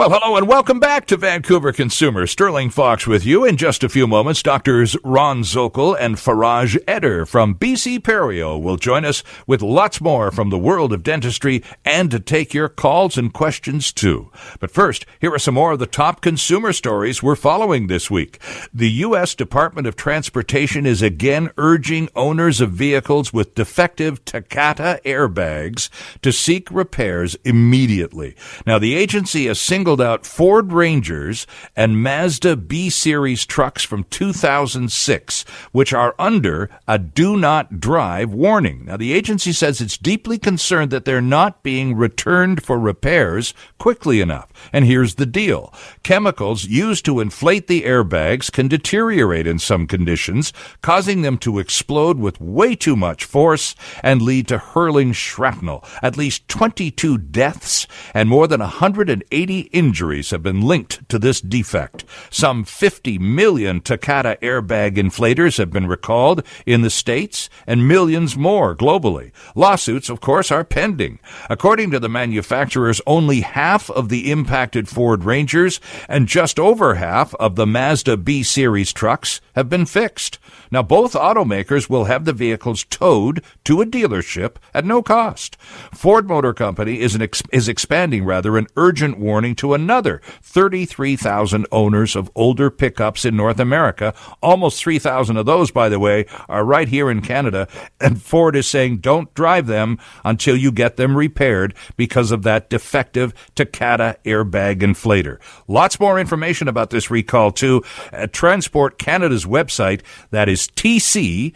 Well, 0.00 0.18
hello 0.18 0.36
and 0.36 0.48
welcome 0.48 0.80
back 0.80 1.06
to 1.08 1.18
Vancouver 1.18 1.74
Consumer. 1.74 2.26
Sterling 2.26 2.70
Fox 2.70 3.06
with 3.06 3.26
you. 3.26 3.44
In 3.44 3.58
just 3.58 3.84
a 3.84 3.88
few 3.90 4.06
moments, 4.06 4.42
doctors 4.42 4.96
Ron 5.04 5.42
Zokol 5.42 5.94
and 6.00 6.16
Faraj 6.16 6.78
Eder 6.88 7.26
from 7.26 7.54
BC 7.54 7.98
Perio 7.98 8.58
will 8.58 8.78
join 8.78 9.04
us 9.04 9.22
with 9.46 9.60
lots 9.60 10.00
more 10.00 10.30
from 10.30 10.48
the 10.48 10.56
world 10.56 10.94
of 10.94 11.02
dentistry 11.02 11.62
and 11.84 12.10
to 12.12 12.18
take 12.18 12.54
your 12.54 12.70
calls 12.70 13.18
and 13.18 13.34
questions 13.34 13.92
too. 13.92 14.32
But 14.58 14.70
first, 14.70 15.04
here 15.20 15.34
are 15.34 15.38
some 15.38 15.52
more 15.52 15.72
of 15.72 15.78
the 15.80 15.86
top 15.86 16.22
consumer 16.22 16.72
stories 16.72 17.22
we're 17.22 17.36
following 17.36 17.88
this 17.88 18.10
week. 18.10 18.40
The 18.72 18.90
U.S. 18.90 19.34
Department 19.34 19.86
of 19.86 19.96
Transportation 19.96 20.86
is 20.86 21.02
again 21.02 21.50
urging 21.58 22.08
owners 22.16 22.62
of 22.62 22.72
vehicles 22.72 23.34
with 23.34 23.54
defective 23.54 24.24
Takata 24.24 24.98
airbags 25.04 25.90
to 26.22 26.32
seek 26.32 26.70
repairs 26.70 27.36
immediately. 27.44 28.34
Now, 28.64 28.78
the 28.78 28.94
agency 28.94 29.44
has 29.44 29.60
singled 29.60 29.89
singled 29.90 30.00
out 30.08 30.24
Ford 30.24 30.72
Rangers 30.72 31.48
and 31.74 32.00
Mazda 32.00 32.54
B 32.54 32.90
Series 32.90 33.44
trucks 33.44 33.82
from 33.82 34.04
2006, 34.04 35.44
which 35.72 35.92
are 35.92 36.14
under 36.16 36.70
a 36.86 36.96
do 36.96 37.36
not 37.36 37.80
drive 37.80 38.32
warning. 38.32 38.84
Now, 38.84 38.96
the 38.96 39.12
agency 39.12 39.52
says 39.52 39.80
it's 39.80 39.98
deeply 39.98 40.38
concerned 40.38 40.92
that 40.92 41.04
they're 41.04 41.20
not 41.20 41.64
being 41.64 41.96
returned 41.96 42.62
for 42.62 42.78
repairs 42.78 43.52
quickly 43.78 44.20
enough. 44.20 44.49
And 44.72 44.84
here's 44.84 45.16
the 45.16 45.26
deal 45.26 45.72
chemicals 46.02 46.64
used 46.64 47.04
to 47.04 47.20
inflate 47.20 47.66
the 47.66 47.82
airbags 47.82 48.50
can 48.50 48.68
deteriorate 48.68 49.46
in 49.46 49.58
some 49.58 49.86
conditions, 49.86 50.52
causing 50.82 51.22
them 51.22 51.38
to 51.38 51.58
explode 51.58 52.18
with 52.18 52.40
way 52.40 52.74
too 52.74 52.96
much 52.96 53.24
force 53.24 53.74
and 54.02 54.22
lead 54.22 54.48
to 54.48 54.58
hurling 54.58 55.12
shrapnel. 55.12 55.84
At 56.02 56.16
least 56.16 56.48
22 56.48 57.18
deaths 57.18 57.86
and 58.14 58.28
more 58.28 58.46
than 58.46 58.60
180 58.60 59.60
injuries 59.60 60.30
have 60.30 60.42
been 60.42 60.60
linked 60.60 61.08
to 61.08 61.18
this 61.18 61.40
defect. 61.40 62.04
Some 62.30 62.64
50 62.64 63.18
million 63.18 63.80
Takata 63.80 64.38
airbag 64.42 64.96
inflators 64.96 65.58
have 65.58 65.70
been 65.70 65.86
recalled 65.86 66.42
in 66.66 66.82
the 66.82 66.90
States 66.90 67.48
and 67.66 67.86
millions 67.86 68.36
more 68.36 68.74
globally. 68.74 69.32
Lawsuits, 69.54 70.08
of 70.08 70.20
course, 70.20 70.50
are 70.50 70.64
pending. 70.64 71.18
According 71.48 71.90
to 71.90 72.00
the 72.00 72.08
manufacturers, 72.08 73.00
only 73.06 73.40
half 73.40 73.90
of 73.90 74.08
the 74.08 74.30
impacted 74.50 74.88
Ford 74.88 75.22
Rangers 75.22 75.78
and 76.08 76.26
just 76.26 76.58
over 76.58 76.96
half 76.96 77.32
of 77.36 77.54
the 77.54 77.68
Mazda 77.68 78.16
B 78.16 78.42
Series 78.42 78.92
trucks 78.92 79.40
have 79.54 79.68
been 79.68 79.86
fixed. 79.86 80.40
Now, 80.70 80.82
both 80.82 81.14
automakers 81.14 81.90
will 81.90 82.04
have 82.04 82.24
the 82.24 82.32
vehicles 82.32 82.84
towed 82.84 83.42
to 83.64 83.80
a 83.80 83.86
dealership 83.86 84.56
at 84.72 84.84
no 84.84 85.02
cost. 85.02 85.56
Ford 85.92 86.28
Motor 86.28 86.54
Company 86.54 87.00
is, 87.00 87.16
ex- 87.20 87.42
is 87.52 87.68
expanding 87.68 88.24
rather 88.24 88.56
an 88.56 88.68
urgent 88.76 89.18
warning 89.18 89.54
to 89.56 89.74
another 89.74 90.20
33,000 90.42 91.66
owners 91.72 92.14
of 92.14 92.30
older 92.34 92.70
pickups 92.70 93.24
in 93.24 93.36
North 93.36 93.58
America. 93.58 94.14
Almost 94.42 94.82
3,000 94.82 95.36
of 95.36 95.46
those, 95.46 95.70
by 95.70 95.88
the 95.88 95.98
way, 95.98 96.26
are 96.48 96.64
right 96.64 96.88
here 96.88 97.10
in 97.10 97.20
Canada. 97.20 97.66
And 98.00 98.22
Ford 98.22 98.54
is 98.56 98.68
saying 98.68 98.98
don't 98.98 99.32
drive 99.34 99.66
them 99.66 99.98
until 100.24 100.56
you 100.56 100.70
get 100.72 100.96
them 100.96 101.16
repaired 101.16 101.74
because 101.96 102.30
of 102.30 102.42
that 102.44 102.70
defective 102.70 103.34
Takata 103.54 104.16
airbag 104.24 104.80
inflator. 104.80 105.38
Lots 105.66 105.98
more 105.98 106.18
information 106.18 106.68
about 106.68 106.90
this 106.90 107.10
recall, 107.10 107.50
too, 107.50 107.82
at 108.12 108.32
Transport 108.32 108.98
Canada's 108.98 109.44
website. 109.44 110.02
That 110.30 110.48
is 110.48 110.59
tc.gc.ca. 110.68 111.54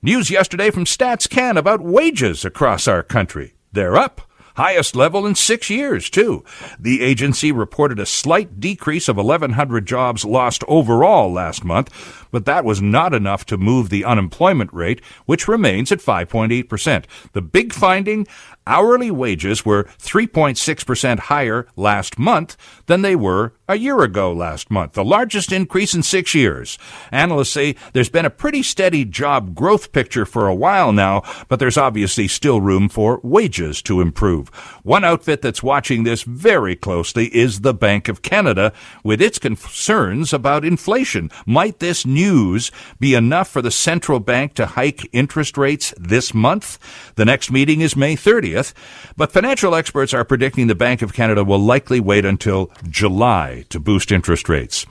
News 0.00 0.30
yesterday 0.30 0.70
from 0.70 0.84
StatsCan 0.84 1.56
about 1.56 1.80
wages 1.80 2.44
across 2.44 2.86
our 2.86 3.02
country. 3.02 3.54
They're 3.72 3.96
up. 3.96 4.20
Highest 4.58 4.96
level 4.96 5.24
in 5.24 5.36
six 5.36 5.70
years, 5.70 6.10
too. 6.10 6.44
The 6.80 7.00
agency 7.00 7.52
reported 7.52 8.00
a 8.00 8.06
slight 8.06 8.58
decrease 8.58 9.06
of 9.08 9.16
1,100 9.16 9.86
jobs 9.86 10.24
lost 10.24 10.64
overall 10.66 11.32
last 11.32 11.64
month, 11.64 12.26
but 12.32 12.44
that 12.46 12.64
was 12.64 12.82
not 12.82 13.14
enough 13.14 13.46
to 13.46 13.56
move 13.56 13.88
the 13.88 14.04
unemployment 14.04 14.72
rate, 14.72 15.00
which 15.26 15.46
remains 15.46 15.92
at 15.92 16.00
5.8%. 16.00 17.04
The 17.34 17.40
big 17.40 17.72
finding 17.72 18.26
hourly 18.66 19.12
wages 19.12 19.64
were 19.64 19.84
3.6% 20.00 21.18
higher 21.20 21.68
last 21.76 22.18
month 22.18 22.56
than 22.86 23.02
they 23.02 23.14
were 23.14 23.52
a 23.68 23.76
year 23.76 24.00
ago 24.00 24.32
last 24.32 24.70
month, 24.70 24.94
the 24.94 25.04
largest 25.04 25.52
increase 25.52 25.94
in 25.94 26.02
six 26.02 26.34
years. 26.34 26.78
Analysts 27.12 27.50
say 27.50 27.76
there's 27.92 28.08
been 28.08 28.24
a 28.24 28.30
pretty 28.30 28.62
steady 28.62 29.04
job 29.04 29.54
growth 29.54 29.92
picture 29.92 30.24
for 30.24 30.48
a 30.48 30.54
while 30.54 30.90
now, 30.90 31.22
but 31.48 31.58
there's 31.58 31.76
obviously 31.76 32.26
still 32.26 32.62
room 32.62 32.88
for 32.88 33.20
wages 33.22 33.82
to 33.82 34.00
improve. 34.00 34.48
One 34.84 35.04
outfit 35.04 35.42
that's 35.42 35.62
watching 35.62 36.04
this 36.04 36.22
very 36.22 36.76
closely 36.76 37.26
is 37.36 37.60
the 37.60 37.74
Bank 37.74 38.08
of 38.08 38.22
Canada 38.22 38.72
with 39.04 39.20
its 39.20 39.38
concerns 39.38 40.32
about 40.32 40.64
inflation. 40.64 41.30
Might 41.44 41.78
this 41.78 42.06
news 42.06 42.70
be 42.98 43.14
enough 43.14 43.48
for 43.48 43.60
the 43.60 43.70
central 43.70 44.18
bank 44.18 44.54
to 44.54 44.64
hike 44.64 45.06
interest 45.12 45.58
rates 45.58 45.92
this 45.98 46.32
month? 46.32 46.78
The 47.16 47.26
next 47.26 47.50
meeting 47.50 47.82
is 47.82 47.94
May 47.94 48.16
30th, 48.16 48.72
but 49.16 49.30
financial 49.30 49.74
experts 49.74 50.14
are 50.14 50.24
predicting 50.24 50.68
the 50.68 50.74
Bank 50.74 51.02
of 51.02 51.12
Canada 51.12 51.44
will 51.44 51.58
likely 51.58 52.00
wait 52.00 52.24
until 52.24 52.70
July 52.88 53.57
to 53.64 53.80
boost 53.80 54.12
interest 54.12 54.48
rates. 54.48 54.86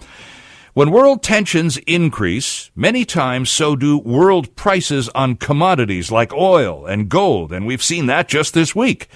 When 0.74 0.92
world 0.92 1.24
tensions 1.24 1.78
increase, 1.88 2.70
many 2.76 3.04
times 3.04 3.50
so 3.50 3.76
do 3.76 3.98
world 3.98 4.56
prices 4.56 5.10
on 5.16 5.38
commodities 5.38 6.12
like 6.12 6.32
oil 6.34 6.86
and 6.86 7.10
gold, 7.10 7.52
and 7.52 7.66
we've 7.66 7.84
seen 7.84 8.06
that 8.06 8.28
just 8.28 8.54
this 8.54 8.76
week. 8.76 9.08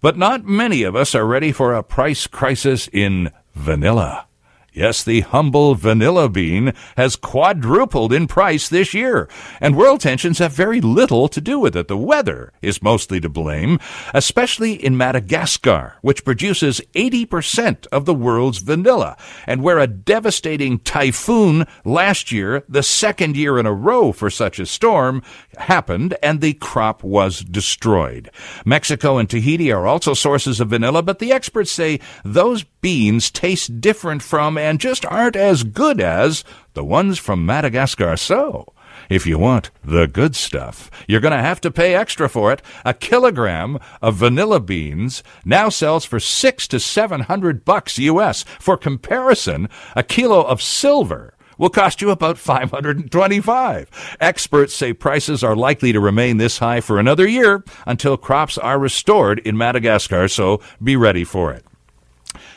But 0.00 0.16
not 0.16 0.46
many 0.46 0.82
of 0.82 0.96
us 0.96 1.14
are 1.14 1.26
ready 1.26 1.52
for 1.52 1.74
a 1.74 1.82
price 1.82 2.26
crisis 2.26 2.88
in 2.90 3.32
vanilla. 3.54 4.26
Yes, 4.72 5.02
the 5.02 5.22
humble 5.22 5.74
vanilla 5.74 6.28
bean 6.28 6.72
has 6.96 7.16
quadrupled 7.16 8.12
in 8.12 8.28
price 8.28 8.68
this 8.68 8.94
year, 8.94 9.28
and 9.60 9.76
world 9.76 10.00
tensions 10.00 10.38
have 10.38 10.52
very 10.52 10.80
little 10.80 11.26
to 11.26 11.40
do 11.40 11.58
with 11.58 11.74
it. 11.74 11.88
The 11.88 11.96
weather 11.96 12.52
is 12.62 12.80
mostly 12.80 13.20
to 13.20 13.28
blame, 13.28 13.80
especially 14.14 14.74
in 14.74 14.96
Madagascar, 14.96 15.94
which 16.02 16.24
produces 16.24 16.80
80% 16.94 17.88
of 17.88 18.04
the 18.04 18.14
world's 18.14 18.58
vanilla, 18.58 19.16
and 19.44 19.60
where 19.60 19.80
a 19.80 19.88
devastating 19.88 20.78
typhoon 20.78 21.66
last 21.84 22.30
year, 22.30 22.62
the 22.68 22.84
second 22.84 23.36
year 23.36 23.58
in 23.58 23.66
a 23.66 23.72
row 23.72 24.12
for 24.12 24.30
such 24.30 24.60
a 24.60 24.66
storm, 24.66 25.20
happened 25.58 26.16
and 26.22 26.40
the 26.40 26.54
crop 26.54 27.02
was 27.02 27.40
destroyed. 27.40 28.30
Mexico 28.64 29.18
and 29.18 29.28
Tahiti 29.28 29.72
are 29.72 29.88
also 29.88 30.14
sources 30.14 30.60
of 30.60 30.68
vanilla, 30.68 31.02
but 31.02 31.18
the 31.18 31.32
experts 31.32 31.72
say 31.72 31.98
those 32.24 32.62
beans 32.80 33.30
taste 33.30 33.80
different 33.80 34.22
from 34.22 34.56
and 34.56 34.80
just 34.80 35.04
aren't 35.06 35.36
as 35.36 35.64
good 35.64 36.00
as 36.00 36.44
the 36.74 36.84
ones 36.84 37.18
from 37.18 37.44
Madagascar. 37.46 38.16
So, 38.16 38.72
if 39.08 39.26
you 39.26 39.38
want 39.38 39.70
the 39.84 40.06
good 40.06 40.36
stuff, 40.36 40.90
you're 41.08 41.20
going 41.20 41.32
to 41.32 41.38
have 41.38 41.60
to 41.62 41.70
pay 41.70 41.94
extra 41.94 42.28
for 42.28 42.52
it. 42.52 42.62
A 42.84 42.94
kilogram 42.94 43.78
of 44.00 44.16
vanilla 44.16 44.60
beans 44.60 45.22
now 45.44 45.68
sells 45.68 46.04
for 46.04 46.20
six 46.20 46.68
to 46.68 46.80
seven 46.80 47.22
hundred 47.22 47.64
bucks 47.64 47.98
US. 47.98 48.44
For 48.58 48.76
comparison, 48.76 49.68
a 49.96 50.02
kilo 50.02 50.42
of 50.42 50.62
silver 50.62 51.34
will 51.58 51.68
cost 51.68 52.00
you 52.00 52.10
about 52.10 52.38
525. 52.38 54.16
Experts 54.18 54.74
say 54.74 54.94
prices 54.94 55.44
are 55.44 55.54
likely 55.54 55.92
to 55.92 56.00
remain 56.00 56.38
this 56.38 56.58
high 56.58 56.80
for 56.80 56.98
another 56.98 57.28
year 57.28 57.62
until 57.86 58.16
crops 58.16 58.56
are 58.56 58.78
restored 58.78 59.40
in 59.40 59.58
Madagascar, 59.58 60.26
so 60.26 60.62
be 60.82 60.96
ready 60.96 61.22
for 61.22 61.52
it. 61.52 61.66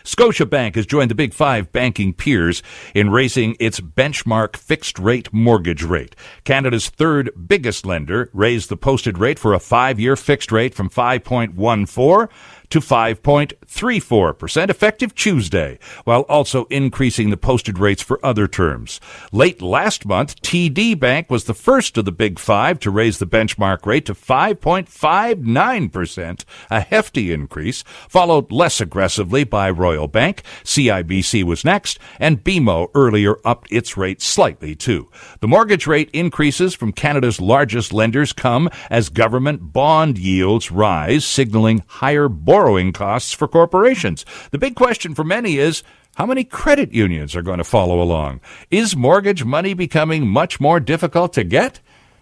Scotiabank 0.03 0.75
has 0.75 0.85
joined 0.85 1.09
the 1.09 1.15
big 1.15 1.33
five 1.33 1.71
banking 1.71 2.13
peers 2.13 2.61
in 2.93 3.09
raising 3.09 3.55
its 3.59 3.79
benchmark 3.79 4.57
fixed 4.57 4.99
rate 4.99 5.31
mortgage 5.31 5.83
rate. 5.83 6.15
Canada's 6.43 6.89
third 6.89 7.31
biggest 7.47 7.85
lender 7.85 8.29
raised 8.33 8.69
the 8.69 8.77
posted 8.77 9.17
rate 9.17 9.39
for 9.39 9.53
a 9.53 9.59
five 9.59 9.99
year 9.99 10.15
fixed 10.15 10.51
rate 10.51 10.75
from 10.75 10.89
5.14 10.89 12.29
to 12.73 12.79
5.34% 12.79 14.69
effective 14.71 15.13
Tuesday, 15.13 15.77
while 16.05 16.21
also 16.21 16.65
increasing 16.65 17.29
the 17.29 17.37
posted 17.37 17.77
rates 17.77 18.01
for 18.01 18.19
other 18.25 18.47
terms. 18.47 18.99
Late 19.31 19.61
last 19.61 20.07
month, 20.07 20.41
TD 20.41 20.99
Bank 20.99 21.29
was 21.29 21.43
the 21.43 21.53
first 21.53 21.99
of 21.99 22.05
the 22.05 22.11
big 22.11 22.39
five 22.39 22.79
to 22.79 22.89
raise 22.89 23.19
the 23.19 23.27
benchmark 23.27 23.85
rate 23.85 24.07
to 24.07 24.15
5.59%, 24.15 26.45
a 26.71 26.79
hefty 26.79 27.31
increase, 27.31 27.83
followed 28.09 28.51
less 28.51 28.81
aggressively 28.81 29.43
by 29.43 29.69
Royal 29.69 30.07
Bank. 30.07 30.41
CIBC 30.63 31.43
was 31.43 31.63
next, 31.63 31.99
and 32.19 32.43
BMO 32.43 32.89
earlier 32.95 33.35
upped 33.45 33.71
its 33.71 33.95
rate 33.95 34.19
slightly 34.19 34.73
too. 34.73 35.11
The 35.41 35.47
mortgage 35.47 35.85
rate 35.85 36.09
increases 36.11 36.73
from 36.73 36.91
Canada's 36.91 37.39
largest 37.39 37.93
lenders 37.93 38.33
come 38.33 38.67
as 38.89 39.09
government 39.09 39.73
bond 39.73 40.17
yields 40.17 40.71
rise, 40.71 41.23
signaling 41.23 41.83
higher 41.85 42.27
borrowing 42.27 42.62
costs 42.93 43.33
for 43.33 43.47
corporations. 43.47 44.25
The 44.51 44.57
big 44.57 44.75
question 44.75 45.13
for 45.15 45.23
many 45.23 45.57
is, 45.57 45.83
how 46.15 46.25
many 46.25 46.43
credit 46.43 46.93
unions 46.93 47.35
are 47.35 47.41
going 47.41 47.57
to 47.57 47.63
follow 47.63 48.01
along? 48.01 48.39
Is 48.69 48.95
mortgage 48.95 49.43
money 49.43 49.73
becoming 49.73 50.27
much 50.27 50.59
more 50.59 50.79
difficult 50.79 51.33
to 51.33 51.43
get? 51.43 51.79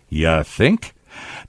You 0.10 0.44
think? 0.44 0.94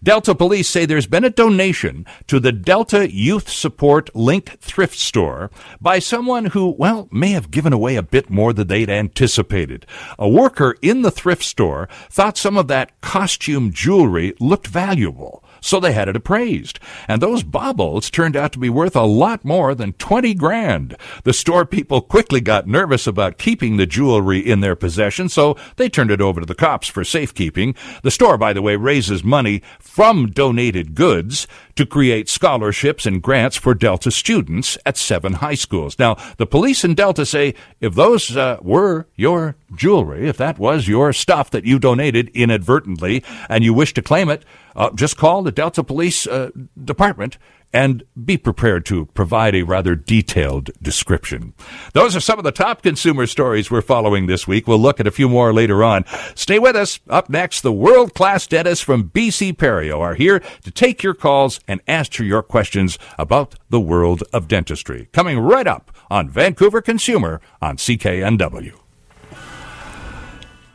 Delta 0.02 0.34
police 0.34 0.68
say 0.68 0.84
there's 0.84 1.06
been 1.06 1.24
a 1.24 1.30
donation 1.30 2.04
to 2.26 2.40
the 2.40 2.50
Delta 2.50 3.12
Youth 3.12 3.48
Support 3.48 4.14
Link 4.14 4.58
thrift 4.60 4.98
store 4.98 5.50
by 5.80 6.00
someone 6.00 6.46
who, 6.46 6.74
well, 6.76 7.08
may 7.12 7.30
have 7.30 7.52
given 7.52 7.72
away 7.72 7.94
a 7.94 8.02
bit 8.02 8.28
more 8.28 8.52
than 8.52 8.66
they'd 8.66 8.90
anticipated. 8.90 9.86
A 10.18 10.28
worker 10.28 10.74
in 10.82 11.02
the 11.02 11.12
thrift 11.12 11.44
store 11.44 11.88
thought 12.10 12.36
some 12.36 12.56
of 12.56 12.66
that 12.68 13.00
costume 13.00 13.72
jewelry 13.72 14.34
looked 14.40 14.66
valuable 14.66 15.41
so 15.62 15.80
they 15.80 15.92
had 15.92 16.08
it 16.08 16.16
appraised. 16.16 16.78
And 17.08 17.22
those 17.22 17.42
baubles 17.42 18.10
turned 18.10 18.36
out 18.36 18.52
to 18.52 18.58
be 18.58 18.68
worth 18.68 18.94
a 18.94 19.02
lot 19.02 19.44
more 19.44 19.74
than 19.74 19.94
20 19.94 20.34
grand. 20.34 20.96
The 21.24 21.32
store 21.32 21.64
people 21.64 22.02
quickly 22.02 22.40
got 22.40 22.66
nervous 22.66 23.06
about 23.06 23.38
keeping 23.38 23.76
the 23.76 23.86
jewelry 23.86 24.40
in 24.40 24.60
their 24.60 24.76
possession, 24.76 25.28
so 25.28 25.56
they 25.76 25.88
turned 25.88 26.10
it 26.10 26.20
over 26.20 26.40
to 26.40 26.46
the 26.46 26.54
cops 26.54 26.88
for 26.88 27.04
safekeeping. 27.04 27.74
The 28.02 28.10
store, 28.10 28.36
by 28.36 28.52
the 28.52 28.62
way, 28.62 28.76
raises 28.76 29.24
money 29.24 29.62
from 29.78 30.26
donated 30.30 30.94
goods 30.94 31.46
to 31.76 31.86
create 31.86 32.28
scholarships 32.28 33.06
and 33.06 33.22
grants 33.22 33.56
for 33.56 33.74
Delta 33.74 34.10
students 34.10 34.76
at 34.84 34.96
seven 34.96 35.34
high 35.34 35.54
schools. 35.54 35.98
Now, 35.98 36.16
the 36.36 36.46
police 36.46 36.84
in 36.84 36.94
Delta 36.94 37.24
say 37.24 37.54
if 37.80 37.94
those 37.94 38.36
uh, 38.36 38.58
were 38.60 39.06
your 39.16 39.56
jewelry, 39.74 40.28
if 40.28 40.36
that 40.36 40.58
was 40.58 40.88
your 40.88 41.12
stuff 41.12 41.50
that 41.50 41.64
you 41.64 41.78
donated 41.78 42.28
inadvertently 42.34 43.22
and 43.48 43.64
you 43.64 43.72
wish 43.72 43.94
to 43.94 44.02
claim 44.02 44.28
it, 44.28 44.44
uh, 44.76 44.90
just 44.94 45.16
call 45.16 45.42
the 45.42 45.52
Delta 45.52 45.82
Police 45.82 46.26
uh, 46.26 46.50
Department 46.82 47.38
and 47.72 48.04
be 48.22 48.36
prepared 48.36 48.84
to 48.86 49.06
provide 49.06 49.54
a 49.54 49.62
rather 49.62 49.94
detailed 49.94 50.70
description. 50.82 51.54
Those 51.94 52.14
are 52.14 52.20
some 52.20 52.38
of 52.38 52.44
the 52.44 52.52
top 52.52 52.82
consumer 52.82 53.26
stories 53.26 53.70
we're 53.70 53.80
following 53.80 54.26
this 54.26 54.46
week. 54.46 54.66
We'll 54.66 54.78
look 54.78 55.00
at 55.00 55.06
a 55.06 55.10
few 55.10 55.28
more 55.28 55.52
later 55.54 55.82
on. 55.82 56.04
Stay 56.34 56.58
with 56.58 56.76
us. 56.76 57.00
Up 57.08 57.30
next, 57.30 57.62
the 57.62 57.72
world 57.72 58.14
class 58.14 58.46
dentists 58.46 58.84
from 58.84 59.10
BC 59.10 59.54
Perio 59.54 60.00
are 60.00 60.14
here 60.14 60.40
to 60.64 60.70
take 60.70 61.02
your 61.02 61.14
calls 61.14 61.60
and 61.66 61.80
answer 61.86 62.22
your 62.22 62.42
questions 62.42 62.98
about 63.18 63.54
the 63.70 63.80
world 63.80 64.22
of 64.32 64.48
dentistry. 64.48 65.08
Coming 65.12 65.38
right 65.38 65.66
up 65.66 65.90
on 66.10 66.28
Vancouver 66.28 66.82
Consumer 66.82 67.40
on 67.62 67.76
CKNW. 67.76 68.81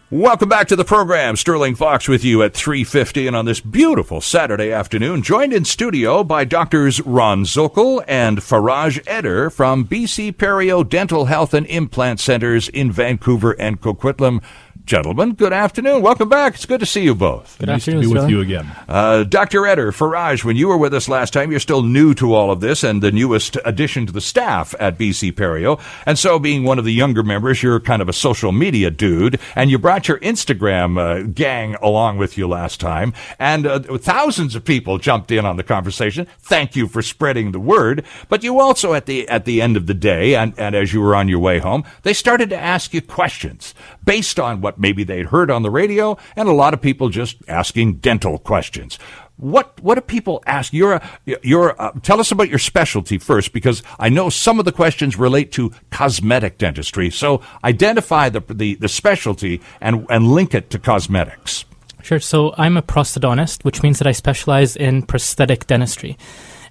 Welcome 0.10 0.48
back 0.48 0.70
to 0.70 0.78
the 0.78 0.86
program. 0.86 1.36
Sterling 1.36 1.76
Fox 1.76 2.08
with 2.08 2.24
you 2.24 2.42
at 2.42 2.54
3:50 2.54 3.28
and 3.28 3.36
on 3.36 3.44
this 3.44 3.60
beautiful 3.60 4.22
Saturday 4.22 4.72
afternoon, 4.72 5.22
joined 5.22 5.52
in 5.52 5.66
studio 5.66 6.24
by 6.24 6.46
doctors 6.46 7.02
Ron 7.02 7.44
Zokol 7.44 8.02
and 8.08 8.38
Faraj 8.38 9.06
Eder 9.06 9.50
from 9.50 9.84
BC 9.84 10.32
Perio 10.32 10.88
Dental 10.88 11.26
Health 11.26 11.54
and 11.54 11.66
Implant 11.66 12.22
Centers 12.22 12.70
in 12.70 12.90
Vancouver 12.90 13.52
and 13.60 13.82
Coquitlam. 13.82 14.42
Gentlemen, 14.88 15.34
good 15.34 15.52
afternoon. 15.52 16.02
Welcome 16.02 16.30
back. 16.30 16.56
It's 16.56 16.66
good 16.66 16.80
to 16.80 16.86
see 16.86 17.04
you 17.04 17.14
both. 17.14 17.58
Good 17.60 17.68
nice 17.68 17.82
afternoon, 17.82 18.04
to 18.04 18.08
be 18.08 18.14
with 18.14 18.30
you 18.30 18.40
again. 18.40 18.72
Uh, 18.88 19.26
Dr. 19.26 19.68
Eder, 19.68 19.92
Faraj, 19.92 20.46
when 20.46 20.56
you 20.56 20.70
were 20.70 20.78
with 20.78 20.94
us 20.94 21.10
last 21.10 21.34
time, 21.34 21.52
you're 21.52 21.60
still 21.60 21.84
new 21.84 22.14
to 22.14 22.34
all 22.34 22.52
of 22.52 22.62
this 22.62 22.86
and 22.86 23.04
the 23.04 23.12
newest 23.12 23.58
addition 23.66 24.06
to 24.06 24.14
the 24.14 24.22
staff 24.22 24.74
at 24.80 24.98
BC 24.98 25.34
Perio. 25.34 25.78
And 26.06 26.18
so, 26.18 26.40
being 26.40 26.64
one 26.64 26.80
of 26.80 26.86
the 26.86 26.94
younger 26.94 27.22
members, 27.22 27.62
you're 27.62 27.82
kind 27.82 28.02
of 28.02 28.08
a 28.08 28.14
social 28.14 28.54
media 28.54 28.90
dude, 28.90 29.42
and 29.58 29.70
you 29.70 29.78
brought 29.78 30.08
your 30.08 30.20
Instagram 30.20 30.98
uh, 30.98 31.28
gang 31.34 31.76
along 31.82 32.18
with 32.18 32.38
you 32.38 32.48
last 32.48 32.80
time. 32.80 33.12
And 33.40 33.68
uh, 33.68 33.80
thousands 33.98 34.56
of 34.56 34.64
people 34.64 35.00
jumped 35.00 35.32
in 35.32 35.46
on 35.46 35.58
the 35.58 35.64
conversation. 35.64 36.28
Thank 36.40 36.78
you 36.78 36.88
for 36.88 37.02
spreading 37.02 37.52
the 37.52 37.60
word. 37.60 38.06
But 38.30 38.42
you 38.42 38.62
also, 38.62 38.94
at 38.94 39.06
the 39.06 39.28
at 39.28 39.44
the 39.44 39.62
end 39.62 39.76
of 39.76 39.88
the 39.88 39.94
day, 39.94 40.36
and, 40.36 40.58
and 40.58 40.76
as 40.76 40.94
you 40.94 41.02
were 41.02 41.14
on 41.14 41.28
your 41.28 41.40
way 41.40 41.60
home, 41.60 41.84
they 42.04 42.14
started 42.14 42.50
to 42.52 42.58
ask 42.58 42.94
you 42.94 43.02
questions 43.02 43.74
based 44.06 44.40
on 44.40 44.62
what 44.62 44.77
maybe 44.78 45.04
they'd 45.04 45.28
heard 45.28 45.52
on 45.52 45.64
the 45.64 45.70
radio, 45.70 46.18
and 46.36 46.48
a 46.48 46.54
lot 46.54 46.74
of 46.74 46.82
people 46.82 47.10
just 47.10 47.38
asking 47.48 47.96
dental 47.96 48.38
questions. 48.38 49.00
What 49.38 49.80
what 49.84 49.96
do 49.96 50.02
people 50.02 50.42
ask? 50.48 50.74
You're 50.74 50.94
a, 50.94 51.10
you're 51.44 51.76
a, 51.78 51.94
tell 52.02 52.20
us 52.20 52.32
about 52.32 52.50
your 52.50 52.58
specialty 52.58 53.20
first, 53.20 53.54
because 53.54 53.84
I 54.00 54.10
know 54.10 54.30
some 54.30 54.58
of 54.58 54.66
the 54.66 54.72
questions 54.72 55.16
relate 55.16 55.52
to 55.54 55.72
cosmetic 55.92 56.58
dentistry. 56.58 57.12
So 57.12 57.42
identify 57.64 58.30
the 58.30 58.42
the, 58.50 58.76
the 58.76 58.90
specialty 58.90 59.62
and 59.80 60.08
and 60.10 60.32
link 60.32 60.56
it 60.56 60.72
to 60.72 60.80
cosmetics. 60.80 61.66
Sure. 62.02 62.20
So 62.20 62.56
I'm 62.58 62.78
a 62.78 62.82
prosthodontist, 62.82 63.64
which 63.64 63.84
means 63.84 64.00
that 64.00 64.08
I 64.08 64.14
specialize 64.14 64.76
in 64.76 65.04
prosthetic 65.04 65.68
dentistry. 65.68 66.18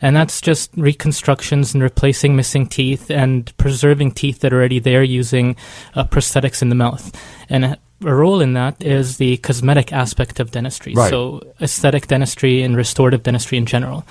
And 0.02 0.14
that's 0.14 0.40
just 0.40 0.70
reconstructions 0.76 1.74
and 1.74 1.82
replacing 1.82 2.36
missing 2.36 2.66
teeth 2.66 3.10
and 3.10 3.56
preserving 3.56 4.12
teeth 4.12 4.40
that 4.40 4.52
are 4.52 4.56
already 4.56 4.78
there 4.78 5.02
using 5.02 5.56
uh, 5.94 6.04
prosthetics 6.04 6.62
in 6.62 6.68
the 6.68 6.74
mouth. 6.74 7.14
And 7.48 7.64
a, 7.64 7.78
a 8.04 8.14
role 8.14 8.40
in 8.40 8.52
that 8.54 8.82
is 8.82 9.16
the 9.16 9.38
cosmetic 9.38 9.92
aspect 9.92 10.40
of 10.40 10.50
dentistry. 10.50 10.94
Right. 10.94 11.10
So 11.10 11.40
aesthetic 11.60 12.06
dentistry 12.06 12.62
and 12.62 12.76
restorative 12.76 13.22
dentistry 13.22 13.58
in 13.58 13.66
general. 13.66 14.04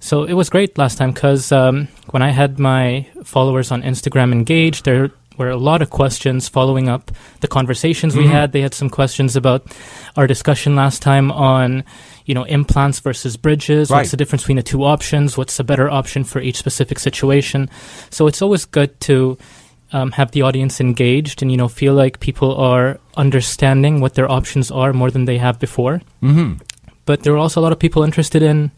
So 0.00 0.24
it 0.24 0.34
was 0.34 0.50
great 0.50 0.76
last 0.76 0.98
time 0.98 1.12
because 1.12 1.50
um, 1.50 1.88
when 2.10 2.22
I 2.22 2.28
had 2.28 2.58
my 2.58 3.06
followers 3.24 3.72
on 3.72 3.82
Instagram 3.82 4.32
engaged, 4.32 4.84
there 4.84 5.10
were 5.36 5.50
a 5.50 5.56
lot 5.56 5.82
of 5.82 5.90
questions 5.90 6.48
following 6.48 6.88
up 6.88 7.10
the 7.40 7.48
conversations 7.48 8.14
mm-hmm. 8.14 8.22
we 8.24 8.28
had. 8.28 8.52
They 8.52 8.60
had 8.60 8.74
some 8.74 8.90
questions 8.90 9.36
about 9.36 9.66
our 10.16 10.26
discussion 10.26 10.76
last 10.76 11.02
time 11.02 11.30
on, 11.32 11.84
you 12.26 12.34
know, 12.34 12.44
implants 12.44 13.00
versus 13.00 13.36
bridges. 13.36 13.90
Right. 13.90 13.98
What's 13.98 14.10
the 14.10 14.16
difference 14.16 14.42
between 14.42 14.56
the 14.56 14.62
two 14.62 14.84
options? 14.84 15.36
What's 15.36 15.56
the 15.56 15.64
better 15.64 15.90
option 15.90 16.24
for 16.24 16.40
each 16.40 16.56
specific 16.56 16.98
situation? 16.98 17.68
So 18.10 18.26
it's 18.26 18.42
always 18.42 18.64
good 18.64 18.98
to 19.02 19.38
um, 19.92 20.10
have 20.12 20.32
the 20.32 20.42
audience 20.42 20.80
engaged 20.80 21.40
and 21.40 21.50
you 21.50 21.56
know 21.56 21.68
feel 21.68 21.94
like 21.94 22.18
people 22.20 22.56
are 22.56 22.98
understanding 23.16 24.00
what 24.00 24.14
their 24.14 24.30
options 24.30 24.70
are 24.70 24.92
more 24.92 25.10
than 25.10 25.24
they 25.24 25.38
have 25.38 25.60
before. 25.60 26.00
Mm-hmm. 26.22 26.54
But 27.06 27.22
there 27.22 27.34
are 27.34 27.38
also 27.38 27.60
a 27.60 27.62
lot 27.62 27.72
of 27.72 27.78
people 27.78 28.02
interested 28.02 28.42
in 28.42 28.72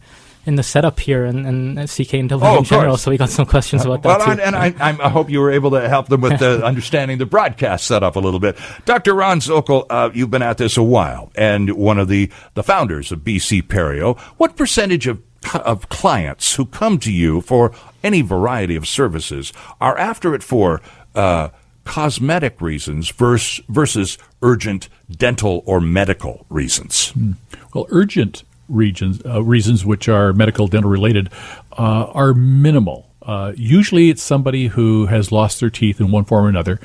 in 0.47 0.55
the 0.55 0.63
setup 0.63 0.99
here 0.99 1.25
and, 1.25 1.45
and 1.45 1.89
CK 1.89 2.13
and 2.13 2.29
W 2.29 2.49
oh, 2.49 2.57
in 2.59 2.63
general. 2.63 2.91
Course. 2.91 3.03
So 3.03 3.11
we 3.11 3.17
got 3.17 3.29
some 3.29 3.45
questions 3.45 3.83
about 3.83 4.03
well, 4.03 4.17
that. 4.17 4.27
Well, 4.27 4.39
and 4.39 4.55
I, 4.55 4.73
I, 4.79 5.09
hope 5.09 5.29
you 5.29 5.41
were 5.41 5.51
able 5.51 5.71
to 5.71 5.87
help 5.89 6.07
them 6.07 6.21
with 6.21 6.39
the 6.39 6.65
understanding 6.65 7.17
the 7.17 7.25
broadcast 7.25 7.85
setup 7.85 8.15
a 8.15 8.19
little 8.19 8.39
bit. 8.39 8.57
Dr. 8.85 9.13
Ron 9.13 9.41
Zokol, 9.41 9.85
uh, 9.89 10.09
you've 10.13 10.31
been 10.31 10.41
at 10.41 10.57
this 10.57 10.77
a 10.77 10.83
while 10.83 11.31
and 11.35 11.71
one 11.73 11.99
of 11.99 12.07
the, 12.07 12.31
the 12.53 12.63
founders 12.63 13.11
of 13.11 13.19
BC 13.19 13.63
Perio. 13.63 14.17
What 14.37 14.55
percentage 14.55 15.05
of 15.05 15.21
of 15.63 15.87
clients 15.87 16.55
who 16.55 16.65
come 16.65 16.97
to 16.99 17.11
you 17.11 17.39
for 17.41 17.71
any 18.03 18.21
variety 18.21 18.75
of 18.75 18.87
services 18.87 19.53
are 19.79 19.97
after 19.97 20.33
it 20.33 20.43
for 20.43 20.81
uh, 21.15 21.49
cosmetic 21.85 22.59
reasons 22.59 23.09
versus, 23.11 23.63
versus 23.69 24.17
urgent 24.41 24.89
dental 25.09 25.63
or 25.65 25.79
medical 25.79 26.45
reasons? 26.49 27.11
Hmm. 27.11 27.33
Well, 27.73 27.85
urgent 27.89 28.43
regions, 28.69 29.21
uh, 29.25 29.43
reasons 29.43 29.85
which 29.85 30.07
are 30.09 30.33
medical 30.33 30.67
dental 30.67 30.89
related 30.89 31.29
uh, 31.77 32.05
are 32.13 32.33
minimal. 32.33 33.09
Uh, 33.21 33.53
usually, 33.55 34.09
it's 34.09 34.21
somebody 34.21 34.67
who 34.67 35.07
has 35.07 35.31
lost 35.31 35.59
their 35.59 35.69
teeth 35.69 35.99
in 35.99 36.11
one 36.11 36.23
form 36.23 36.45
or 36.45 36.49
another. 36.49 36.79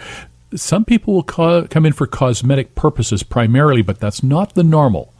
Some 0.54 0.84
people 0.84 1.14
will 1.14 1.22
co- 1.22 1.66
come 1.68 1.86
in 1.86 1.92
for 1.92 2.06
cosmetic 2.06 2.74
purposes 2.74 3.22
primarily, 3.22 3.82
but 3.82 4.00
that's 4.00 4.22
not 4.22 4.54
the 4.54 4.64
normal. 4.64 5.14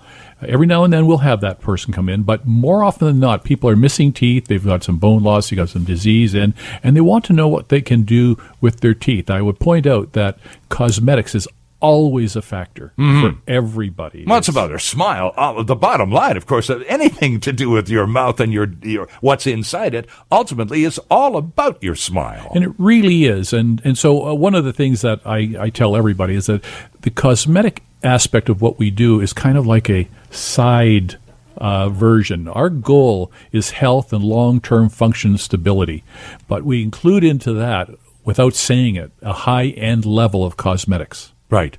Every 0.47 0.67
now 0.67 0.83
and 0.83 0.93
then 0.93 1.07
we'll 1.07 1.19
have 1.19 1.41
that 1.43 1.61
person 1.61 1.93
come 1.93 2.09
in, 2.09 2.25
but 2.25 2.45
more 2.45 2.83
often 2.83 3.07
than 3.07 3.21
not, 3.21 3.45
people 3.45 3.71
are 3.71 3.77
missing 3.77 4.13
teeth. 4.13 4.47
They've 4.47 4.65
got 4.65 4.83
some 4.83 4.99
bone 4.99 5.23
loss, 5.23 5.49
they've 5.49 5.57
got 5.57 5.69
some 5.69 5.85
disease, 5.85 6.35
and 6.35 6.55
and 6.83 6.97
they 6.97 7.01
want 7.01 7.25
to 7.27 7.33
know 7.33 7.47
what 7.47 7.69
they 7.69 7.81
can 7.81 8.03
do 8.03 8.37
with 8.61 8.81
their 8.81 8.95
teeth. 8.95 9.31
I 9.31 9.41
would 9.41 9.61
point 9.61 9.87
out 9.87 10.13
that 10.15 10.39
cosmetics 10.69 11.37
is 11.37 11.47
always 11.83 12.37
a 12.37 12.43
factor 12.43 12.95
mm-hmm. 12.97 13.21
for 13.21 13.43
everybody. 13.47 14.25
Well, 14.27 14.39
it's, 14.39 14.49
about 14.49 14.69
their 14.69 14.79
smile. 14.79 15.33
Uh, 15.37 15.63
the 15.63 15.77
bottom 15.77 16.11
line, 16.11 16.37
of 16.37 16.47
course, 16.47 16.71
anything 16.71 17.41
to 17.41 17.53
do 17.53 17.69
with 17.69 17.89
your 17.89 18.07
mouth 18.07 18.41
and 18.41 18.53
your, 18.53 18.69
your 18.83 19.09
what's 19.21 19.47
inside 19.47 19.95
it, 19.95 20.07
ultimately 20.31 20.85
is 20.85 20.99
all 21.11 21.37
about 21.37 21.83
your 21.83 21.97
smile. 21.97 22.51
And 22.55 22.65
it 22.65 22.73
really 22.79 23.25
is. 23.25 23.53
And 23.53 23.83
and 23.85 23.99
so 23.99 24.29
uh, 24.29 24.35
one 24.35 24.55
of 24.55 24.65
the 24.65 24.73
things 24.73 25.03
that 25.03 25.21
I, 25.27 25.55
I 25.59 25.71
tell 25.71 25.97
everybody 25.97 26.37
is 26.37 26.47
that 26.47 26.65
the 27.03 27.11
cosmetic 27.11 27.83
aspect 28.05 28.49
of 28.49 28.63
what 28.63 28.79
we 28.79 28.91
do 28.91 29.21
is 29.21 29.33
kind 29.33 29.59
of 29.59 29.67
like 29.67 29.91
a 29.91 30.09
side 30.31 31.19
uh, 31.57 31.89
version. 31.89 32.49
Our 32.49 32.71
goal 32.71 33.33
is 33.51 33.71
health 33.71 34.13
and 34.13 34.25
long 34.25 34.61
term 34.61 34.89
function 34.89 35.39
stability, 35.39 36.05
but 36.49 36.65
we 36.65 36.83
include 36.83 37.25
into 37.25 37.53
that, 37.55 37.91
without 38.25 38.55
saying 38.55 38.97
it, 38.97 39.13
a 39.21 39.33
high 39.33 39.67
end 39.69 40.05
level 40.05 40.45
of 40.45 40.57
cosmetics. 40.57 41.33
Right. 41.53 41.77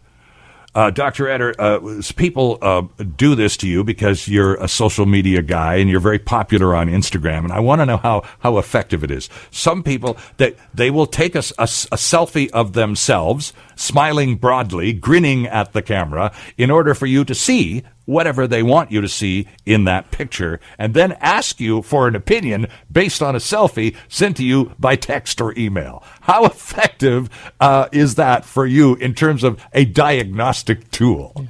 Uh, 0.76 0.92
Dr. 0.92 1.28
Eder, 1.28 1.54
uh, 1.60 2.02
people 2.16 2.60
uh, 2.62 2.84
do 3.18 3.34
this 3.34 3.58
to 3.58 3.68
you 3.68 3.84
because 3.84 4.28
you're 4.28 4.56
a 4.56 4.68
social 4.68 5.06
media 5.08 5.42
guy 5.42 5.76
and 5.76 5.90
you're 5.90 6.00
very 6.00 6.20
popular 6.20 6.76
on 6.76 6.90
Instagram, 6.90 7.40
and 7.40 7.52
I 7.52 7.60
want 7.60 7.82
to 7.82 7.86
know 7.86 7.98
how, 7.98 8.24
how 8.40 8.60
effective 8.60 9.04
it 9.04 9.10
is. 9.12 9.30
Some 9.52 9.84
people 9.84 10.18
they 10.38 10.56
they 10.74 10.90
will 10.90 11.06
take 11.08 11.36
a, 11.36 11.44
a, 11.60 11.64
a 11.64 11.98
selfie 11.98 12.50
of 12.52 12.74
themselves, 12.74 13.54
smiling 13.76 14.36
broadly, 14.36 14.94
grinning 14.94 15.48
at 15.48 15.74
the 15.74 15.82
camera, 15.82 16.32
in 16.58 16.72
order 16.72 16.94
for 16.94 17.06
you 17.06 17.24
to 17.26 17.36
see 17.36 17.84
whatever 18.06 18.48
they 18.48 18.64
want 18.64 18.92
you 18.92 19.02
to 19.02 19.08
see 19.08 19.48
in 19.66 19.86
that 19.86 20.12
picture 20.12 20.60
and 20.78 20.94
then 20.94 21.14
ask 21.14 21.60
you 21.60 21.82
for 21.82 22.08
an 22.08 22.16
opinion 22.16 22.68
based 22.92 23.22
on 23.22 23.36
a 23.36 23.40
selfie 23.40 23.96
sent 24.08 24.38
to 24.38 24.44
you 24.44 24.72
by 24.80 24.96
text 24.96 25.40
or 25.40 25.58
email. 25.58 26.04
How 26.22 26.46
effective 26.54 27.30
uh, 27.60 27.88
is 27.92 28.16
that 28.16 28.46
for 28.46 28.66
you 28.66 28.96
in 28.96 29.14
terms 29.14 29.44
of 29.44 29.64
a 29.74 29.86
diagnostic 29.86 30.90
tool? 30.92 31.34
Yeah. 31.36 31.46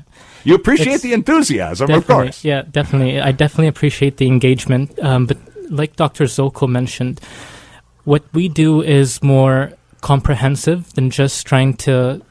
You 0.46 0.56
appreciate 0.56 0.96
it's 0.96 1.04
the 1.04 1.14
enthusiasm, 1.14 1.90
of 1.90 2.06
course. 2.06 2.44
Yeah, 2.44 2.64
definitely. 2.70 3.20
I 3.20 3.32
definitely 3.32 3.68
appreciate 3.68 4.18
the 4.18 4.28
engagement. 4.28 5.00
Um, 5.00 5.26
but 5.26 5.38
like 5.70 5.96
Dr. 5.96 6.26
Zokol 6.26 6.68
mentioned, 6.68 7.22
what 8.04 8.24
we 8.34 8.50
do 8.50 8.82
is 8.82 9.24
more 9.24 9.72
comprehensive 10.02 10.94
than 10.96 11.10
just 11.10 11.48
trying 11.48 11.76
to 11.76 12.22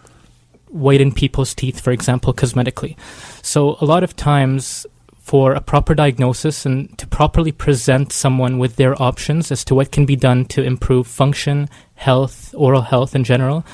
whiten 0.72 1.12
people's 1.12 1.54
teeth, 1.54 1.80
for 1.80 1.92
example, 1.92 2.32
cosmetically. 2.32 2.96
So 3.42 3.76
a 3.80 3.84
lot 3.84 4.02
of 4.02 4.16
times 4.16 4.86
for 5.20 5.52
a 5.52 5.60
proper 5.60 5.94
diagnosis 5.94 6.66
and 6.66 6.98
to 6.98 7.06
properly 7.06 7.52
present 7.52 8.12
someone 8.12 8.58
with 8.58 8.76
their 8.76 9.00
options 9.00 9.52
as 9.52 9.64
to 9.64 9.74
what 9.74 9.92
can 9.92 10.04
be 10.04 10.16
done 10.16 10.44
to 10.46 10.62
improve 10.62 11.06
function, 11.06 11.68
health, 11.94 12.52
oral 12.56 12.82
health 12.82 13.14
in 13.14 13.22
general, 13.22 13.64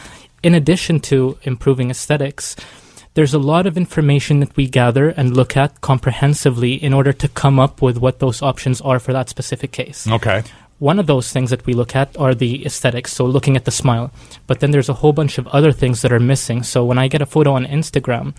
in 0.42 0.54
addition 0.54 1.00
to 1.00 1.38
improving 1.42 1.90
aesthetics, 1.90 2.54
there's 3.14 3.34
a 3.34 3.38
lot 3.38 3.66
of 3.66 3.76
information 3.76 4.40
that 4.40 4.56
we 4.56 4.68
gather 4.68 5.08
and 5.08 5.36
look 5.36 5.56
at 5.56 5.80
comprehensively 5.80 6.74
in 6.74 6.92
order 6.92 7.12
to 7.12 7.28
come 7.28 7.58
up 7.58 7.82
with 7.82 7.98
what 7.98 8.20
those 8.20 8.42
options 8.42 8.80
are 8.82 9.00
for 9.00 9.12
that 9.12 9.28
specific 9.28 9.72
case. 9.72 10.06
Okay. 10.06 10.44
One 10.78 11.00
of 11.00 11.06
those 11.06 11.32
things 11.32 11.50
that 11.50 11.66
we 11.66 11.72
look 11.72 11.96
at 11.96 12.16
are 12.16 12.34
the 12.34 12.64
aesthetics, 12.64 13.12
so 13.12 13.26
looking 13.26 13.56
at 13.56 13.64
the 13.64 13.72
smile. 13.72 14.12
But 14.46 14.60
then 14.60 14.70
there's 14.70 14.88
a 14.88 14.94
whole 14.94 15.12
bunch 15.12 15.36
of 15.36 15.48
other 15.48 15.72
things 15.72 16.02
that 16.02 16.12
are 16.12 16.20
missing. 16.20 16.62
So 16.62 16.84
when 16.84 16.98
I 16.98 17.08
get 17.08 17.20
a 17.20 17.26
photo 17.26 17.52
on 17.52 17.66
Instagram, 17.66 18.34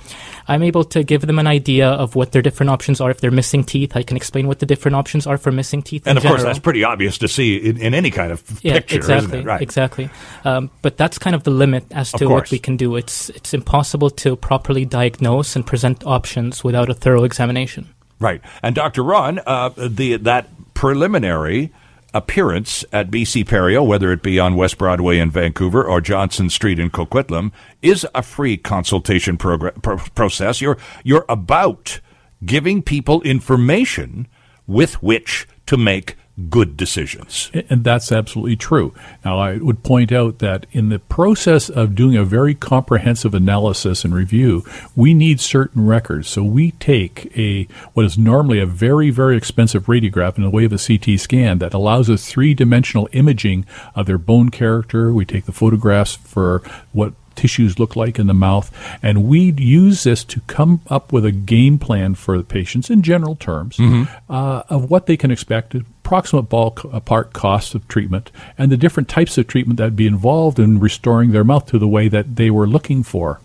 I'm 0.48 0.63
able 0.63 0.86
to 0.86 1.03
give 1.03 1.22
them 1.22 1.38
an 1.38 1.48
idea 1.48 1.89
of 1.89 2.15
what 2.15 2.31
their 2.31 2.41
different 2.41 2.69
options 2.69 3.01
are. 3.01 3.12
If 3.12 3.19
they're 3.19 3.29
missing 3.29 3.65
teeth, 3.65 3.96
I 3.96 4.03
can 4.03 4.15
explain 4.15 4.48
what 4.48 4.60
the 4.60 4.65
different 4.65 4.96
options 4.96 5.27
are 5.27 5.38
for 5.38 5.51
missing 5.51 5.81
teeth. 5.81 6.08
And 6.08 6.17
of 6.17 6.24
general. 6.24 6.38
course, 6.38 6.46
that's 6.46 6.60
pretty 6.60 6.84
obvious 6.84 7.17
to 7.17 7.27
see 7.27 7.58
in, 7.58 7.75
in 7.77 7.93
any 7.93 8.10
kind 8.10 8.31
of 8.31 8.41
yeah, 8.63 8.75
picture, 8.75 8.98
exactly, 8.98 9.41
Right. 9.41 9.62
Exactly. 9.62 10.10
Um, 10.46 10.72
but 10.81 10.96
that's 10.96 11.17
kind 11.17 11.36
of 11.36 11.43
the 11.43 11.51
limit 11.51 11.86
as 11.91 12.12
to 12.13 12.29
what 12.29 12.51
we 12.51 12.60
can 12.60 12.77
do. 12.77 12.96
It's 12.96 13.29
it's 13.29 13.53
impossible 13.53 14.10
to 14.12 14.36
properly 14.36 14.86
diagnose 14.86 15.55
and 15.55 15.65
present 15.65 16.05
options 16.05 16.63
without 16.63 16.89
a 16.89 16.93
thorough 16.93 17.25
examination. 17.25 17.93
Right. 18.19 18.41
And 18.63 18.75
Dr. 18.75 19.03
Ron, 19.03 19.39
uh, 19.46 19.69
the 19.75 20.17
that 20.17 20.48
preliminary 20.74 21.72
appearance 22.13 22.84
at 22.92 23.12
BC 23.12 23.46
Perio, 23.46 23.86
whether 23.86 24.12
it 24.12 24.24
be 24.24 24.39
on 24.39 24.56
West 24.56 24.78
Broadway 24.78 25.20
in 25.20 25.30
Vancouver 25.30 25.84
or 25.84 26.01
Johnson 26.01 26.50
Street 26.50 26.80
in 26.80 26.89
Coquitlam, 26.89 27.51
is 27.82 28.06
a 28.16 28.24
free 28.24 28.58
consultation 28.58 29.38
progr- 29.38 29.82
pro- 29.82 29.98
process. 29.98 30.62
You're 30.62 30.78
you're 31.04 31.25
about 31.30 32.00
giving 32.46 32.82
people 32.82 33.22
information 33.22 34.28
with 34.66 35.01
which 35.04 35.48
to 35.66 35.78
make 35.78 36.16
good 36.50 36.77
decisions. 36.77 37.51
And 37.69 37.84
that's 37.84 38.12
absolutely 38.12 38.55
true. 38.55 38.93
Now, 39.25 39.39
I 39.39 39.58
would 39.58 39.84
point 39.84 40.12
out 40.12 40.39
that 40.39 40.65
in 40.72 40.89
the 40.89 41.00
process 41.00 41.69
of 41.69 41.96
doing 41.96 42.15
a 42.15 42.24
very 42.24 42.55
comprehensive 42.55 43.34
analysis 43.34 44.05
and 44.05 44.13
review, 44.13 44.63
we 44.96 45.13
need 45.13 45.39
certain 45.39 45.86
records. 45.86 46.27
So 46.27 46.43
we 46.43 46.72
take 46.72 47.36
a 47.38 47.67
what 47.93 48.05
is 48.05 48.17
normally 48.17 48.60
a 48.60 48.65
very, 48.65 49.10
very 49.10 49.36
expensive 49.36 49.86
radiograph 49.86 50.38
in 50.38 50.43
the 50.43 50.50
way 50.50 50.65
of 50.65 50.74
a 50.74 50.77
CT 50.77 51.19
scan 51.19 51.60
that 51.60 51.74
allows 51.74 52.10
us 52.10 52.29
three 52.29 52.53
dimensional 52.53 53.10
imaging 53.12 53.65
of 53.96 54.05
their 54.05 54.17
bone 54.17 54.50
character. 54.50 55.12
We 55.12 55.25
take 55.25 55.46
the 55.46 55.51
photographs 55.51 56.15
for 56.15 56.62
what 56.93 57.13
tissues 57.39 57.79
look 57.79 57.96
like 57.96 58.19
in 58.19 58.27
the 58.27 58.34
mouth. 58.34 58.69
And 59.01 59.24
we 59.24 59.53
use 59.53 60.03
this 60.03 60.24
to 60.25 60.41
come 60.41 60.81
up 60.89 61.13
with 61.13 61.25
a 61.25 61.31
game 61.31 61.79
plan 61.79 62.15
for 62.15 62.38
the 62.38 62.43
patients 62.43 62.89
in 62.89 63.01
general 63.01 63.36
terms 63.36 63.77
mm-hmm. 63.77 64.03
uh, 64.29 64.63
of 64.69 64.89
what 64.89 65.05
they 65.05 65.15
can 65.15 65.31
expect, 65.31 65.75
approximate 66.10 66.50
ballpark 66.50 67.34
costs 67.34 67.75
of 67.75 67.88
treatment, 67.88 68.32
and 68.58 68.72
the 68.72 68.78
different 68.78 69.08
types 69.08 69.38
of 69.38 69.46
treatment 69.46 69.78
that 69.78 69.84
would 69.84 69.96
be 69.96 70.08
involved 70.08 70.58
in 70.58 70.80
restoring 70.80 71.30
their 71.30 71.44
mouth 71.44 71.68
to 71.68 71.78
the 71.78 71.88
way 71.88 72.08
that 72.08 72.36
they 72.36 72.50
were 72.50 72.66
looking 72.66 73.04
for. 73.04 73.39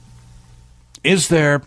Is 1.02 1.28
there 1.28 1.60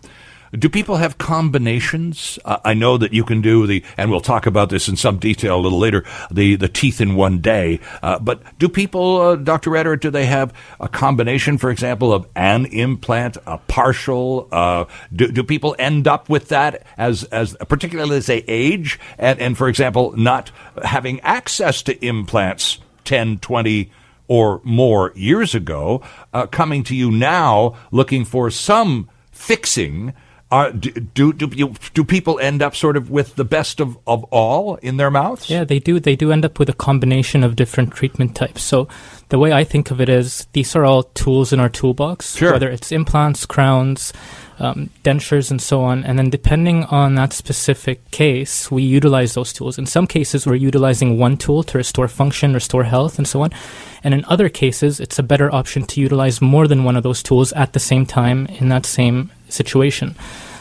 do 0.52 0.68
people 0.68 0.96
have 0.96 1.18
combinations? 1.18 2.38
Uh, 2.44 2.58
I 2.64 2.74
know 2.74 2.96
that 2.98 3.12
you 3.12 3.24
can 3.24 3.40
do 3.40 3.66
the, 3.66 3.84
and 3.96 4.10
we'll 4.10 4.20
talk 4.20 4.46
about 4.46 4.70
this 4.70 4.88
in 4.88 4.96
some 4.96 5.18
detail 5.18 5.58
a 5.58 5.62
little 5.62 5.78
later, 5.78 6.04
the, 6.30 6.56
the 6.56 6.68
teeth 6.68 7.00
in 7.00 7.14
one 7.14 7.38
day. 7.38 7.80
Uh, 8.02 8.18
but 8.18 8.42
do 8.58 8.68
people, 8.68 9.20
uh, 9.20 9.36
Dr. 9.36 9.76
Eder, 9.76 9.96
do 9.96 10.10
they 10.10 10.26
have 10.26 10.52
a 10.80 10.88
combination, 10.88 11.58
for 11.58 11.70
example, 11.70 12.12
of 12.12 12.26
an 12.34 12.66
implant, 12.66 13.36
a 13.46 13.58
partial? 13.58 14.48
Uh, 14.50 14.84
do, 15.14 15.30
do 15.30 15.42
people 15.42 15.76
end 15.78 16.08
up 16.08 16.28
with 16.28 16.48
that 16.48 16.84
as, 16.96 17.24
as 17.24 17.56
particularly 17.68 18.16
as 18.16 18.26
they 18.26 18.44
age? 18.48 18.98
And, 19.18 19.38
and 19.40 19.58
for 19.58 19.68
example, 19.68 20.14
not 20.16 20.50
having 20.82 21.20
access 21.20 21.82
to 21.82 22.04
implants 22.04 22.78
10, 23.04 23.38
20, 23.38 23.90
or 24.28 24.60
more 24.62 25.12
years 25.16 25.54
ago, 25.54 26.02
uh, 26.32 26.46
coming 26.46 26.84
to 26.84 26.94
you 26.94 27.10
now 27.10 27.74
looking 27.90 28.24
for 28.24 28.50
some 28.50 29.08
fixing 29.32 30.12
are, 30.50 30.72
do, 30.72 30.90
do, 30.90 31.32
do, 31.32 31.74
do 31.92 32.04
people 32.04 32.38
end 32.38 32.62
up 32.62 32.74
sort 32.74 32.96
of 32.96 33.10
with 33.10 33.36
the 33.36 33.44
best 33.44 33.80
of, 33.80 33.98
of 34.06 34.24
all 34.24 34.76
in 34.76 34.96
their 34.96 35.10
mouths? 35.10 35.50
Yeah, 35.50 35.64
they 35.64 35.78
do. 35.78 36.00
They 36.00 36.16
do 36.16 36.32
end 36.32 36.44
up 36.44 36.58
with 36.58 36.70
a 36.70 36.74
combination 36.74 37.44
of 37.44 37.54
different 37.54 37.92
treatment 37.92 38.34
types. 38.34 38.62
So 38.62 38.88
the 39.28 39.38
way 39.38 39.52
I 39.52 39.64
think 39.64 39.90
of 39.90 40.00
it 40.00 40.08
is 40.08 40.46
these 40.54 40.74
are 40.74 40.86
all 40.86 41.02
tools 41.02 41.52
in 41.52 41.60
our 41.60 41.68
toolbox, 41.68 42.36
sure. 42.36 42.52
whether 42.52 42.70
it's 42.70 42.92
implants, 42.92 43.44
crowns, 43.44 44.14
um, 44.58 44.88
dentures, 45.04 45.50
and 45.50 45.60
so 45.60 45.82
on. 45.82 46.02
And 46.04 46.18
then 46.18 46.30
depending 46.30 46.84
on 46.84 47.14
that 47.16 47.34
specific 47.34 48.10
case, 48.10 48.70
we 48.70 48.82
utilize 48.82 49.34
those 49.34 49.52
tools. 49.52 49.76
In 49.76 49.84
some 49.84 50.06
cases, 50.06 50.46
we're 50.46 50.54
utilizing 50.54 51.18
one 51.18 51.36
tool 51.36 51.62
to 51.64 51.76
restore 51.76 52.08
function, 52.08 52.54
restore 52.54 52.84
health, 52.84 53.18
and 53.18 53.28
so 53.28 53.42
on. 53.42 53.50
And 54.02 54.14
in 54.14 54.24
other 54.24 54.48
cases, 54.48 54.98
it's 54.98 55.18
a 55.18 55.22
better 55.22 55.52
option 55.54 55.84
to 55.88 56.00
utilize 56.00 56.40
more 56.40 56.66
than 56.66 56.84
one 56.84 56.96
of 56.96 57.02
those 57.02 57.22
tools 57.22 57.52
at 57.52 57.74
the 57.74 57.80
same 57.80 58.06
time 58.06 58.46
in 58.46 58.70
that 58.70 58.86
same 58.86 59.30
situation. 59.48 60.14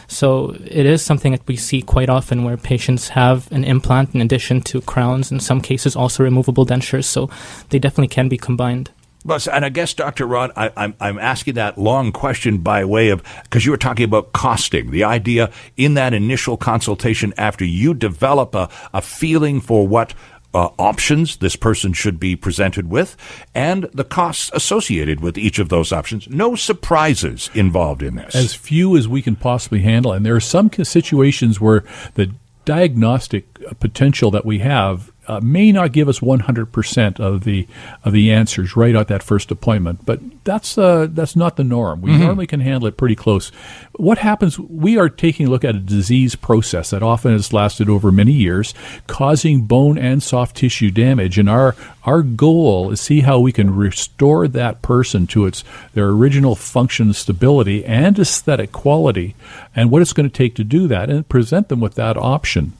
So 0.08 0.56
it 0.66 0.86
is 0.86 1.04
something 1.04 1.34
that 1.34 1.46
we 1.48 1.58
see 1.58 1.82
quite 1.82 2.10
often 2.10 2.44
where 2.44 2.58
patients 2.58 3.10
have 3.10 3.52
an 3.52 3.64
implant 3.64 4.16
in 4.16 4.22
addition 4.22 4.62
to 4.62 4.82
crowns, 4.82 5.32
in 5.32 5.40
some 5.40 5.60
cases 5.62 5.96
also 5.96 6.24
removable 6.24 6.66
dentures. 6.66 7.06
So 7.06 7.30
they 7.70 7.80
definitely 7.80 8.08
can 8.08 8.30
be 8.30 8.38
combined. 8.38 8.90
Well, 9.26 9.40
and 9.52 9.66
I 9.66 9.70
guess, 9.70 9.94
Dr. 9.94 10.26
Rod, 10.26 10.52
I, 10.56 10.68
am 10.68 10.74
I'm, 10.78 10.96
I'm 11.02 11.20
asking 11.20 11.56
that 11.56 11.78
long 11.78 12.14
question 12.14 12.60
by 12.60 12.86
way 12.86 13.10
of 13.10 13.22
because 13.44 13.66
you 13.66 13.72
were 13.72 13.78
talking 13.78 14.06
about 14.06 14.32
costing. 14.32 14.92
The 14.92 15.04
idea 15.04 15.52
in 15.76 15.96
that 15.96 16.14
initial 16.14 16.56
consultation 16.56 17.34
after 17.38 17.66
you 17.66 17.94
develop 17.94 18.56
a, 18.56 18.70
a 18.94 19.02
feeling 19.02 19.60
for 19.60 19.86
what 19.86 20.14
uh, 20.54 20.70
options 20.80 21.38
this 21.38 21.56
person 21.56 21.94
should 21.94 22.20
be 22.20 22.36
presented 22.36 22.90
with 22.90 23.16
and 23.54 23.84
the 23.94 24.04
costs 24.04 24.50
associated 24.54 25.20
with 25.20 25.38
each 25.38 25.60
of 25.60 25.70
those 25.70 25.92
options. 25.92 26.28
No 26.30 26.56
surprises 26.56 27.50
involved 27.54 28.02
in 28.02 28.16
this. 28.16 28.36
As 28.36 28.54
few 28.54 28.96
as 28.98 29.08
we 29.08 29.22
can 29.22 29.36
possibly 29.36 29.82
handle. 29.82 30.14
And 30.14 30.26
there 30.26 30.36
are 30.36 30.40
some 30.40 30.72
situations 30.72 31.62
where 31.62 31.84
the 32.16 32.32
diagnostic 32.66 33.46
potential 33.80 34.30
that 34.32 34.46
we 34.46 34.60
have 34.60 35.12
uh, 35.28 35.42
may 35.42 35.72
not 35.72 35.92
give 35.92 36.08
us 36.08 36.20
100% 36.20 37.20
of 37.20 37.44
the 37.44 37.68
of 38.04 38.14
the 38.14 38.32
answers 38.32 38.76
right 38.76 38.96
at 38.96 39.10
that 39.10 39.22
first 39.22 39.52
appointment, 39.52 40.06
but 40.06 40.20
that's 40.44 40.78
uh, 40.78 41.08
that's 41.10 41.36
not 41.36 41.58
the 41.58 41.64
norm. 41.64 42.02
We 42.02 42.12
mm-hmm. 42.12 42.24
normally 42.24 42.48
can 42.48 42.62
handle 42.62 42.88
it 42.88 42.98
pretty 42.98 43.16
close. 43.16 43.50
What 43.98 44.20
happens? 44.20 44.58
We 44.58 44.98
are 44.98 45.10
taking 45.10 45.48
a 45.48 45.50
look 45.50 45.66
at 45.66 45.76
a 45.76 45.80
disease 45.80 46.36
process 46.36 46.92
that 46.92 47.04
often 47.04 47.34
has 47.34 47.52
lasted 47.52 47.90
over 47.90 48.12
many 48.12 48.32
years, 48.32 48.74
causing 49.08 49.64
bone 49.64 49.98
and 49.98 50.24
soft 50.24 50.56
tissue 50.56 50.92
damage, 50.92 51.38
and 51.38 51.50
our 51.50 51.76
our 52.04 52.22
goal 52.22 52.92
is 52.92 53.02
see 53.02 53.22
how 53.22 53.40
we 53.40 53.52
can 53.52 53.76
restore 53.76 54.48
that 54.48 54.82
person 54.82 55.28
to 55.28 55.46
its 55.46 55.64
their 55.94 56.08
original 56.08 56.56
function, 56.56 57.12
stability, 57.12 57.84
and 57.84 58.18
aesthetic 58.18 58.72
quality, 58.72 59.36
and 59.76 59.92
what 59.92 60.02
it's 60.02 60.14
going 60.14 60.30
to 60.30 60.34
take 60.34 60.56
to 60.56 60.64
do 60.64 60.88
that, 60.88 61.10
and 61.10 61.28
present 61.28 61.68
them 61.68 61.82
with 61.82 61.96
that 61.96 62.16
option. 62.16 62.74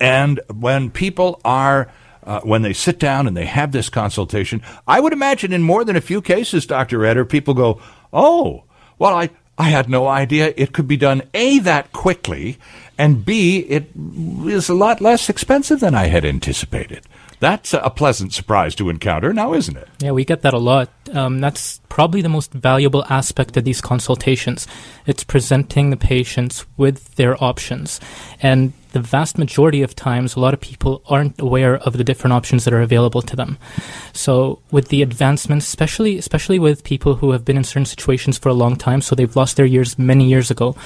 And 0.00 0.40
when 0.52 0.90
people 0.90 1.40
are 1.44 1.90
uh, 2.22 2.40
when 2.40 2.62
they 2.62 2.72
sit 2.72 2.98
down 2.98 3.26
and 3.26 3.36
they 3.36 3.46
have 3.46 3.70
this 3.72 3.88
consultation, 3.88 4.60
I 4.86 5.00
would 5.00 5.12
imagine 5.12 5.52
in 5.52 5.62
more 5.62 5.84
than 5.84 5.96
a 5.96 6.00
few 6.00 6.20
cases, 6.20 6.66
Dr. 6.66 7.04
Eder, 7.04 7.24
people 7.24 7.54
go, 7.54 7.80
"Oh, 8.12 8.64
well, 8.98 9.14
I 9.14 9.30
I 9.58 9.70
had 9.70 9.88
no 9.88 10.06
idea 10.06 10.52
it 10.56 10.72
could 10.72 10.86
be 10.86 10.96
done 10.96 11.22
A, 11.32 11.58
that 11.60 11.92
quickly, 11.92 12.58
and 12.98 13.24
B, 13.24 13.60
it 13.60 13.90
is 14.44 14.68
a 14.68 14.74
lot 14.74 15.00
less 15.00 15.28
expensive 15.30 15.80
than 15.80 15.94
I 15.94 16.06
had 16.08 16.24
anticipated. 16.24 17.06
That's 17.38 17.74
a 17.74 17.90
pleasant 17.90 18.32
surprise 18.32 18.74
to 18.76 18.88
encounter 18.88 19.32
now, 19.32 19.52
isn't 19.52 19.76
it? 19.76 19.88
Yeah, 19.98 20.12
we 20.12 20.24
get 20.24 20.42
that 20.42 20.54
a 20.54 20.58
lot. 20.58 20.90
Um, 21.12 21.40
that's 21.40 21.80
probably 21.88 22.22
the 22.22 22.28
most 22.28 22.52
valuable 22.52 23.04
aspect 23.10 23.56
of 23.56 23.64
these 23.64 23.80
consultations. 23.80 24.66
It's 25.06 25.22
presenting 25.22 25.90
the 25.90 25.96
patients 25.96 26.64
with 26.76 27.14
their 27.16 27.42
options. 27.42 28.00
And 28.40 28.72
the 28.92 29.00
vast 29.00 29.36
majority 29.36 29.82
of 29.82 29.94
times, 29.94 30.34
a 30.34 30.40
lot 30.40 30.54
of 30.54 30.60
people 30.60 31.02
aren't 31.06 31.38
aware 31.38 31.76
of 31.76 31.98
the 31.98 32.04
different 32.04 32.32
options 32.32 32.64
that 32.64 32.72
are 32.72 32.80
available 32.80 33.20
to 33.22 33.36
them. 33.36 33.58
So, 34.14 34.60
with 34.70 34.88
the 34.88 35.02
advancements, 35.02 35.66
especially 35.66 36.16
especially 36.16 36.58
with 36.58 36.84
people 36.84 37.16
who 37.16 37.32
have 37.32 37.44
been 37.44 37.58
in 37.58 37.64
certain 37.64 37.84
situations 37.84 38.38
for 38.38 38.48
a 38.48 38.54
long 38.54 38.76
time, 38.76 39.02
so 39.02 39.14
they've 39.14 39.36
lost 39.36 39.56
their 39.56 39.66
years 39.66 39.98
many 39.98 40.26
years 40.26 40.50
ago. 40.50 40.76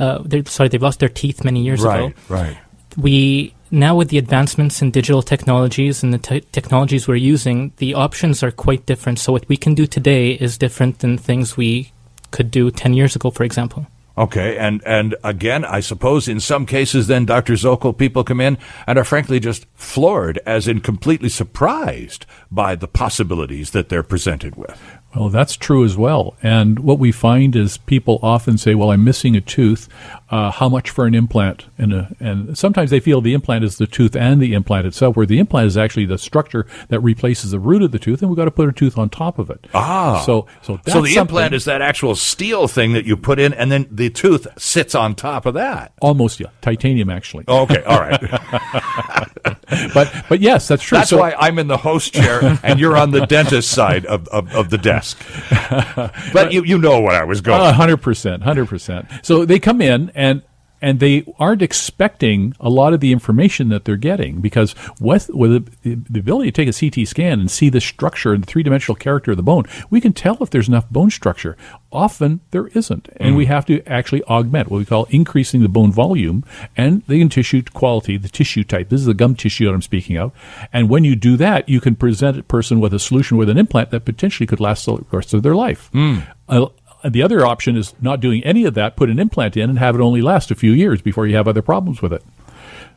Uh, 0.00 0.24
sorry, 0.46 0.68
they've 0.68 0.82
lost 0.82 0.98
their 0.98 1.08
teeth 1.08 1.44
many 1.44 1.62
years 1.62 1.82
right, 1.82 2.06
ago. 2.06 2.14
Right. 2.28 2.58
We 2.96 3.54
now 3.70 3.96
with 3.96 4.08
the 4.08 4.18
advancements 4.18 4.82
in 4.82 4.90
digital 4.90 5.22
technologies 5.22 6.02
and 6.02 6.12
the 6.12 6.18
te- 6.18 6.40
technologies 6.52 7.08
we're 7.08 7.16
using, 7.16 7.72
the 7.76 7.94
options 7.94 8.42
are 8.42 8.50
quite 8.50 8.86
different. 8.86 9.18
So 9.18 9.32
what 9.32 9.48
we 9.48 9.56
can 9.56 9.74
do 9.74 9.86
today 9.86 10.32
is 10.32 10.58
different 10.58 11.00
than 11.00 11.18
things 11.18 11.56
we 11.56 11.92
could 12.30 12.50
do 12.50 12.70
10 12.70 12.94
years 12.94 13.16
ago, 13.16 13.30
for 13.30 13.44
example. 13.44 13.86
Okay, 14.18 14.56
and 14.56 14.82
and 14.86 15.14
again, 15.22 15.62
I 15.62 15.80
suppose 15.80 16.26
in 16.26 16.40
some 16.40 16.64
cases, 16.64 17.06
then 17.06 17.26
Dr. 17.26 17.52
Zokol, 17.52 17.96
people 17.96 18.24
come 18.24 18.40
in 18.40 18.56
and 18.86 18.98
are 18.98 19.04
frankly 19.04 19.38
just 19.38 19.66
floored, 19.74 20.38
as 20.46 20.66
in 20.66 20.80
completely 20.80 21.28
surprised 21.28 22.24
by 22.50 22.76
the 22.76 22.88
possibilities 22.88 23.72
that 23.72 23.90
they're 23.90 24.02
presented 24.02 24.56
with. 24.56 24.80
Well, 25.16 25.30
that's 25.30 25.56
true 25.56 25.84
as 25.84 25.96
well. 25.96 26.36
And 26.42 26.78
what 26.80 26.98
we 26.98 27.10
find 27.10 27.56
is 27.56 27.78
people 27.78 28.18
often 28.22 28.58
say, 28.58 28.74
"Well, 28.74 28.90
I'm 28.90 29.02
missing 29.02 29.34
a 29.34 29.40
tooth. 29.40 29.88
Uh, 30.28 30.50
how 30.50 30.68
much 30.68 30.90
for 30.90 31.06
an 31.06 31.14
implant?" 31.14 31.66
And, 31.78 31.92
a, 31.94 32.14
and 32.20 32.56
sometimes 32.56 32.90
they 32.90 33.00
feel 33.00 33.20
the 33.22 33.32
implant 33.32 33.64
is 33.64 33.78
the 33.78 33.86
tooth 33.86 34.14
and 34.14 34.42
the 34.42 34.52
implant 34.52 34.86
itself, 34.86 35.16
where 35.16 35.24
the 35.24 35.38
implant 35.38 35.68
is 35.68 35.76
actually 35.76 36.04
the 36.04 36.18
structure 36.18 36.66
that 36.88 37.00
replaces 37.00 37.52
the 37.52 37.58
root 37.58 37.82
of 37.82 37.92
the 37.92 37.98
tooth, 37.98 38.20
and 38.20 38.30
we've 38.30 38.36
got 38.36 38.44
to 38.44 38.50
put 38.50 38.68
a 38.68 38.72
tooth 38.72 38.98
on 38.98 39.08
top 39.08 39.38
of 39.38 39.48
it. 39.48 39.66
Ah, 39.72 40.22
so 40.26 40.46
so 40.60 40.78
so 40.86 41.00
the 41.00 41.16
implant 41.16 41.54
is 41.54 41.64
that 41.64 41.80
actual 41.80 42.14
steel 42.14 42.68
thing 42.68 42.92
that 42.92 43.06
you 43.06 43.16
put 43.16 43.38
in, 43.38 43.54
and 43.54 43.72
then 43.72 43.86
the 43.90 44.10
tooth 44.10 44.46
sits 44.58 44.94
on 44.94 45.14
top 45.14 45.46
of 45.46 45.54
that. 45.54 45.92
Almost, 46.02 46.40
yeah, 46.40 46.48
titanium 46.60 47.08
actually. 47.08 47.44
Okay, 47.48 47.82
all 47.84 48.00
right. 48.00 48.20
but 49.94 50.12
but 50.28 50.40
yes, 50.40 50.68
that's 50.68 50.82
true. 50.82 50.98
That's 50.98 51.10
so, 51.10 51.18
why 51.18 51.34
I'm 51.38 51.58
in 51.58 51.68
the 51.68 51.76
host 51.76 52.12
chair 52.12 52.58
and 52.62 52.78
you're 52.78 52.96
on 52.96 53.10
the 53.12 53.26
dentist 53.26 53.70
side 53.70 54.04
of, 54.06 54.28
of, 54.28 54.52
of 54.54 54.70
the 54.70 54.78
desk 54.78 55.05
desk. 55.14 56.32
but 56.32 56.52
you, 56.52 56.64
you 56.64 56.78
know 56.78 57.00
what 57.00 57.14
I 57.14 57.24
was 57.24 57.40
going. 57.40 57.60
Uh, 57.60 57.72
hundred 57.72 57.98
percent, 57.98 58.42
hundred 58.42 58.68
percent. 58.68 59.08
So 59.22 59.44
they 59.44 59.58
come 59.58 59.80
in 59.80 60.10
and 60.14 60.42
and 60.86 61.00
they 61.00 61.24
aren't 61.40 61.62
expecting 61.62 62.54
a 62.60 62.70
lot 62.70 62.94
of 62.94 63.00
the 63.00 63.10
information 63.10 63.70
that 63.70 63.84
they're 63.84 63.96
getting 63.96 64.40
because 64.40 64.72
with, 65.00 65.28
with 65.30 65.82
the, 65.82 65.96
the, 66.08 66.20
ability 66.20 66.52
to 66.52 66.64
take 66.64 66.68
a 66.68 66.78
CT 66.78 67.08
scan 67.08 67.40
and 67.40 67.50
see 67.50 67.68
the 67.68 67.80
structure 67.80 68.32
and 68.32 68.44
the 68.44 68.46
three 68.46 68.62
dimensional 68.62 68.94
character 68.94 69.32
of 69.32 69.36
the 69.36 69.42
bone, 69.42 69.64
we 69.90 70.00
can 70.00 70.12
tell 70.12 70.40
if 70.40 70.50
there's 70.50 70.68
enough 70.68 70.88
bone 70.88 71.10
structure. 71.10 71.56
Often 71.90 72.38
there 72.52 72.68
isn't, 72.68 73.08
and 73.16 73.34
mm. 73.34 73.36
we 73.36 73.46
have 73.46 73.66
to 73.66 73.82
actually 73.84 74.22
augment 74.24 74.70
what 74.70 74.78
we 74.78 74.84
call 74.84 75.06
increasing 75.10 75.62
the 75.62 75.68
bone 75.68 75.90
volume 75.90 76.44
and 76.76 77.04
the 77.06 77.26
tissue 77.28 77.62
quality, 77.74 78.16
the 78.16 78.28
tissue 78.28 78.62
type. 78.62 78.88
This 78.88 79.00
is 79.00 79.06
the 79.06 79.14
gum 79.14 79.34
tissue 79.34 79.66
that 79.66 79.74
I'm 79.74 79.82
speaking 79.82 80.16
of. 80.16 80.30
And 80.72 80.88
when 80.88 81.02
you 81.02 81.16
do 81.16 81.36
that, 81.38 81.68
you 81.68 81.80
can 81.80 81.96
present 81.96 82.38
a 82.38 82.44
person 82.44 82.78
with 82.78 82.94
a 82.94 83.00
solution 83.00 83.36
with 83.36 83.48
an 83.48 83.58
implant 83.58 83.90
that 83.90 84.04
potentially 84.04 84.46
could 84.46 84.60
last 84.60 84.86
the 84.86 85.04
rest 85.10 85.34
of 85.34 85.42
their 85.42 85.56
life. 85.56 85.90
Mm. 85.92 86.32
Uh, 86.48 86.66
the 87.12 87.22
other 87.22 87.44
option 87.44 87.76
is 87.76 87.94
not 88.00 88.20
doing 88.20 88.42
any 88.44 88.64
of 88.64 88.74
that, 88.74 88.96
put 88.96 89.10
an 89.10 89.18
implant 89.18 89.56
in 89.56 89.70
and 89.70 89.78
have 89.78 89.94
it 89.94 90.00
only 90.00 90.22
last 90.22 90.50
a 90.50 90.54
few 90.54 90.72
years 90.72 91.02
before 91.02 91.26
you 91.26 91.36
have 91.36 91.48
other 91.48 91.62
problems 91.62 92.02
with 92.02 92.12
it. 92.12 92.22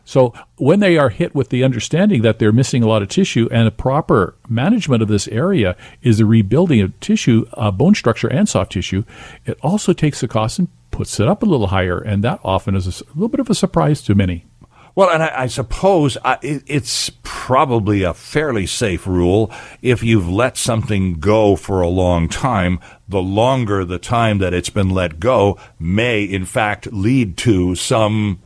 So 0.06 0.34
when 0.58 0.80
they 0.80 0.98
are 0.98 1.10
hit 1.10 1.36
with 1.36 1.50
the 1.50 1.64
understanding 1.64 2.24
that 2.24 2.40
they're 2.40 2.52
missing 2.52 2.82
a 2.82 2.88
lot 2.88 3.04
of 3.04 3.10
tissue 3.10 3.48
and 3.52 3.68
a 3.68 3.72
proper 3.72 4.36
management 4.48 5.04
of 5.04 5.08
this 5.08 5.28
area 5.28 5.76
is 6.02 6.18
the 6.18 6.26
rebuilding 6.26 6.82
of 6.82 7.00
tissue, 7.00 7.46
uh, 7.54 7.70
bone 7.70 7.94
structure 7.94 8.28
and 8.28 8.50
soft 8.50 8.72
tissue, 8.72 9.04
it 9.46 9.60
also 9.62 9.94
takes 9.94 10.22
the 10.22 10.28
cost 10.28 10.58
and 10.58 10.68
puts 10.90 11.20
it 11.20 11.28
up 11.28 11.44
a 11.44 11.46
little 11.46 11.68
higher. 11.68 12.00
And 12.00 12.24
that 12.24 12.40
often 12.44 12.76
is 12.76 12.88
a, 12.88 13.04
a 13.04 13.14
little 13.14 13.30
bit 13.30 13.40
of 13.40 13.52
a 13.52 13.56
surprise 13.56 14.02
to 14.02 14.16
many. 14.16 14.46
Well, 14.96 15.12
and 15.12 15.22
I, 15.22 15.44
I 15.44 15.48
suppose 15.48 16.18
I, 16.26 16.40
it, 16.42 16.64
it's 16.66 17.12
probably 17.50 18.04
a 18.04 18.14
fairly 18.14 18.68
safe 18.68 19.08
rule 19.08 19.52
if 19.82 20.04
you've 20.04 20.30
let 20.30 20.56
something 20.56 21.16
go 21.16 21.56
for 21.56 21.82
a 21.82 21.88
long 21.88 22.30
time. 22.30 22.80
The 23.08 23.24
longer 23.24 23.84
the 23.84 23.98
time 23.98 24.38
that 24.38 24.54
it's 24.54 24.70
been 24.70 24.92
let 24.92 25.20
go 25.20 25.58
may, 25.80 26.24
in 26.24 26.46
fact, 26.46 26.94
lead 26.94 27.38
to 27.38 27.74
some 27.74 28.40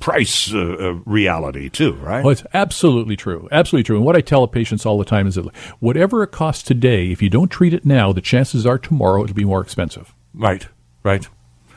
price 0.00 0.52
uh, 0.52 0.58
uh, 0.58 0.92
reality 1.06 1.68
too, 1.68 1.92
right? 1.92 2.24
Well, 2.24 2.32
it's 2.32 2.42
absolutely 2.52 3.14
true. 3.14 3.48
Absolutely 3.52 3.84
true. 3.84 3.98
And 3.98 4.04
what 4.04 4.16
I 4.16 4.20
tell 4.20 4.48
patients 4.48 4.84
all 4.84 4.98
the 4.98 5.04
time 5.04 5.28
is 5.28 5.36
that 5.36 5.54
whatever 5.78 6.24
it 6.24 6.32
costs 6.32 6.64
today, 6.64 7.12
if 7.12 7.22
you 7.22 7.30
don't 7.30 7.52
treat 7.52 7.72
it 7.72 7.84
now, 7.84 8.12
the 8.12 8.20
chances 8.20 8.66
are 8.66 8.78
tomorrow 8.78 9.22
it'll 9.22 9.36
be 9.36 9.44
more 9.44 9.60
expensive. 9.60 10.12
Right. 10.34 10.66
Right. 11.04 11.28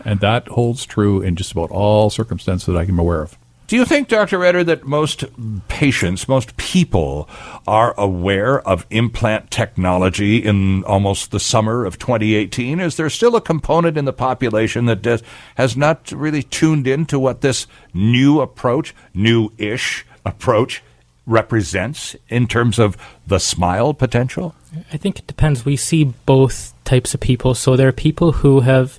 And 0.03 0.21
that 0.21 0.47
holds 0.47 0.87
true 0.87 1.21
in 1.21 1.35
just 1.35 1.51
about 1.51 1.69
all 1.69 2.09
circumstances 2.09 2.65
that 2.65 2.77
I 2.77 2.81
am 2.81 2.97
aware 2.97 3.21
of. 3.21 3.37
Do 3.67 3.75
you 3.75 3.83
think, 3.83 4.07
Dr. 4.07 4.45
Eder, 4.45 4.63
that 4.63 4.85
most 4.85 5.25
patients, 5.67 6.29
most 6.29 6.55
people 6.55 7.27
are 7.67 7.93
aware 7.97 8.65
of 8.65 8.87
implant 8.89 9.51
technology 9.51 10.37
in 10.37 10.85
almost 10.85 11.31
the 11.31 11.39
summer 11.39 11.83
of 11.83 11.99
2018? 11.99 12.79
Is 12.79 12.95
there 12.95 13.09
still 13.09 13.35
a 13.35 13.41
component 13.41 13.97
in 13.97 14.05
the 14.05 14.13
population 14.13 14.85
that 14.85 15.21
has 15.55 15.75
not 15.75 16.13
really 16.13 16.43
tuned 16.43 16.87
into 16.87 17.19
what 17.19 17.41
this 17.41 17.67
new 17.93 18.39
approach, 18.39 18.95
new 19.13 19.51
ish 19.57 20.05
approach, 20.25 20.81
represents 21.25 22.15
in 22.29 22.47
terms 22.47 22.79
of 22.79 22.95
the 23.27 23.37
smile 23.37 23.93
potential? 23.93 24.55
I 24.93 24.97
think 24.97 25.19
it 25.19 25.27
depends. 25.27 25.65
We 25.65 25.75
see 25.75 26.05
both 26.25 26.73
types 26.85 27.13
of 27.13 27.19
people. 27.19 27.53
So 27.53 27.75
there 27.75 27.89
are 27.89 27.91
people 27.91 28.31
who 28.31 28.61
have, 28.61 28.97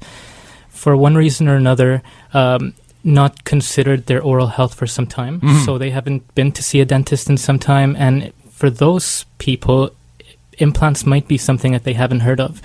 for 0.69 0.95
one 0.95 1.15
reason 1.15 1.49
or 1.49 1.57
another, 1.57 2.03
um, 2.35 2.75
not 3.05 3.45
considered 3.45 4.07
their 4.07 4.23
oral 4.23 4.49
health 4.49 4.75
for 4.75 4.87
some 4.87 5.07
time. 5.07 5.41
Mm-hmm. 5.41 5.65
So 5.65 5.79
they 5.79 5.91
haven't 5.91 6.35
been 6.35 6.53
to 6.53 6.63
see 6.63 6.81
a 6.81 6.85
dentist 6.85 7.31
in 7.31 7.37
some 7.37 7.59
time. 7.59 7.97
And 7.97 8.33
for 8.51 8.71
those 8.71 9.25
people, 9.39 9.91
implants 10.59 11.07
might 11.07 11.29
be 11.29 11.39
something 11.39 11.73
that 11.73 11.85
they 11.85 11.95
haven't 11.95 12.21
heard 12.21 12.41
of. 12.41 12.61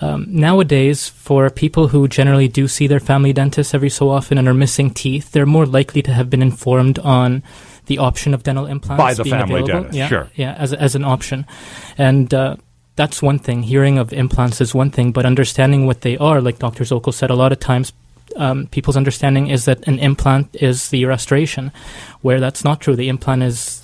Um, 0.00 0.26
nowadays, 0.28 1.08
for 1.08 1.48
people 1.48 1.88
who 1.88 2.06
generally 2.06 2.48
do 2.48 2.68
see 2.68 2.86
their 2.86 3.00
family 3.00 3.32
dentist 3.32 3.74
every 3.74 3.88
so 3.88 4.10
often 4.10 4.36
and 4.36 4.46
are 4.46 4.54
missing 4.54 4.90
teeth, 4.90 5.32
they're 5.32 5.46
more 5.46 5.64
likely 5.64 6.02
to 6.02 6.12
have 6.12 6.28
been 6.28 6.42
informed 6.42 6.98
on 6.98 7.42
the 7.86 7.98
option 7.98 8.34
of 8.34 8.42
dental 8.42 8.66
implants 8.66 9.00
by 9.00 9.14
the 9.14 9.22
being 9.22 9.36
family 9.36 9.62
available. 9.62 9.84
dentist. 9.84 9.96
Yeah, 9.96 10.08
sure, 10.08 10.30
yeah, 10.34 10.54
as 10.54 10.72
as 10.72 10.94
an 10.94 11.04
option, 11.04 11.46
and. 11.96 12.32
Uh, 12.32 12.56
that's 12.96 13.20
one 13.20 13.38
thing. 13.38 13.62
Hearing 13.62 13.98
of 13.98 14.14
implants 14.14 14.62
is 14.62 14.74
one 14.74 14.90
thing, 14.90 15.12
but 15.12 15.26
understanding 15.26 15.86
what 15.86 16.00
they 16.00 16.16
are, 16.16 16.40
like 16.40 16.58
Dr. 16.58 16.82
Zokol 16.82 17.12
said, 17.12 17.28
a 17.28 17.34
lot 17.34 17.52
of 17.52 17.60
times 17.60 17.92
um, 18.36 18.66
people's 18.68 18.96
understanding 18.96 19.48
is 19.48 19.64
that 19.64 19.86
an 19.88 19.98
implant 19.98 20.54
is 20.56 20.90
the 20.90 21.04
restoration, 21.04 21.72
where 22.20 22.40
that's 22.40 22.64
not 22.64 22.80
true. 22.80 22.96
The 22.96 23.08
implant 23.08 23.42
is 23.42 23.82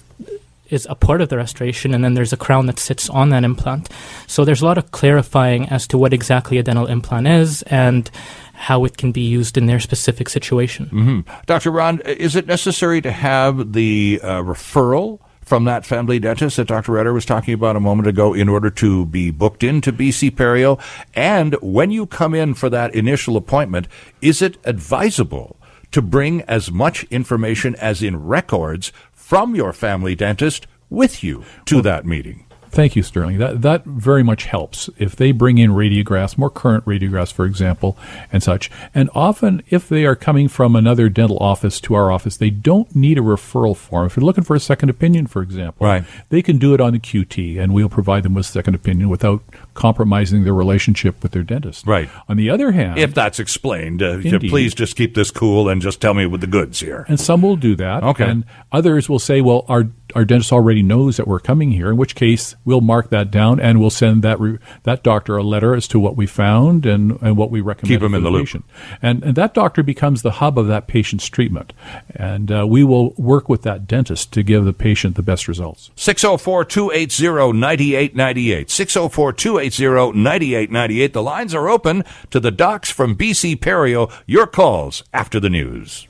is 0.73 0.87
a 0.88 0.95
part 0.95 1.21
of 1.21 1.29
the 1.29 1.37
restoration, 1.37 1.93
and 1.93 2.03
then 2.03 2.15
there's 2.15 2.33
a 2.33 2.37
crown 2.37 2.65
that 2.65 2.79
sits 2.79 3.11
on 3.11 3.29
that 3.29 3.45
implant. 3.45 3.91
So 4.27 4.43
there's 4.43 4.62
a 4.62 4.65
lot 4.65 4.79
of 4.79 4.91
clarifying 4.91 5.69
as 5.69 5.87
to 5.88 5.99
what 5.99 6.15
exactly 6.15 6.57
a 6.57 6.62
dental 6.62 6.87
implant 6.87 7.27
is 7.29 7.62
and 7.65 8.11
how 8.55 8.85
it 8.87 8.97
can 8.97 9.12
be 9.12 9.21
used 9.21 9.59
in 9.59 9.67
their 9.67 9.81
specific 9.81 10.31
situation. 10.31 10.87
Mm-hmm. 10.87 11.21
Dr. 11.45 11.71
Ron, 11.71 12.01
is 12.01 12.37
it 12.37 12.47
necessary 12.47 13.03
to 13.03 13.12
have 13.12 13.75
the 13.75 14.19
uh, 14.23 14.41
referral? 14.41 15.21
From 15.42 15.64
that 15.64 15.85
family 15.85 16.18
dentist 16.18 16.57
that 16.57 16.68
Dr. 16.68 16.98
Eder 16.98 17.12
was 17.12 17.26
talking 17.26 17.52
about 17.52 17.76
a 17.76 17.81
moment 17.81 18.07
ago 18.07 18.33
in 18.33 18.48
order 18.48 18.70
to 18.70 19.07
be 19.07 19.31
booked 19.31 19.62
into 19.62 19.92
BC 19.92 20.31
Perio? 20.31 20.81
And 21.14 21.55
when 21.61 21.90
you 21.90 22.07
come 22.07 22.35
in 22.35 22.55
for 22.55 22.70
that 22.70 22.94
initial 22.94 23.37
appointment, 23.37 23.88
is 24.20 24.40
it 24.40 24.57
advisable 24.64 25.57
to 25.90 26.00
bring 26.00 26.42
as 26.42 26.70
much 26.70 27.05
information 27.05 27.74
as 27.76 28.02
in 28.02 28.24
records 28.24 28.92
from 29.12 29.55
your 29.55 29.72
family 29.72 30.14
dentist 30.14 30.66
with 30.88 31.22
you 31.22 31.44
to 31.66 31.76
well, 31.76 31.83
that 31.83 32.07
meeting? 32.07 32.46
Thank 32.72 32.96
you, 32.96 33.02
Sterling. 33.02 33.37
That 33.37 33.61
that 33.61 33.85
very 33.85 34.22
much 34.22 34.44
helps 34.44 34.88
if 34.96 35.14
they 35.14 35.30
bring 35.30 35.58
in 35.58 35.72
radiographs, 35.72 36.38
more 36.38 36.48
current 36.48 36.87
radiographs, 36.87 37.30
for 37.30 37.44
example, 37.44 37.98
and 38.32 38.42
such. 38.42 38.70
And 38.94 39.11
often, 39.14 39.62
if 39.68 39.90
they 39.90 40.06
are 40.06 40.16
coming 40.16 40.48
from 40.48 40.74
another 40.74 41.11
dental 41.11 41.37
office 41.38 41.80
to 41.82 41.94
our 41.94 42.11
office, 42.11 42.38
they 42.38 42.48
don't 42.48 42.96
need 42.96 43.18
a 43.18 43.20
referral 43.20 43.76
form. 43.76 44.06
If 44.06 44.16
you're 44.16 44.24
looking 44.24 44.42
for 44.42 44.56
a 44.56 44.61
second 44.61 44.88
opinion, 44.88 45.26
for 45.26 45.42
example, 45.42 45.87
right. 45.87 46.04
they 46.30 46.40
can 46.40 46.56
do 46.56 46.72
it 46.72 46.80
on 46.80 46.94
the 46.94 46.98
QT, 46.98 47.61
and 47.61 47.74
we'll 47.74 47.90
provide 47.90 48.22
them 48.22 48.32
with 48.32 48.46
a 48.46 48.48
second 48.48 48.74
opinion 48.74 49.11
without 49.11 49.42
compromising 49.74 50.44
their 50.44 50.54
relationship 50.54 51.22
with 51.22 51.32
their 51.32 51.42
dentist. 51.42 51.87
Right. 51.87 52.08
On 52.26 52.38
the 52.38 52.48
other 52.48 52.72
hand, 52.72 52.98
if 52.98 53.12
that's 53.12 53.38
explained, 53.38 54.02
uh, 54.02 54.18
please 54.22 54.74
just 54.74 54.96
keep 54.96 55.14
this 55.14 55.30
cool 55.30 55.68
and 55.68 55.82
just 55.82 56.00
tell 56.00 56.14
me 56.14 56.24
with 56.24 56.40
the 56.40 56.46
goods 56.46 56.80
here. 56.80 57.04
And 57.06 57.20
some 57.20 57.42
will 57.42 57.56
do 57.56 57.76
that. 57.76 58.02
Okay. 58.02 58.24
And 58.24 58.44
others 58.70 59.11
will 59.11 59.18
say, 59.18 59.42
well, 59.42 59.66
our 59.68 59.85
our 60.14 60.25
dentist 60.25 60.53
already 60.53 60.83
knows 60.83 61.16
that 61.16 61.27
we're 61.27 61.40
coming 61.40 61.72
here, 61.72 61.90
in 61.90 61.96
which 61.96 62.14
case 62.14 62.55
we'll 62.64 62.81
mark 62.81 63.11
that 63.11 63.31
down 63.31 63.61
and 63.61 63.81
we'll 63.81 63.90
send 63.90 64.22
that 64.22 64.40
re- 64.40 64.59
that 64.85 65.03
doctor 65.03 65.37
a 65.37 65.42
letter 65.42 65.75
as 65.75 65.88
to 65.88 66.01
what 66.01 66.16
we 66.16 66.27
found 66.27 66.87
and, 66.87 67.20
and 67.22 67.37
what 67.37 67.51
we 67.51 67.61
recommend. 67.61 67.88
Keep 67.88 68.03
him 68.03 68.14
in 68.14 68.22
the, 68.22 68.31
the 68.31 68.37
loop. 68.37 68.64
And, 69.01 69.22
and 69.22 69.35
that 69.37 69.55
doctor 69.55 69.83
becomes 69.83 70.22
the 70.22 70.33
hub 70.33 70.59
of 70.59 70.66
that 70.68 70.87
patient's 70.87 71.29
treatment. 71.29 71.72
And 72.14 72.51
uh, 72.51 72.66
we 72.66 72.85
will 72.85 73.11
work 73.14 73.48
with 73.48 73.62
that 73.62 73.87
dentist 73.87 74.33
to 74.33 74.42
give 74.42 74.64
the 74.64 74.72
patient 74.72 75.16
the 75.16 75.22
best 75.22 75.48
results. 75.48 75.90
604 75.96 76.64
280 76.64 77.59
9898. 77.59 78.70
604 78.70 79.33
280 79.33 80.18
9898. 80.18 81.12
The 81.12 81.22
lines 81.22 81.55
are 81.55 81.68
open 81.68 82.05
to 82.31 82.40
the 82.40 82.51
docs 82.51 82.90
from 82.90 83.16
BC 83.16 83.57
Perio. 83.57 84.12
Your 84.27 84.46
calls 84.46 85.03
after 85.12 85.40
the 85.40 85.51
news. 85.51 86.07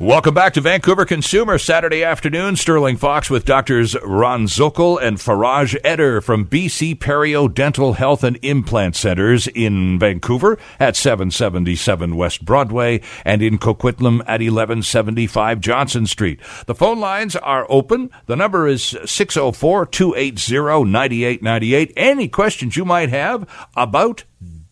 Welcome 0.00 0.34
back 0.34 0.54
to 0.54 0.60
Vancouver 0.60 1.04
Consumer 1.04 1.56
Saturday 1.56 2.02
afternoon. 2.02 2.56
Sterling 2.56 2.96
Fox 2.96 3.30
with 3.30 3.44
doctors 3.44 3.94
Ron 4.02 4.46
Zokol 4.46 5.00
and 5.00 5.18
Faraj 5.18 5.76
Eder 5.84 6.20
from 6.20 6.46
BC 6.46 6.96
Perio 6.96 7.46
Dental 7.46 7.92
Health 7.92 8.24
and 8.24 8.36
Implant 8.42 8.96
Centers 8.96 9.46
in 9.46 9.96
Vancouver 10.00 10.58
at 10.80 10.96
777 10.96 12.16
West 12.16 12.44
Broadway 12.44 13.02
and 13.24 13.40
in 13.40 13.56
Coquitlam 13.56 14.18
at 14.22 14.40
1175 14.40 15.60
Johnson 15.60 16.08
Street. 16.08 16.40
The 16.66 16.74
phone 16.74 16.98
lines 16.98 17.36
are 17.36 17.64
open. 17.68 18.10
The 18.26 18.34
number 18.34 18.66
is 18.66 18.96
604 19.04 19.86
280 19.86 20.90
9898. 20.90 21.92
Any 21.96 22.26
questions 22.26 22.76
you 22.76 22.84
might 22.84 23.10
have 23.10 23.48
about 23.76 24.24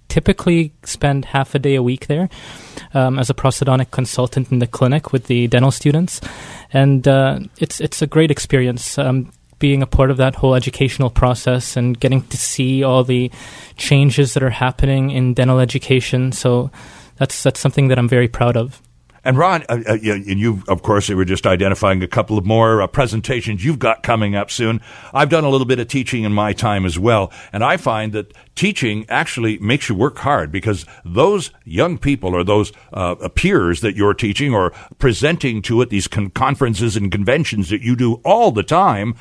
typically 0.08 0.72
spend 0.84 1.24
half 1.24 1.54
a 1.54 1.58
day 1.58 1.74
a 1.74 1.82
week 1.82 2.06
there 2.06 2.28
um, 2.92 3.18
as 3.18 3.30
a 3.30 3.34
prosthodontic 3.34 3.90
consultant 3.90 4.52
in 4.52 4.58
the 4.58 4.66
clinic 4.66 5.12
with 5.12 5.26
the 5.26 5.48
dental 5.48 5.70
students, 5.70 6.20
and 6.72 7.08
uh, 7.08 7.40
it's 7.58 7.80
it's 7.80 8.02
a 8.02 8.06
great 8.06 8.30
experience. 8.30 8.98
Um, 8.98 9.32
being 9.64 9.80
a 9.80 9.86
part 9.86 10.10
of 10.10 10.18
that 10.18 10.34
whole 10.34 10.54
educational 10.54 11.08
process 11.08 11.74
and 11.74 11.98
getting 11.98 12.20
to 12.20 12.36
see 12.36 12.84
all 12.84 13.02
the 13.02 13.30
changes 13.78 14.34
that 14.34 14.42
are 14.42 14.50
happening 14.50 15.10
in 15.10 15.32
dental 15.32 15.58
education. 15.58 16.32
So 16.32 16.70
that's 17.16 17.42
that's 17.42 17.60
something 17.60 17.88
that 17.88 17.98
I'm 17.98 18.06
very 18.06 18.28
proud 18.28 18.58
of. 18.58 18.82
And 19.24 19.38
Ron, 19.38 19.64
uh, 19.70 19.78
uh, 19.88 19.96
and 20.02 20.38
you, 20.38 20.62
of 20.68 20.82
course, 20.82 21.08
we 21.08 21.14
were 21.14 21.24
just 21.24 21.46
identifying 21.46 22.02
a 22.02 22.06
couple 22.06 22.36
of 22.36 22.44
more 22.44 22.82
uh, 22.82 22.86
presentations 22.86 23.64
you've 23.64 23.78
got 23.78 24.02
coming 24.02 24.36
up 24.36 24.50
soon. 24.50 24.82
I've 25.14 25.30
done 25.30 25.44
a 25.44 25.48
little 25.48 25.66
bit 25.66 25.78
of 25.78 25.88
teaching 25.88 26.24
in 26.24 26.32
my 26.34 26.52
time 26.52 26.84
as 26.84 26.98
well, 26.98 27.32
and 27.50 27.64
I 27.64 27.78
find 27.78 28.12
that 28.12 28.34
teaching 28.54 29.06
actually 29.08 29.56
makes 29.60 29.88
you 29.88 29.94
work 29.94 30.18
hard 30.18 30.52
because 30.52 30.84
those 31.06 31.52
young 31.64 31.96
people 31.96 32.34
or 32.34 32.44
those 32.44 32.70
uh, 32.92 33.14
peers 33.30 33.80
that 33.80 33.96
you're 33.96 34.12
teaching 34.12 34.52
or 34.52 34.74
presenting 34.98 35.62
to 35.62 35.80
at 35.80 35.88
these 35.88 36.06
con- 36.06 36.28
conferences 36.28 36.94
and 36.94 37.10
conventions 37.10 37.70
that 37.70 37.80
you 37.80 37.96
do 37.96 38.20
all 38.26 38.52
the 38.52 38.62
time 38.62 39.14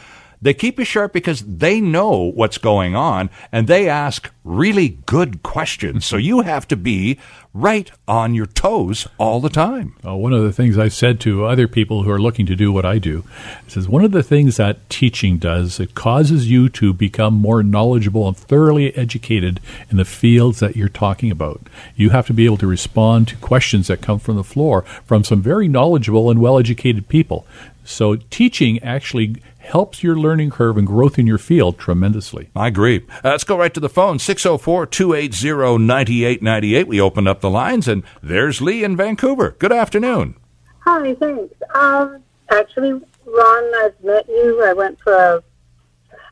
they 0.44 0.54
keep 0.54 0.78
you 0.78 0.86
sharp 0.86 1.14
because 1.14 1.42
they 1.42 1.80
know 1.82 2.32
what's 2.36 2.58
going 2.58 2.96
on 2.96 3.30
and 3.52 3.68
they 3.68 3.90
ask 3.90 4.30
really 4.44 5.00
good 5.06 5.42
questions. 5.42 6.06
so 6.06 6.18
you 6.18 6.42
have 6.42 6.68
to 6.68 6.76
be 6.76 7.18
right 7.54 7.92
on 8.08 8.34
your 8.34 8.48
toes 8.48 9.08
all 9.18 9.40
the 9.40 9.50
time. 9.50 9.96
Uh, 10.06 10.16
one 10.16 10.34
of 10.34 10.42
the 10.44 10.52
things 10.52 10.78
I've 10.78 10.94
said 10.94 11.20
to 11.22 11.46
other 11.46 11.68
people 11.68 12.04
who 12.04 12.12
are 12.12 12.20
looking 12.20 12.46
to 12.48 12.56
do 12.56 12.72
what 12.72 12.86
I 12.86 12.98
do 12.98 13.24
is 13.70 13.88
one 13.88 14.04
of 14.04 14.12
the 14.12 14.24
things 14.24 14.58
that 14.58 14.90
teaching 14.90 15.38
does, 15.38 15.80
it 15.80 15.94
causes 15.94 16.50
you 16.50 16.68
to 16.70 16.94
become 16.94 17.36
more 17.36 17.64
knowledgeable 17.64 18.28
and 18.28 18.36
thoroughly 18.36 18.96
educated 18.98 19.60
in 19.90 19.98
the 19.98 20.06
fields 20.06 20.60
that 20.60 20.76
you're 20.76 20.90
talking 20.90 21.32
about. 21.32 21.62
You 21.96 22.10
have 22.10 22.28
to 22.28 22.34
be 22.34 22.46
able 22.46 22.58
to 22.58 22.68
respond 22.68 23.28
to 23.30 23.36
questions 23.38 23.88
that 23.88 24.02
come 24.02 24.20
from 24.20 24.36
the 24.36 24.44
floor 24.44 24.82
from 25.06 25.24
some 25.24 25.42
very 25.42 25.68
knowledgeable 25.68 26.30
and 26.30 26.42
well 26.42 26.58
educated 26.58 27.08
people. 27.08 27.46
So 27.86 28.16
teaching 28.16 28.82
actually 28.82 29.42
helps 29.64 30.04
your 30.04 30.16
learning 30.16 30.50
curve 30.50 30.78
and 30.78 30.86
growth 30.86 31.18
in 31.18 31.28
your 31.28 31.38
field 31.38 31.78
tremendously. 31.78 32.50
I 32.56 32.68
agree. 32.68 33.06
Uh, 33.24 33.30
let's 33.30 33.44
go 33.44 33.58
right 33.58 33.74
to 33.74 33.80
the 33.80 33.90
phone 33.90 34.20
604 34.20 34.86
280 34.88 35.78
9898. 35.84 36.88
We 36.88 37.02
opened 37.02 37.28
up 37.28 37.42
the 37.42 37.50
lines, 37.50 37.88
and 37.88 38.04
there's 38.22 38.62
Lee 38.62 38.84
in 38.84 38.96
Vancouver. 38.96 39.56
Good 39.60 39.72
afternoon. 39.72 40.36
Hi, 40.80 41.16
thanks. 41.16 41.54
Um, 41.74 42.22
actually, 42.52 42.92
Ron, 43.26 43.76
I've 43.84 44.04
met 44.04 44.28
you. 44.28 44.64
I 44.64 44.74
went 44.74 45.00
for 45.00 45.14
a, 45.14 45.44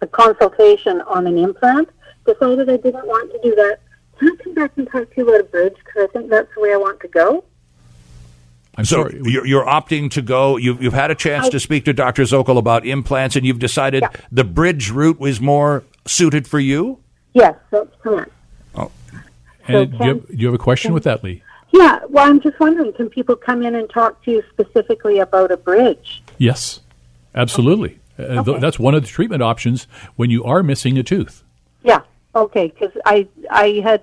a 0.01 0.07
consultation 0.07 1.01
on 1.01 1.25
an 1.27 1.37
implant. 1.37 1.89
Decided 2.25 2.69
I 2.69 2.77
didn't 2.77 3.07
want 3.07 3.31
to 3.31 3.39
do 3.41 3.55
that. 3.55 3.79
Can 4.19 4.29
I 4.29 4.43
come 4.43 4.53
back 4.53 4.71
and 4.77 4.89
talk 4.89 5.09
to 5.09 5.15
you 5.17 5.27
about 5.27 5.41
a 5.41 5.45
bridge? 5.45 5.75
Because 5.83 6.07
I 6.09 6.13
think 6.13 6.29
that's 6.29 6.53
the 6.53 6.61
way 6.61 6.73
I 6.73 6.77
want 6.77 6.99
to 6.99 7.07
go. 7.07 7.43
I'm 8.77 8.85
so 8.85 9.03
sorry. 9.03 9.21
You're, 9.25 9.45
you're 9.45 9.65
opting 9.65 10.09
to 10.11 10.21
go. 10.21 10.57
You've, 10.57 10.81
you've 10.81 10.93
had 10.93 11.11
a 11.11 11.15
chance 11.15 11.47
I, 11.47 11.49
to 11.49 11.59
speak 11.59 11.85
to 11.85 11.93
Dr. 11.93 12.23
Zokol 12.23 12.57
about 12.57 12.85
implants, 12.85 13.35
and 13.35 13.45
you've 13.45 13.59
decided 13.59 14.01
Yeah. 14.03 14.09
the 14.31 14.43
bridge 14.43 14.89
route 14.91 15.19
was 15.19 15.41
more 15.41 15.83
suited 16.05 16.47
for 16.47 16.59
you. 16.59 16.99
Yes, 17.33 17.55
that's 17.69 17.93
correct. 18.01 18.31
And 18.75 18.89
so 19.67 19.85
do, 19.85 19.97
you 20.05 20.09
have, 20.15 20.27
do 20.27 20.35
you 20.37 20.45
have 20.47 20.55
a 20.55 20.57
question 20.57 20.93
with 20.93 21.03
that, 21.03 21.23
Lee? 21.23 21.43
Yeah, 21.71 21.99
well, 22.09 22.27
I'm 22.27 22.41
just 22.41 22.59
wondering, 22.59 22.91
can 22.93 23.09
people 23.09 23.35
come 23.35 23.61
in 23.63 23.75
and 23.75 23.89
talk 23.89 24.23
to 24.25 24.31
you 24.31 24.43
specifically 24.51 25.19
about 25.19 25.51
a 25.51 25.57
bridge? 25.57 26.23
Yes, 26.39 26.79
absolutely. 27.35 27.99
Uh, 28.17 28.25
th- 28.27 28.47
Okay. 28.47 28.59
that's 28.59 28.79
one 28.79 28.95
of 28.95 29.03
the 29.03 29.07
treatment 29.07 29.43
options 29.43 29.85
when 30.15 30.29
you 30.31 30.43
are 30.43 30.63
missing 30.63 30.97
a 30.97 31.03
tooth. 31.03 31.43
Yeah, 31.83 32.01
okay, 32.35 32.67
because 32.67 32.91
I, 33.05 33.27
I 33.51 33.81
had 33.83 34.01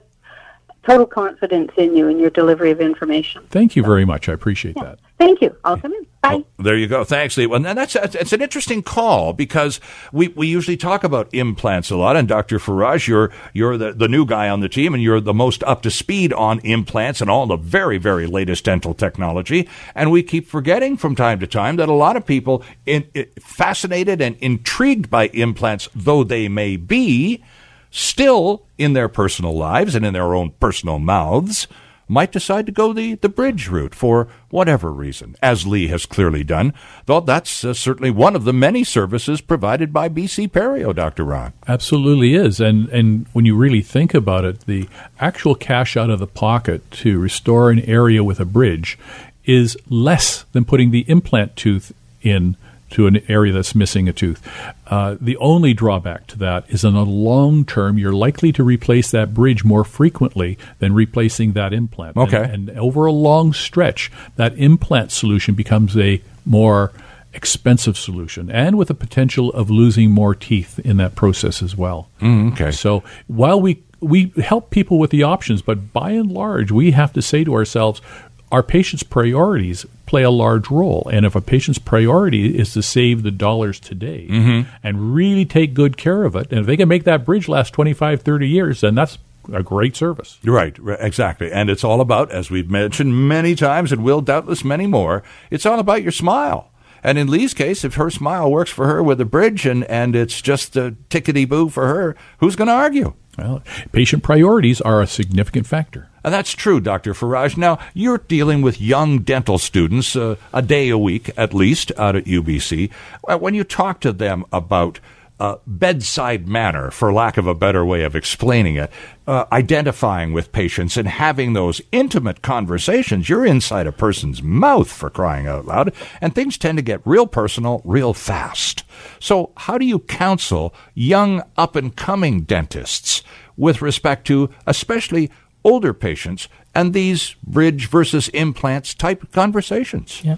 total 0.88 1.07
confidence 1.07 1.70
in 1.77 1.94
you 1.94 2.09
and 2.09 2.18
your 2.18 2.31
delivery 2.31 2.70
of 2.70 2.81
information. 2.81 3.44
Thank 3.51 3.77
you 3.77 3.83
very 3.83 4.07
much. 4.07 4.29
I 4.29 4.33
appreciate 4.33 4.74
that. 4.77 4.98
Thank 5.18 5.42
you. 5.42 5.55
I'll 5.64 5.77
come 5.77 5.92
in. 5.92 6.07
Bye. 6.22 6.44
Oh, 6.59 6.62
there 6.62 6.77
you 6.77 6.87
go. 6.87 7.05
Thanks, 7.05 7.37
Lee. 7.37 7.46
Well, 7.46 7.64
and 7.64 7.77
that's 7.77 7.94
it's 7.94 8.33
an 8.33 8.40
interesting 8.40 8.83
call 8.83 9.33
because 9.33 9.81
we, 10.12 10.29
we 10.29 10.46
usually 10.46 10.77
talk 10.77 11.05
about 11.05 11.29
implants 11.33 11.90
a 11.90 11.96
lot. 11.96 12.16
And 12.16 12.27
Dr. 12.27 12.59
Faraj, 12.59 13.07
you're 13.07 13.31
you're 13.53 13.77
the, 13.77 13.92
the 13.92 14.09
new 14.09 14.24
guy 14.24 14.48
on 14.48 14.61
the 14.61 14.68
team, 14.68 14.94
and 14.94 15.03
you're 15.03 15.20
the 15.20 15.35
most 15.35 15.62
up 15.64 15.83
to 15.83 15.90
speed 15.90 16.33
on 16.33 16.61
implants 16.61 17.20
and 17.20 17.29
all 17.29 17.46
the 17.46 17.57
very 17.57 17.98
very 17.98 18.27
latest 18.27 18.64
dental 18.64 18.94
technology. 18.94 19.68
And 19.94 20.11
we 20.11 20.22
keep 20.22 20.48
forgetting 20.48 20.96
from 20.96 21.14
time 21.14 21.38
to 21.40 21.46
time 21.46 21.77
that 21.77 21.88
a 21.88 21.94
lot 21.94 22.16
of 22.16 22.24
people, 22.24 22.64
in, 22.87 23.07
in, 23.14 23.27
fascinated 23.40 24.22
and 24.22 24.37
intrigued 24.37 25.11
by 25.11 25.29
implants, 25.29 25.88
though 25.94 26.24
they 26.24 26.48
may 26.48 26.77
be, 26.77 27.44
still 27.90 28.62
in 28.77 28.92
their 28.92 29.09
personal 29.09 29.57
lives 29.57 29.94
and 29.94 30.05
in 30.05 30.12
their 30.12 30.35
own 30.35 30.53
personal 30.61 30.98
mouths 30.98 31.66
might 32.09 32.33
decide 32.33 32.66
to 32.66 32.72
go 32.72 32.92
the, 32.92 33.14
the 33.16 33.29
bridge 33.29 33.68
route 33.68 33.94
for 33.94 34.29
whatever 34.48 34.90
reason, 34.90 35.37
as 35.42 35.66
Lee 35.66 35.88
has 35.88 36.07
clearly 36.07 36.42
done, 36.42 36.72
though 37.05 37.20
that's 37.20 37.64
uh, 37.64 37.74
certainly 37.74 38.11
one 38.11 38.35
of 38.35 38.44
the 38.44 38.53
many 38.53 38.83
services 38.83 39.42
provided 39.42 39.92
by 39.92 40.09
BC 40.09 40.51
Perio, 40.51 40.94
Dr. 40.94 41.24
Ron. 41.24 41.53
Absolutely 41.66 42.35
is. 42.35 42.61
And 42.61 42.88
and 42.88 43.27
when 43.33 43.44
you 43.44 43.55
really 43.55 43.83
think 43.83 44.14
about 44.14 44.44
it, 44.44 44.61
the 44.61 44.88
actual 45.20 45.55
cash 45.55 45.96
out 45.96 46.11
of 46.11 46.18
the 46.18 46.27
pocket 46.27 46.90
to 46.92 47.20
restore 47.20 47.70
an 47.70 47.81
area 47.81 48.24
with 48.24 48.40
a 48.40 48.46
bridge 48.46 48.98
is 49.44 49.77
less 49.88 50.44
than 50.53 50.64
putting 50.64 50.90
the 50.90 51.05
implant 51.09 51.57
tooth 51.57 51.92
in 52.22 52.57
to 52.90 53.07
an 53.07 53.22
area 53.29 53.53
that's 53.53 53.74
missing 53.74 54.09
a 54.09 54.12
tooth. 54.12 54.46
Uh, 54.87 55.16
the 55.20 55.37
only 55.37 55.74
drawback 55.74 56.27
to 56.29 56.38
that 56.38 56.64
is 56.68 56.85
in 56.85 56.94
the 56.94 57.05
long 57.05 57.64
term, 57.64 57.98
you're 57.98 58.12
likely 58.12 58.53
to 58.53 58.64
replace 58.64 59.11
that 59.11 59.35
bridge 59.35 59.64
more 59.64 59.85
frequently 59.85 60.59
than 60.79 60.94
replacing 60.94 61.53
that 61.53 61.72
implant. 61.72 62.16
Okay. 62.16 62.42
And, 62.42 62.68
and 62.68 62.79
over 62.79 63.07
a 63.07 63.12
long 63.12 63.53
stretch, 63.53 64.11
that 64.37 64.57
implant 64.59 65.12
solution 65.12 65.55
becomes 65.55 65.96
a 65.96 66.22
more 66.46 66.92
expensive 67.35 67.96
solution 67.96 68.51
and 68.51 68.79
with 68.79 68.88
the 68.88 68.94
potential 68.94 69.53
of 69.53 69.68
losing 69.70 70.11
more 70.11 70.35
teeth 70.35 70.79
in 70.79 70.96
that 70.96 71.14
process 71.14 71.62
as 71.62 71.77
well. 71.77 72.09
Mm, 72.20 72.53
okay. 72.53 72.70
So 72.70 73.05
while 73.27 73.61
we 73.61 73.83
we 74.01 74.33
help 74.37 74.70
people 74.70 74.98
with 74.98 75.11
the 75.11 75.24
options, 75.24 75.61
but 75.61 75.92
by 75.92 76.12
and 76.12 76.31
large, 76.31 76.70
we 76.70 76.92
have 76.92 77.12
to 77.14 77.22
say 77.22 77.44
to 77.44 77.55
ourselves, 77.55 78.01
our 78.50 78.62
patient's 78.62 79.02
priorities 79.02 79.84
play 80.06 80.22
a 80.22 80.30
large 80.30 80.70
role. 80.70 81.08
And 81.12 81.26
if 81.26 81.34
a 81.37 81.40
patient's 81.40 81.78
priority 81.78 82.58
is 82.58 82.72
to 82.72 82.82
save 82.82 83.22
the 83.22 83.30
dollars 83.30 83.78
today 83.78 84.26
Mm-hmm. 84.28 84.70
and 84.82 85.14
really 85.14 85.44
take 85.44 85.74
good 85.74 85.96
care 85.96 86.24
of 86.24 86.34
it, 86.34 86.50
and 86.50 86.61
if 86.61 86.66
they 86.66 86.76
can 86.76 86.88
make 86.88 87.04
that 87.04 87.24
bridge 87.24 87.48
last 87.48 87.72
25, 87.74 88.22
30 88.22 88.48
years, 88.48 88.80
then 88.80 88.94
that's 88.94 89.18
a 89.52 89.62
great 89.62 89.96
service. 89.96 90.38
Right, 90.44 90.78
right, 90.78 90.98
exactly. 91.00 91.50
And 91.52 91.68
it's 91.70 91.84
all 91.84 92.00
about, 92.00 92.30
as 92.30 92.50
we've 92.50 92.70
mentioned 92.70 93.28
many 93.28 93.54
times 93.54 93.92
and 93.92 94.02
will 94.04 94.20
doubtless 94.20 94.64
many 94.64 94.87
more, 94.87 95.22
it's 95.50 95.66
all 95.66 95.78
about 95.78 96.02
your 96.02 96.12
smile. 96.12 96.70
And 97.04 97.16
in 97.16 97.28
Lee's 97.28 97.54
case, 97.54 97.84
if 97.84 97.94
her 97.94 98.11
smile 98.11 98.50
works 98.50 98.70
for 98.70 98.87
her 98.87 99.02
with 99.02 99.20
a 99.20 99.24
bridge 99.24 99.66
and, 99.66 99.84
and 99.84 100.16
it's 100.16 100.42
just 100.42 100.76
a 100.76 100.96
tickety 101.11 101.48
boo 101.48 101.68
for 101.68 101.87
her, 101.87 102.16
who's 102.38 102.56
going 102.56 102.68
to 102.68 102.74
argue? 102.74 103.14
Well, 103.38 103.62
patient 103.92 104.22
priorities 104.24 104.80
are 104.80 105.00
a 105.00 105.06
significant 105.06 105.66
factor. 105.66 106.08
And 106.24 106.35
that's 106.35 106.52
true, 106.52 106.81
Dr. 106.81 107.14
Faraj. 107.14 107.57
Now, 107.57 107.78
you're 107.94 108.18
dealing 108.18 108.62
with 108.62 108.81
young 108.81 109.20
dental 109.20 109.59
students 109.59 110.16
uh, 110.16 110.37
a 110.52 110.62
day 110.62 110.88
a 110.88 110.98
week, 110.98 111.31
at 111.37 111.54
least, 111.54 111.92
out 111.96 112.16
at 112.16 112.24
UBC. 112.24 112.90
Uh, 113.28 113.38
When 113.38 113.54
you 113.54 113.64
talk 113.64 114.00
to 114.00 114.12
them 114.12 114.44
about 114.52 115.00
uh, 115.40 115.57
bedside 115.66 116.48
manner, 116.48 116.90
for 116.90 117.12
lack 117.12 117.37
of 117.37 117.46
a 117.46 117.54
better 117.54 117.85
way 117.85 118.02
of 118.02 118.16
explaining 118.16 118.76
it, 118.76 118.90
uh, 119.26 119.44
identifying 119.52 120.33
with 120.33 120.50
patients 120.52 120.96
and 120.96 121.07
having 121.07 121.52
those 121.52 121.81
intimate 121.92 122.42
conversations, 122.42 123.28
you're 123.28 123.46
inside 123.46 123.87
a 123.87 123.92
person's 123.92 124.42
mouth 124.42 124.90
for 124.90 125.11
crying 125.11 125.46
out 125.46 125.64
loud, 125.64 125.92
and 126.20 126.35
things 126.35 126.59
tend 126.59 126.76
to 126.78 126.83
get 126.83 127.00
real 127.04 127.26
personal 127.26 127.81
real 127.85 128.12
fast. 128.12 128.83
So, 129.20 129.52
how 129.57 129.78
do 129.78 129.85
you 129.85 130.00
counsel 130.00 130.74
young 130.94 131.42
up 131.57 131.76
and 131.76 131.94
coming 131.94 132.40
dentists 132.40 133.22
with 133.57 133.81
respect 133.83 134.26
to 134.26 134.50
especially 134.66 135.31
older 135.68 135.92
patients 135.92 136.48
and 136.74 136.94
these 136.94 137.35
bridge 137.46 137.88
versus 137.88 138.28
implants 138.31 138.94
type 138.94 139.20
conversations? 139.33 140.20
Yeah. 140.24 140.37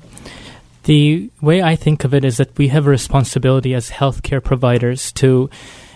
The 0.85 1.31
way 1.41 1.63
I 1.63 1.77
think 1.77 2.05
of 2.05 2.15
it 2.15 2.25
is 2.25 2.37
that 2.39 2.57
we 2.59 2.69
have 2.69 2.87
a 2.87 2.91
responsibility 2.91 3.75
as 3.75 3.91
healthcare 3.91 4.43
providers 4.43 5.13
to 5.13 5.51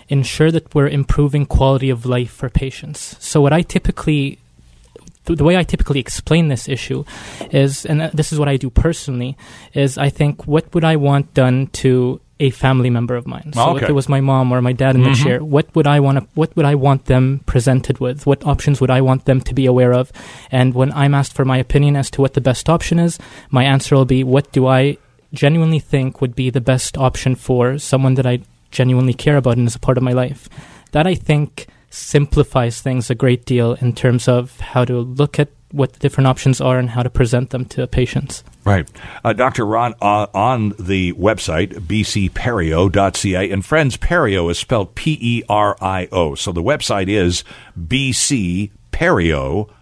ensure 0.07 0.51
that 0.51 0.73
we're 0.75 0.87
improving 0.87 1.45
quality 1.45 1.89
of 1.89 2.05
life 2.05 2.31
for 2.31 2.49
patients. 2.49 3.15
So, 3.19 3.41
what 3.41 3.53
I 3.53 3.61
typically 3.61 4.39
the 5.25 5.43
way 5.43 5.57
I 5.57 5.63
typically 5.63 5.99
explain 5.99 6.49
this 6.49 6.69
issue 6.69 7.03
is, 7.51 7.85
and 7.85 8.01
uh, 8.01 8.09
this 8.13 8.31
is 8.31 8.37
what 8.37 8.47
I 8.47 8.57
do 8.57 8.69
personally, 8.69 9.35
is 9.73 9.97
I 9.97 10.09
think, 10.09 10.45
what 10.45 10.71
would 10.73 10.83
I 10.83 10.95
want 10.97 11.33
done 11.33 11.67
to 11.81 12.21
a 12.39 12.49
family 12.49 12.89
member 12.89 13.15
of 13.15 13.25
mine? 13.25 13.51
So 13.53 13.61
Okay. 13.61 13.69
Mm-hmm. 13.69 13.83
if 13.83 13.89
it 13.89 13.93
was 13.93 14.09
my 14.09 14.21
mom 14.21 14.51
or 14.51 14.61
my 14.61 14.73
dad 14.73 14.95
in 14.95 15.03
the 15.03 15.13
chair, 15.13 15.43
what 15.43 15.73
would 15.75 15.87
I 15.87 15.99
want 15.99 16.17
to, 16.19 16.27
what 16.35 16.55
would 16.55 16.65
I 16.65 16.75
want 16.75 17.05
them 17.05 17.41
presented 17.45 17.99
with? 17.99 18.25
What 18.25 18.45
options 18.45 18.81
would 18.81 18.91
I 18.91 19.01
want 19.01 19.25
them 19.25 19.39
to 19.41 19.53
be 19.53 19.65
aware 19.65 19.93
of? 19.93 20.11
And 20.51 20.73
when 20.73 20.91
I'm 20.91 21.13
asked 21.13 21.33
for 21.33 21.45
my 21.45 21.57
opinion 21.57 21.95
as 21.95 22.09
to 22.11 22.21
what 22.21 22.33
the 22.33 22.41
best 22.41 22.69
option 22.69 22.99
is, 22.99 23.17
my 23.51 23.63
answer 23.63 23.95
will 23.95 24.05
be, 24.05 24.23
what 24.23 24.51
do 24.51 24.67
I 24.67 24.97
genuinely 25.33 25.79
think 25.79 26.19
would 26.21 26.35
be 26.35 26.49
the 26.49 26.61
best 26.61 26.97
option 26.97 27.35
for 27.35 27.77
someone 27.77 28.15
that 28.15 28.25
I 28.27 28.39
genuinely 28.71 29.13
care 29.13 29.37
about 29.37 29.57
and 29.57 29.67
is 29.67 29.75
a 29.75 29.79
part 29.79 29.97
of 29.97 30.03
my 30.03 30.13
life? 30.13 30.49
That 30.91 31.07
I 31.07 31.15
think 31.15 31.67
simplifies 31.89 32.81
things 32.81 33.09
a 33.09 33.15
great 33.15 33.45
deal 33.45 33.73
in 33.79 33.93
terms 33.93 34.27
of 34.27 34.59
how 34.59 34.83
to 34.85 34.99
look 34.99 35.39
at 35.39 35.49
what 35.75 35.93
the 35.93 35.99
different 35.99 36.27
options 36.27 36.61
are 36.61 36.79
and 36.79 36.89
how 36.89 37.03
to 37.03 37.09
present 37.09 37.49
them 37.51 37.65
to 37.65 37.85
patients. 37.87 38.43
Right. 38.63 38.89
Uh, 39.23 39.33
Dr. 39.33 39.65
Ron, 39.65 39.93
uh, 40.01 40.27
on 40.33 40.69
the 40.79 41.13
website, 41.13 41.73
bcperio.ca, 41.73 43.51
and 43.51 43.65
friends, 43.65 43.97
Perio 43.97 44.49
is 44.49 44.57
spelled 44.57 44.95
P 44.95 45.17
E 45.21 45.43
R 45.47 45.77
I 45.81 46.07
O. 46.11 46.35
So 46.35 46.51
the 46.51 46.63
website 46.63 47.09
is 47.09 47.43
bcperio.ca. 47.79 49.74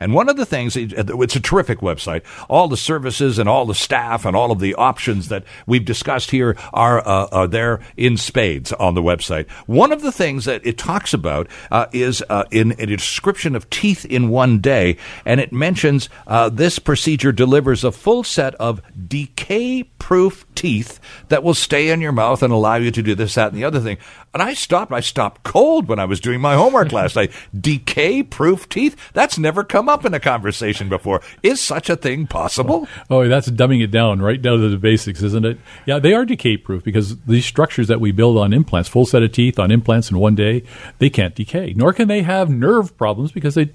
And 0.00 0.14
one 0.14 0.28
of 0.28 0.36
the 0.36 0.46
things, 0.46 0.76
it's 0.76 1.36
a 1.36 1.40
terrific 1.40 1.80
website. 1.80 2.22
All 2.48 2.68
the 2.68 2.76
services 2.76 3.38
and 3.38 3.48
all 3.48 3.66
the 3.66 3.74
staff 3.74 4.24
and 4.24 4.36
all 4.36 4.50
of 4.50 4.60
the 4.60 4.74
options 4.74 5.28
that 5.28 5.44
we've 5.66 5.84
discussed 5.84 6.30
here 6.30 6.56
are, 6.72 7.06
uh, 7.06 7.28
are 7.32 7.46
there 7.46 7.80
in 7.96 8.16
spades 8.16 8.72
on 8.72 8.94
the 8.94 9.02
website. 9.02 9.48
One 9.66 9.92
of 9.92 10.02
the 10.02 10.12
things 10.12 10.44
that 10.44 10.64
it 10.66 10.78
talks 10.78 11.14
about 11.14 11.48
uh, 11.70 11.86
is 11.92 12.22
uh, 12.28 12.44
in 12.50 12.72
a 12.78 12.86
description 12.86 13.56
of 13.56 13.68
teeth 13.70 14.04
in 14.04 14.28
one 14.28 14.58
day, 14.58 14.96
and 15.24 15.40
it 15.40 15.52
mentions 15.52 16.08
uh, 16.26 16.48
this 16.48 16.78
procedure 16.78 17.32
delivers 17.32 17.84
a 17.84 17.92
full 17.92 18.24
set 18.24 18.54
of 18.56 18.80
decay 19.08 19.84
proof 19.98 20.46
teeth 20.54 21.00
that 21.28 21.42
will 21.42 21.54
stay 21.54 21.88
in 21.90 22.00
your 22.00 22.12
mouth 22.12 22.42
and 22.42 22.52
allow 22.52 22.76
you 22.76 22.90
to 22.90 23.02
do 23.02 23.14
this, 23.14 23.34
that, 23.34 23.48
and 23.48 23.56
the 23.56 23.64
other 23.64 23.80
thing. 23.80 23.98
And 24.32 24.42
I 24.42 24.54
stopped. 24.54 24.92
I 24.92 25.00
stopped 25.00 25.42
cold 25.42 25.88
when 25.88 25.98
I 25.98 26.04
was 26.04 26.20
doing 26.20 26.40
my 26.40 26.54
homework 26.54 26.92
last 26.92 27.16
night. 27.16 27.32
Decay 27.60 28.22
proof 28.22 28.68
teeth? 28.68 28.96
That's 29.12 29.38
never 29.38 29.64
come 29.64 29.88
up 29.88 30.04
in 30.04 30.14
a 30.14 30.20
conversation 30.20 30.88
before. 30.88 31.20
Is 31.42 31.60
such 31.60 31.90
a 31.90 31.96
thing 31.96 32.28
possible? 32.28 32.86
Oh, 33.10 33.22
oh, 33.22 33.28
that's 33.28 33.50
dumbing 33.50 33.82
it 33.82 33.90
down 33.90 34.22
right 34.22 34.40
down 34.40 34.60
to 34.60 34.68
the 34.68 34.76
basics, 34.76 35.22
isn't 35.22 35.44
it? 35.44 35.58
Yeah, 35.84 35.98
they 35.98 36.14
are 36.14 36.24
decay 36.24 36.56
proof 36.56 36.84
because 36.84 37.18
these 37.22 37.44
structures 37.44 37.88
that 37.88 38.00
we 38.00 38.12
build 38.12 38.38
on 38.38 38.52
implants, 38.52 38.88
full 38.88 39.04
set 39.04 39.24
of 39.24 39.32
teeth 39.32 39.58
on 39.58 39.72
implants 39.72 40.10
in 40.10 40.18
one 40.18 40.36
day, 40.36 40.62
they 40.98 41.10
can't 41.10 41.34
decay. 41.34 41.74
Nor 41.76 41.92
can 41.92 42.06
they 42.06 42.22
have 42.22 42.48
nerve 42.48 42.96
problems 42.96 43.32
because 43.32 43.56
they 43.56 43.72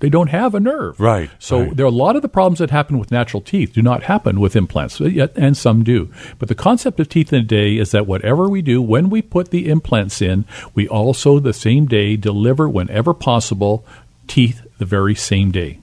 they 0.00 0.10
don't 0.10 0.28
have 0.28 0.54
a 0.54 0.60
nerve. 0.60 1.00
Right, 1.00 1.30
So 1.38 1.60
right. 1.60 1.76
there 1.76 1.86
are 1.86 1.88
a 1.88 1.92
lot 1.92 2.14
of 2.14 2.20
the 2.20 2.28
problems 2.28 2.58
that 2.58 2.68
happen 2.68 2.98
with 2.98 3.10
natural 3.10 3.40
teeth 3.40 3.72
do 3.72 3.80
not 3.80 4.02
happen 4.02 4.38
with 4.38 4.54
implants, 4.54 5.00
yet 5.00 5.32
and 5.34 5.56
some 5.56 5.82
do. 5.82 6.12
But 6.38 6.48
the 6.48 6.54
concept 6.54 7.00
of 7.00 7.08
teeth 7.08 7.32
in 7.32 7.40
a 7.40 7.42
day 7.42 7.78
is 7.78 7.90
that 7.92 8.06
whatever 8.06 8.50
we 8.50 8.60
do 8.60 8.82
when 8.82 9.08
we 9.08 9.22
put 9.22 9.50
the 9.50 9.70
implants 9.94 10.20
in, 10.20 10.44
we 10.74 10.88
also 10.88 11.38
the 11.38 11.52
same 11.52 11.86
day 11.86 12.16
deliver 12.16 12.68
whenever 12.68 13.14
possible 13.14 13.84
teeth 14.26 14.66
the 14.78 14.84
very 14.84 15.14
same 15.14 15.52
day. 15.52 15.78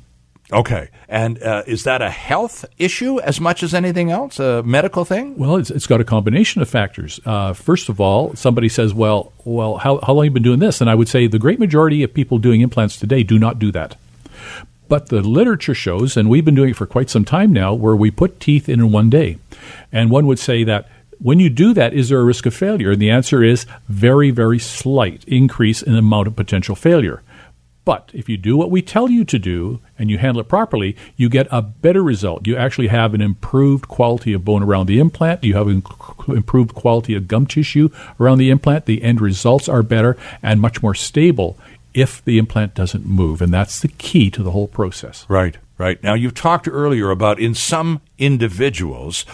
Okay. 0.51 0.89
And 1.07 1.41
uh, 1.41 1.63
is 1.65 1.85
that 1.85 2.01
a 2.01 2.09
health 2.09 2.65
issue 2.77 3.21
as 3.21 3.39
much 3.39 3.63
as 3.63 3.73
anything 3.73 4.11
else? 4.11 4.37
A 4.37 4.63
medical 4.63 5.05
thing? 5.05 5.37
Well, 5.37 5.55
it's, 5.55 5.71
it's 5.71 5.87
got 5.87 6.01
a 6.01 6.03
combination 6.03 6.61
of 6.61 6.69
factors. 6.69 7.21
Uh, 7.25 7.53
first 7.53 7.87
of 7.87 8.01
all, 8.01 8.35
somebody 8.35 8.67
says, 8.67 8.93
"Well, 8.93 9.31
well, 9.45 9.77
how, 9.77 10.01
how 10.03 10.11
long 10.11 10.25
have 10.25 10.31
you 10.31 10.33
been 10.33 10.43
doing 10.43 10.59
this?" 10.59 10.81
And 10.81 10.89
I 10.89 10.95
would 10.95 11.07
say 11.07 11.27
the 11.27 11.39
great 11.39 11.59
majority 11.59 12.03
of 12.03 12.13
people 12.13 12.37
doing 12.37 12.59
implants 12.59 12.97
today 12.97 13.23
do 13.23 13.39
not 13.39 13.59
do 13.59 13.71
that. 13.71 13.95
But 14.89 15.07
the 15.07 15.21
literature 15.21 15.73
shows, 15.73 16.17
and 16.17 16.29
we've 16.29 16.43
been 16.43 16.55
doing 16.55 16.71
it 16.71 16.75
for 16.75 16.85
quite 16.85 17.09
some 17.09 17.23
time 17.23 17.53
now, 17.53 17.73
where 17.73 17.95
we 17.95 18.11
put 18.11 18.41
teeth 18.41 18.67
in 18.67 18.81
in 18.81 18.91
one 18.91 19.09
day, 19.09 19.37
and 19.89 20.09
one 20.09 20.27
would 20.27 20.39
say 20.39 20.65
that. 20.65 20.89
When 21.21 21.39
you 21.39 21.51
do 21.51 21.73
that, 21.75 21.93
is 21.93 22.09
there 22.09 22.19
a 22.19 22.23
risk 22.23 22.47
of 22.47 22.55
failure? 22.55 22.91
And 22.91 23.01
the 23.01 23.11
answer 23.11 23.43
is 23.43 23.67
very, 23.87 24.31
very 24.31 24.57
slight 24.57 25.23
increase 25.25 25.83
in 25.83 25.93
the 25.93 25.99
amount 25.99 26.27
of 26.27 26.35
potential 26.35 26.75
failure. 26.75 27.21
But 27.85 28.09
if 28.13 28.27
you 28.27 28.37
do 28.37 28.57
what 28.57 28.71
we 28.71 28.81
tell 28.81 29.09
you 29.09 29.23
to 29.25 29.39
do 29.39 29.81
and 29.99 30.09
you 30.09 30.17
handle 30.17 30.41
it 30.41 30.47
properly, 30.47 30.95
you 31.17 31.29
get 31.29 31.47
a 31.51 31.61
better 31.61 32.01
result. 32.03 32.47
You 32.47 32.55
actually 32.55 32.87
have 32.87 33.13
an 33.13 33.21
improved 33.21 33.87
quality 33.87 34.33
of 34.33 34.45
bone 34.45 34.63
around 34.63 34.87
the 34.87 34.99
implant. 34.99 35.43
You 35.43 35.55
have 35.55 35.67
improved 35.67 36.73
quality 36.73 37.15
of 37.15 37.27
gum 37.27 37.45
tissue 37.45 37.89
around 38.19 38.39
the 38.39 38.49
implant. 38.49 38.85
The 38.85 39.03
end 39.03 39.21
results 39.21 39.69
are 39.69 39.83
better 39.83 40.17
and 40.41 40.59
much 40.59 40.81
more 40.81 40.95
stable 40.95 41.57
if 41.93 42.23
the 42.23 42.37
implant 42.37 42.73
doesn't 42.73 43.05
move. 43.05 43.41
And 43.41 43.53
that's 43.53 43.79
the 43.79 43.89
key 43.89 44.31
to 44.31 44.41
the 44.43 44.51
whole 44.51 44.67
process. 44.67 45.25
Right, 45.27 45.57
right. 45.77 46.01
Now, 46.03 46.13
you 46.13 46.31
talked 46.31 46.67
earlier 46.67 47.09
about 47.09 47.39
in 47.39 47.53
some 47.53 48.01
individuals, 48.17 49.25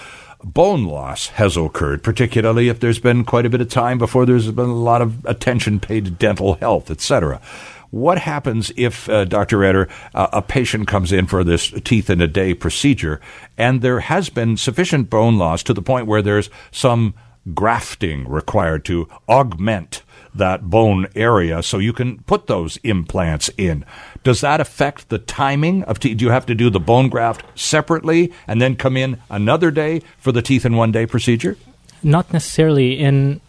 bone 0.44 0.86
loss 0.86 1.28
has 1.28 1.58
occurred, 1.58 2.04
particularly 2.04 2.70
if 2.70 2.80
there's 2.80 3.00
been 3.00 3.24
quite 3.24 3.46
a 3.46 3.50
bit 3.50 3.62
of 3.62 3.70
time 3.70 3.98
before 3.98 4.26
there's 4.26 4.52
been 4.52 4.70
a 4.70 4.76
lot 4.76 5.02
of 5.02 5.26
attention 5.26 5.80
paid 5.80 6.06
to 6.06 6.12
dental 6.12 6.56
health, 6.56 6.92
etc. 6.92 7.42
What 7.90 8.20
happens 8.20 8.72
if, 8.76 9.10
uh, 9.10 9.26
Dr. 9.26 9.64
Eder, 9.64 9.88
uh, 10.14 10.28
a 10.34 10.42
patient 10.42 10.88
comes 10.88 11.12
in 11.12 11.26
for 11.26 11.44
this 11.44 11.72
teeth 11.84 12.10
in 12.10 12.22
a 12.22 12.28
day 12.28 12.54
procedure 12.54 13.22
and 13.58 13.82
there 13.82 14.02
has 14.02 14.30
been 14.30 14.58
sufficient 14.58 15.10
bone 15.10 15.38
loss 15.38 15.64
to 15.64 15.74
the 15.74 15.82
point 15.82 16.06
where 16.06 16.22
there's 16.22 16.50
some 16.72 17.14
grafting 17.54 18.28
required 18.28 18.84
to 18.86 19.08
augment 19.30 20.04
that 20.34 20.70
bone 20.70 21.08
area 21.16 21.64
so 21.64 21.78
you 21.78 21.94
can 21.94 22.20
put 22.24 22.48
those 22.48 22.78
implants 22.78 23.50
in. 23.58 23.86
Does 24.24 24.42
that 24.42 24.60
affect 24.60 25.10
the 25.10 25.20
timing 25.20 25.84
of 25.84 26.00
teeth? 26.00 26.18
Do 26.18 26.26
you 26.26 26.32
have 26.32 26.46
to 26.48 26.56
do 26.56 26.70
the 26.70 26.80
bone 26.80 27.10
graft 27.10 27.44
separately 27.60 28.32
and 28.48 28.62
then 28.62 28.76
come 28.76 28.98
in 28.98 29.20
another 29.30 29.72
day 29.72 30.02
for 30.18 30.32
the 30.32 30.42
teeth 30.42 30.66
in 30.66 30.76
one 30.76 30.92
day 30.92 31.06
procedure? 31.06 31.58
Not 32.04 32.32
necessarily. 32.32 33.00
In 33.00 33.42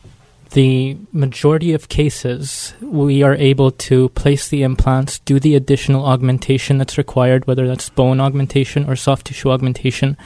the 0.51 0.97
majority 1.12 1.75
of 1.75 1.88
cases, 1.88 2.75
we 2.81 3.23
are 3.23 3.35
able 3.35 3.71
to 3.71 4.09
place 4.11 4.49
the 4.49 4.62
implants, 4.62 5.19
do 5.21 5.38
the 5.38 5.55
additional 5.55 6.07
augmentation 6.07 6.79
that's 6.79 6.97
required, 6.97 7.47
whether 7.47 7.67
that's 7.67 7.91
bone 7.91 8.21
augmentation 8.21 8.88
or 8.88 8.97
soft 8.97 9.27
tissue 9.27 9.51
augmentation, 9.51 10.17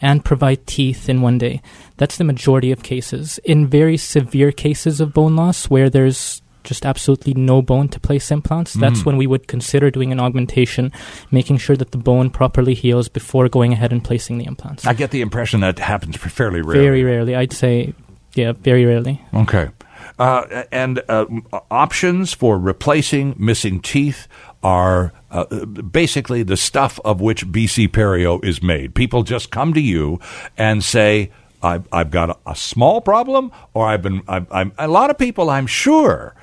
and 0.00 0.24
provide 0.24 0.66
teeth 0.66 1.08
in 1.08 1.22
one 1.22 1.38
day. 1.38 1.60
That's 1.96 2.16
the 2.16 2.24
majority 2.24 2.70
of 2.72 2.82
cases. 2.82 3.38
In 3.44 3.66
very 3.66 3.96
severe 3.96 4.52
cases 4.52 5.00
of 5.00 5.12
bone 5.12 5.36
loss, 5.36 5.68
where 5.68 5.90
there's 5.90 6.42
just 6.64 6.84
absolutely 6.84 7.32
no 7.34 7.62
bone 7.62 7.88
to 7.88 7.98
place 7.98 8.30
implants, 8.30 8.74
that's 8.74 9.04
when 9.04 9.16
we 9.16 9.26
would 9.26 9.48
consider 9.48 9.90
doing 9.90 10.12
an 10.12 10.20
augmentation, 10.20 10.92
making 11.30 11.56
sure 11.56 11.76
that 11.76 11.92
the 11.92 11.98
bone 11.98 12.28
properly 12.28 12.74
heals 12.74 13.08
before 13.08 13.48
going 13.48 13.72
ahead 13.72 13.90
and 13.90 14.04
placing 14.04 14.36
the 14.36 14.44
implants. 14.44 14.86
I 14.86 14.92
get 14.92 15.10
the 15.10 15.22
impression 15.22 15.60
that 15.60 15.78
happens 15.78 16.16
fairly 16.16 16.60
rarely. 16.60 16.84
Very 16.84 17.04
rarely. 17.04 17.34
I'd 17.34 17.54
say, 17.54 17.94
yeah, 18.34 18.52
very 18.52 18.84
rarely. 18.84 19.24
Okay. 19.32 19.70
Uh, 20.18 20.64
and 20.70 21.00
uh, 21.08 21.26
options 21.70 22.34
for 22.34 22.58
replacing 22.58 23.34
missing 23.38 23.80
teeth 23.80 24.26
are 24.62 25.12
uh, 25.30 25.44
basically 25.64 26.42
the 26.42 26.56
stuff 26.56 26.98
of 27.04 27.20
which 27.20 27.46
BC 27.46 27.88
Perio 27.88 28.42
is 28.44 28.62
made. 28.62 28.94
People 28.94 29.22
just 29.22 29.50
come 29.50 29.72
to 29.74 29.80
you 29.80 30.18
and 30.56 30.82
say, 30.82 31.30
I've, 31.62 31.86
I've 31.92 32.10
got 32.10 32.30
a, 32.30 32.36
a 32.46 32.56
small 32.56 33.00
problem, 33.00 33.52
or 33.74 33.86
I've 33.86 34.02
been, 34.02 34.22
I've, 34.26 34.50
I'm, 34.50 34.72
a 34.78 34.88
lot 34.88 35.10
of 35.10 35.18
people, 35.18 35.50
I'm 35.50 35.66
sure. 35.66 36.34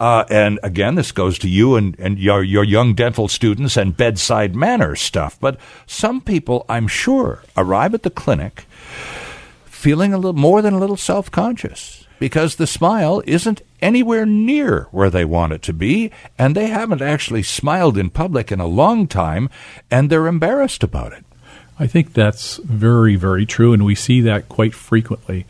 Uh, 0.00 0.24
and 0.30 0.58
again, 0.62 0.96
this 0.96 1.12
goes 1.12 1.38
to 1.38 1.48
you 1.48 1.76
and, 1.76 1.98
and 1.98 2.18
your, 2.18 2.42
your 2.42 2.64
young 2.64 2.94
dental 2.94 3.28
students 3.28 3.76
and 3.76 3.96
bedside 3.96 4.54
manner 4.56 4.96
stuff. 4.96 5.38
But 5.40 5.60
some 5.86 6.20
people, 6.20 6.66
I'm 6.68 6.88
sure, 6.88 7.42
arrive 7.56 7.94
at 7.94 8.02
the 8.02 8.10
clinic 8.10 8.64
feeling 9.64 10.12
a 10.12 10.16
little 10.16 10.32
more 10.32 10.62
than 10.62 10.74
a 10.74 10.78
little 10.78 10.96
self 10.96 11.30
conscious 11.30 12.06
because 12.22 12.54
the 12.54 12.68
smile 12.68 13.20
isn't 13.26 13.62
anywhere 13.80 14.24
near 14.24 14.86
where 14.92 15.10
they 15.10 15.24
want 15.24 15.52
it 15.52 15.60
to 15.60 15.72
be, 15.72 16.08
and 16.38 16.54
they 16.54 16.68
haven't 16.68 17.02
actually 17.02 17.42
smiled 17.42 17.98
in 17.98 18.08
public 18.08 18.52
in 18.52 18.60
a 18.60 18.66
long 18.68 19.08
time, 19.08 19.50
and 19.90 20.08
they're 20.08 20.28
embarrassed 20.28 20.84
about 20.84 21.12
it. 21.12 21.24
I 21.80 21.88
think 21.88 22.12
that's 22.12 22.58
very, 22.58 23.16
very 23.16 23.44
true, 23.44 23.72
and 23.72 23.84
we 23.84 23.96
see 23.96 24.20
that 24.20 24.48
quite 24.48 24.72
frequently. 24.72 25.46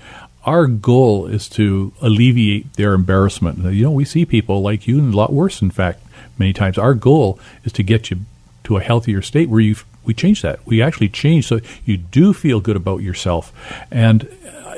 Our 0.46 0.66
goal 0.66 1.26
is 1.26 1.46
to 1.50 1.92
alleviate 2.00 2.72
their 2.72 2.94
embarrassment. 2.94 3.58
You 3.58 3.82
know, 3.82 3.90
we 3.90 4.06
see 4.06 4.24
people 4.24 4.62
like 4.62 4.87
you, 4.87 4.98
and 4.98 5.12
a 5.12 5.16
lot 5.18 5.30
worse, 5.30 5.61
in 5.61 5.70
fact, 5.70 6.02
many 6.38 6.54
times. 6.54 6.78
Our 6.78 6.94
goal 6.94 7.38
is 7.64 7.72
to 7.72 7.82
get 7.82 8.11
you 8.11 8.20
to 8.64 8.77
a 8.77 8.81
healthier 8.81 9.22
state 9.22 9.48
where 9.48 9.61
you 9.61 9.77
we 10.05 10.14
change 10.14 10.42
that. 10.42 10.64
We 10.66 10.83
actually 10.83 11.09
change 11.09 11.46
so 11.46 11.61
you 11.85 11.96
do 11.96 12.33
feel 12.33 12.61
good 12.61 12.77
about 12.77 13.03
yourself. 13.03 13.53
And 13.90 14.29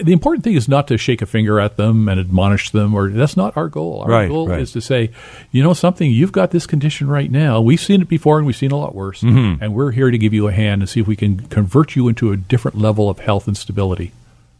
the 0.02 0.12
important 0.12 0.44
thing 0.44 0.54
is 0.54 0.68
not 0.68 0.88
to 0.88 0.98
shake 0.98 1.22
a 1.22 1.26
finger 1.26 1.60
at 1.60 1.76
them 1.76 2.08
and 2.08 2.20
admonish 2.20 2.70
them, 2.70 2.94
or 2.94 3.10
that's 3.10 3.36
not 3.36 3.56
our 3.56 3.68
goal. 3.68 4.02
Our 4.02 4.10
right, 4.10 4.28
goal 4.28 4.48
right. 4.48 4.60
is 4.60 4.72
to 4.72 4.80
say, 4.80 5.10
you 5.52 5.62
know, 5.62 5.72
something 5.72 6.10
you've 6.10 6.32
got 6.32 6.50
this 6.50 6.66
condition 6.66 7.08
right 7.08 7.30
now. 7.30 7.60
We've 7.60 7.80
seen 7.80 8.02
it 8.02 8.08
before, 8.08 8.38
and 8.38 8.46
we've 8.46 8.56
seen 8.56 8.70
a 8.70 8.76
lot 8.76 8.94
worse, 8.94 9.22
mm-hmm. 9.22 9.62
and 9.62 9.74
we're 9.74 9.92
here 9.92 10.10
to 10.10 10.18
give 10.18 10.34
you 10.34 10.48
a 10.48 10.52
hand 10.52 10.82
and 10.82 10.88
see 10.88 11.00
if 11.00 11.06
we 11.06 11.16
can 11.16 11.46
convert 11.48 11.96
you 11.96 12.08
into 12.08 12.32
a 12.32 12.36
different 12.36 12.78
level 12.78 13.08
of 13.08 13.20
health 13.20 13.46
and 13.46 13.56
stability. 13.56 14.12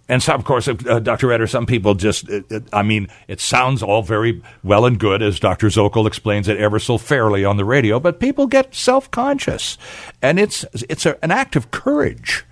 And 0.09 0.23
some, 0.23 0.39
of 0.39 0.45
course, 0.45 0.69
uh, 0.69 0.75
Dr. 0.75 1.33
Eder, 1.33 1.47
some 1.47 1.65
people 1.65 1.95
just, 1.95 2.29
uh, 2.29 2.41
uh, 2.51 2.61
I 2.73 2.83
mean, 2.83 3.09
it 3.27 3.41
sounds 3.41 3.83
all 3.83 4.03
very 4.03 4.43
well 4.63 4.85
and 4.85 4.99
good, 4.99 5.23
as 5.23 5.41
Dr. 5.41 5.69
Zokol 5.69 6.07
explains 6.07 6.47
it 6.47 6.59
ever 6.59 6.79
so 6.79 6.99
fairly 6.99 7.45
on 7.45 7.57
the 7.57 7.65
radio, 7.65 7.99
but 7.99 8.21
people 8.21 8.47
get 8.47 8.75
self 8.75 9.11
conscious. 9.11 9.79
And 10.21 10.39
it's, 10.39 10.65
it's 10.91 11.07
a, 11.07 11.23
an 11.25 11.31
act 11.31 11.57
of 11.57 11.71
courage 11.71 12.45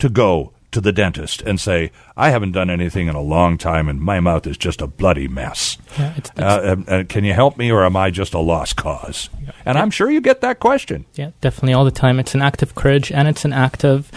to 0.00 0.08
go 0.08 0.52
to 0.70 0.80
the 0.80 0.92
dentist 0.92 1.40
and 1.42 1.58
say, 1.58 1.90
I 2.16 2.30
haven't 2.30 2.52
done 2.52 2.68
anything 2.68 3.08
in 3.08 3.14
a 3.14 3.22
long 3.22 3.56
time 3.56 3.88
and 3.88 4.00
my 4.00 4.20
mouth 4.20 4.46
is 4.46 4.58
just 4.58 4.82
a 4.82 4.86
bloody 4.86 5.26
mess. 5.26 5.78
Yeah, 5.98 6.14
it's, 6.16 6.30
it's, 6.30 6.40
uh, 6.40 6.76
uh, 6.86 7.04
can 7.04 7.24
you 7.24 7.32
help 7.32 7.56
me 7.56 7.72
or 7.72 7.84
am 7.84 7.96
I 7.96 8.10
just 8.10 8.34
a 8.34 8.38
lost 8.38 8.76
cause? 8.76 9.30
Yeah. 9.42 9.52
And 9.64 9.76
yeah. 9.76 9.82
I'm 9.82 9.90
sure 9.90 10.10
you 10.10 10.20
get 10.20 10.42
that 10.42 10.60
question. 10.60 11.06
Yeah, 11.14 11.30
definitely 11.40 11.72
all 11.72 11.86
the 11.86 11.90
time. 11.90 12.20
It's 12.20 12.34
an 12.34 12.42
act 12.42 12.62
of 12.62 12.74
courage 12.74 13.10
and 13.10 13.28
it's 13.28 13.44
an 13.46 13.54
act 13.54 13.84
of 13.84 14.10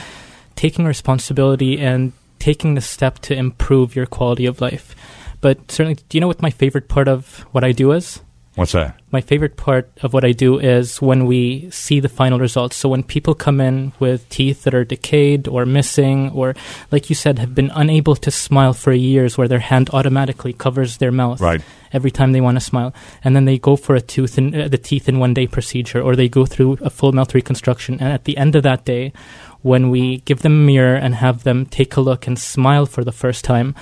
taking 0.56 0.84
responsibility 0.86 1.80
and 1.80 2.12
taking 2.42 2.74
the 2.74 2.82
step 2.82 3.20
to 3.20 3.36
improve 3.36 3.96
your 3.96 4.08
quality 4.08 4.48
of 4.48 4.62
life. 4.62 4.96
But 5.42 5.72
certainly, 5.72 6.02
do 6.10 6.18
you 6.18 6.22
know 6.22 6.28
what 6.28 6.42
my 6.42 6.50
favorite 6.50 6.90
part 6.90 7.08
of 7.08 7.46
what 7.54 7.64
I 7.64 7.72
do 7.72 7.92
is? 7.92 8.20
What's 8.56 8.74
that? 8.74 9.00
My 9.12 9.22
favorite 9.22 9.56
part 9.56 9.90
of 10.04 10.12
what 10.12 10.26
I 10.26 10.34
do 10.34 10.60
is 10.60 11.02
when 11.02 11.26
we 11.26 11.70
see 11.72 12.02
the 12.02 12.10
final 12.10 12.38
results. 12.38 12.76
So 12.76 12.90
when 12.90 13.02
people 13.02 13.34
come 13.34 13.62
in 13.62 13.94
with 13.98 14.28
teeth 14.28 14.64
that 14.64 14.74
are 14.74 14.84
decayed 14.84 15.48
or 15.48 15.66
missing, 15.66 16.32
or 16.32 16.54
like 16.92 17.10
you 17.10 17.16
said, 17.16 17.40
have 17.40 17.56
been 17.56 17.72
unable 17.74 18.16
to 18.18 18.30
smile 18.30 18.74
for 18.74 18.92
years, 18.92 19.38
where 19.38 19.48
their 19.48 19.60
hand 19.60 19.90
automatically 19.94 20.52
covers 20.52 20.98
their 20.98 21.14
mouth 21.14 21.40
right. 21.40 21.62
every 21.94 22.12
time 22.12 22.34
they 22.34 22.42
want 22.42 22.58
to 22.58 22.66
smile, 22.66 22.94
and 23.24 23.36
then 23.36 23.46
they 23.46 23.58
go 23.58 23.78
for 23.78 23.96
a 23.96 24.02
tooth 24.02 24.38
in, 24.38 24.54
uh, 24.54 24.68
the 24.68 24.78
teeth 24.78 25.08
in 25.08 25.20
one 25.20 25.34
day 25.34 25.48
procedure, 25.48 26.02
or 26.02 26.18
they 26.18 26.28
go 26.28 26.46
through 26.46 26.78
a 26.82 26.90
full 26.90 27.14
mouth 27.14 27.34
reconstruction, 27.34 28.02
and 28.02 28.12
at 28.12 28.26
the 28.26 28.36
end 28.36 28.56
of 28.56 28.64
that 28.64 28.84
day, 28.84 29.14
when 29.62 29.90
we 29.90 30.20
give 30.20 30.42
them 30.42 30.54
a 30.54 30.66
mirror 30.66 30.96
and 30.96 31.16
have 31.16 31.44
them 31.44 31.66
take 31.66 31.96
a 31.96 32.02
look 32.02 32.28
and 32.28 32.38
smile 32.38 32.86
for 32.86 33.04
the 33.04 33.12
first 33.12 33.44
time, 33.44 33.76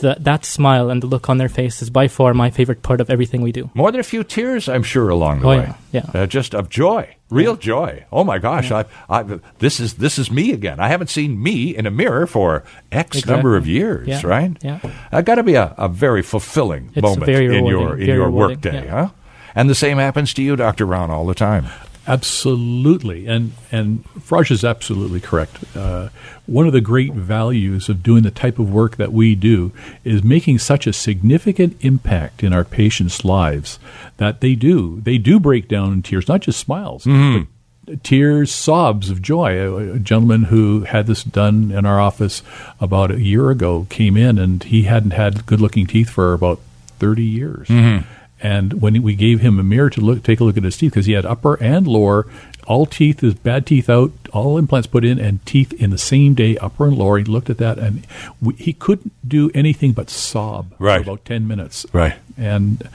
the, 0.00 0.16
that 0.20 0.44
smile 0.44 0.90
and 0.90 1.02
the 1.02 1.06
look 1.06 1.28
on 1.28 1.38
their 1.38 1.48
face 1.48 1.82
is 1.82 1.90
by 1.90 2.08
far 2.08 2.34
my 2.34 2.50
favorite 2.50 2.82
part 2.82 3.00
of 3.00 3.10
everything 3.10 3.42
we 3.42 3.52
do. 3.52 3.70
More 3.74 3.90
than 3.90 4.00
a 4.00 4.04
few 4.04 4.24
tears, 4.24 4.68
I'm 4.68 4.82
sure, 4.82 5.08
along 5.08 5.40
the 5.40 5.46
oh, 5.46 5.50
way. 5.50 5.74
Yeah, 5.92 6.10
yeah. 6.14 6.22
Uh, 6.22 6.26
just 6.26 6.54
of 6.54 6.68
joy, 6.68 7.16
real 7.28 7.54
yeah. 7.54 7.60
joy. 7.60 8.06
Oh 8.12 8.24
my 8.24 8.38
gosh, 8.38 8.70
yeah. 8.70 8.84
I, 9.08 9.20
I, 9.20 9.40
this 9.58 9.80
is 9.80 9.94
this 9.94 10.18
is 10.18 10.30
me 10.30 10.52
again. 10.52 10.80
I 10.80 10.88
haven't 10.88 11.10
seen 11.10 11.42
me 11.42 11.76
in 11.76 11.86
a 11.86 11.90
mirror 11.90 12.26
for 12.26 12.64
X 12.90 13.18
exactly. 13.18 13.32
number 13.34 13.56
of 13.56 13.66
years, 13.66 14.24
right? 14.24 14.56
Yeah, 14.62 14.80
that 15.10 15.24
got 15.24 15.36
to 15.36 15.42
be 15.42 15.54
a, 15.54 15.74
a 15.76 15.88
very 15.88 16.22
fulfilling 16.22 16.90
it's 16.94 17.02
moment 17.02 17.26
very 17.26 17.56
in 17.56 17.66
your 17.66 17.98
in 17.98 18.06
your 18.06 18.30
workday, 18.30 18.86
huh? 18.86 19.10
And 19.54 19.68
the 19.68 19.74
same 19.74 19.98
happens 19.98 20.32
to 20.34 20.42
you, 20.42 20.56
Doctor 20.56 20.86
Ron, 20.86 21.10
all 21.10 21.26
the 21.26 21.34
time. 21.34 21.66
Absolutely, 22.06 23.26
and 23.26 23.52
and 23.70 24.04
Faraj 24.14 24.50
is 24.50 24.64
absolutely 24.64 25.20
correct. 25.20 25.58
Uh, 25.76 26.08
one 26.46 26.66
of 26.66 26.72
the 26.72 26.80
great 26.80 27.12
values 27.12 27.88
of 27.88 28.02
doing 28.02 28.22
the 28.22 28.30
type 28.30 28.58
of 28.58 28.72
work 28.72 28.96
that 28.96 29.12
we 29.12 29.34
do 29.34 29.70
is 30.02 30.24
making 30.24 30.58
such 30.58 30.86
a 30.86 30.92
significant 30.92 31.76
impact 31.84 32.42
in 32.42 32.52
our 32.52 32.64
patients' 32.64 33.24
lives 33.24 33.78
that 34.16 34.40
they 34.40 34.54
do 34.54 35.00
they 35.02 35.18
do 35.18 35.38
break 35.38 35.68
down 35.68 35.92
in 35.92 36.02
tears, 36.02 36.26
not 36.26 36.40
just 36.40 36.58
smiles, 36.58 37.04
mm-hmm. 37.04 37.44
but 37.84 38.02
tears, 38.02 38.52
sobs 38.52 39.10
of 39.10 39.20
joy. 39.20 39.58
A, 39.60 39.92
a, 39.94 39.98
gentleman 39.98 40.44
who 40.44 40.84
had 40.84 41.06
this 41.06 41.22
done 41.22 41.70
in 41.70 41.84
our 41.84 42.00
office 42.00 42.42
about 42.80 43.10
a 43.10 43.20
year 43.20 43.50
ago 43.50 43.86
came 43.90 44.16
in, 44.16 44.38
and 44.38 44.64
he 44.64 44.84
hadn't 44.84 45.12
had 45.12 45.44
good-looking 45.44 45.86
teeth 45.86 46.08
for 46.08 46.32
about 46.32 46.60
thirty 46.98 47.24
years. 47.24 47.68
Mm-hmm. 47.68 48.08
And 48.42 48.80
when 48.80 49.02
we 49.02 49.14
gave 49.14 49.40
him 49.40 49.58
a 49.58 49.62
mirror 49.62 49.90
to 49.90 50.00
look, 50.00 50.22
take 50.22 50.40
a 50.40 50.44
look 50.44 50.56
at 50.56 50.64
his 50.64 50.76
teeth, 50.76 50.92
because 50.92 51.06
he 51.06 51.12
had 51.12 51.26
upper 51.26 51.62
and 51.62 51.86
lower, 51.86 52.26
all 52.66 52.86
teeth, 52.86 53.22
is 53.22 53.34
bad 53.34 53.66
teeth 53.66 53.90
out, 53.90 54.12
all 54.32 54.56
implants 54.56 54.86
put 54.86 55.04
in, 55.04 55.18
and 55.18 55.44
teeth 55.44 55.72
in 55.74 55.90
the 55.90 55.98
same 55.98 56.34
day, 56.34 56.56
upper 56.58 56.86
and 56.86 56.96
lower. 56.96 57.18
He 57.18 57.24
looked 57.24 57.50
at 57.50 57.58
that, 57.58 57.78
and 57.78 58.06
we, 58.40 58.54
he 58.54 58.72
couldn't 58.72 59.12
do 59.26 59.50
anything 59.54 59.92
but 59.92 60.08
sob 60.08 60.72
right. 60.78 61.04
for 61.04 61.10
about 61.10 61.24
ten 61.24 61.46
minutes. 61.46 61.84
Right. 61.92 62.14
And 62.38 62.88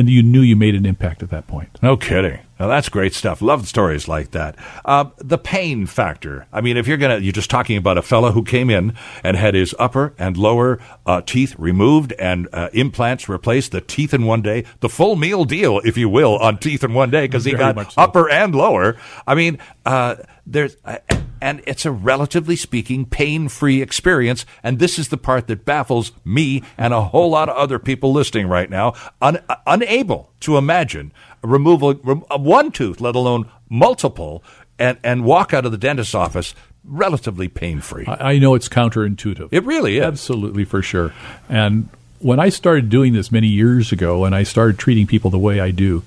and 0.00 0.08
you 0.08 0.22
knew 0.22 0.40
you 0.40 0.56
made 0.56 0.74
an 0.74 0.86
impact 0.86 1.22
at 1.22 1.30
that 1.30 1.46
point. 1.46 1.78
No 1.82 1.96
kidding. 1.96 2.40
Now 2.58 2.66
that's 2.66 2.88
great 2.88 3.14
stuff. 3.14 3.40
Love 3.40 3.68
stories 3.68 4.08
like 4.08 4.32
that. 4.32 4.56
Uh, 4.84 5.06
the 5.18 5.38
pain 5.38 5.86
factor. 5.86 6.46
I 6.52 6.60
mean, 6.60 6.76
if 6.76 6.86
you're 6.86 6.96
gonna, 6.96 7.18
you're 7.18 7.32
just 7.32 7.50
talking 7.50 7.76
about 7.76 7.96
a 7.96 8.02
fellow 8.02 8.32
who 8.32 8.42
came 8.42 8.68
in 8.68 8.94
and 9.22 9.36
had 9.36 9.54
his 9.54 9.74
upper 9.78 10.14
and 10.18 10.36
lower 10.36 10.78
uh, 11.06 11.20
teeth 11.22 11.54
removed 11.58 12.12
and 12.18 12.48
uh, 12.52 12.68
implants 12.72 13.28
replaced, 13.28 13.72
the 13.72 13.80
teeth 13.80 14.12
in 14.12 14.24
one 14.24 14.42
day, 14.42 14.64
the 14.80 14.88
full 14.88 15.16
meal 15.16 15.44
deal, 15.44 15.80
if 15.84 15.96
you 15.96 16.08
will, 16.08 16.36
on 16.38 16.58
teeth 16.58 16.82
in 16.84 16.92
one 16.92 17.10
day 17.10 17.26
because 17.26 17.44
he 17.44 17.52
Very 17.52 17.72
got 17.72 17.92
so. 17.92 18.02
upper 18.02 18.28
and 18.28 18.54
lower. 18.54 18.96
I 19.26 19.34
mean, 19.34 19.58
uh, 19.86 20.16
there's. 20.46 20.76
And 21.40 21.62
it's 21.66 21.86
a 21.86 21.90
relatively 21.90 22.56
speaking 22.56 23.06
pain 23.06 23.48
free 23.48 23.80
experience. 23.80 24.44
And 24.62 24.78
this 24.78 24.98
is 24.98 25.08
the 25.08 25.16
part 25.16 25.46
that 25.46 25.64
baffles 25.64 26.12
me 26.24 26.62
and 26.76 26.92
a 26.92 27.02
whole 27.02 27.30
lot 27.30 27.48
of 27.48 27.56
other 27.56 27.78
people 27.78 28.12
listening 28.12 28.46
right 28.46 28.68
now, 28.68 28.94
un- 29.22 29.42
unable 29.66 30.32
to 30.40 30.56
imagine 30.56 31.12
a 31.42 31.48
removal 31.48 31.90
of 32.30 32.42
one 32.42 32.70
tooth, 32.70 33.00
let 33.00 33.14
alone 33.14 33.50
multiple, 33.68 34.42
and, 34.78 34.98
and 35.02 35.24
walk 35.24 35.54
out 35.54 35.64
of 35.64 35.72
the 35.72 35.78
dentist's 35.78 36.14
office 36.14 36.54
relatively 36.84 37.48
pain 37.48 37.80
free. 37.80 38.06
I, 38.06 38.32
I 38.32 38.38
know 38.38 38.54
it's 38.54 38.68
counterintuitive. 38.68 39.48
It 39.52 39.64
really 39.64 39.98
is. 39.98 40.04
Absolutely, 40.04 40.64
for 40.64 40.82
sure. 40.82 41.12
And 41.48 41.88
when 42.18 42.38
I 42.38 42.48
started 42.50 42.88
doing 42.88 43.12
this 43.12 43.32
many 43.32 43.48
years 43.48 43.92
ago 43.92 44.24
and 44.24 44.34
I 44.34 44.42
started 44.42 44.78
treating 44.78 45.06
people 45.06 45.30
the 45.30 45.38
way 45.38 45.60
I 45.60 45.70
do, 45.70 46.02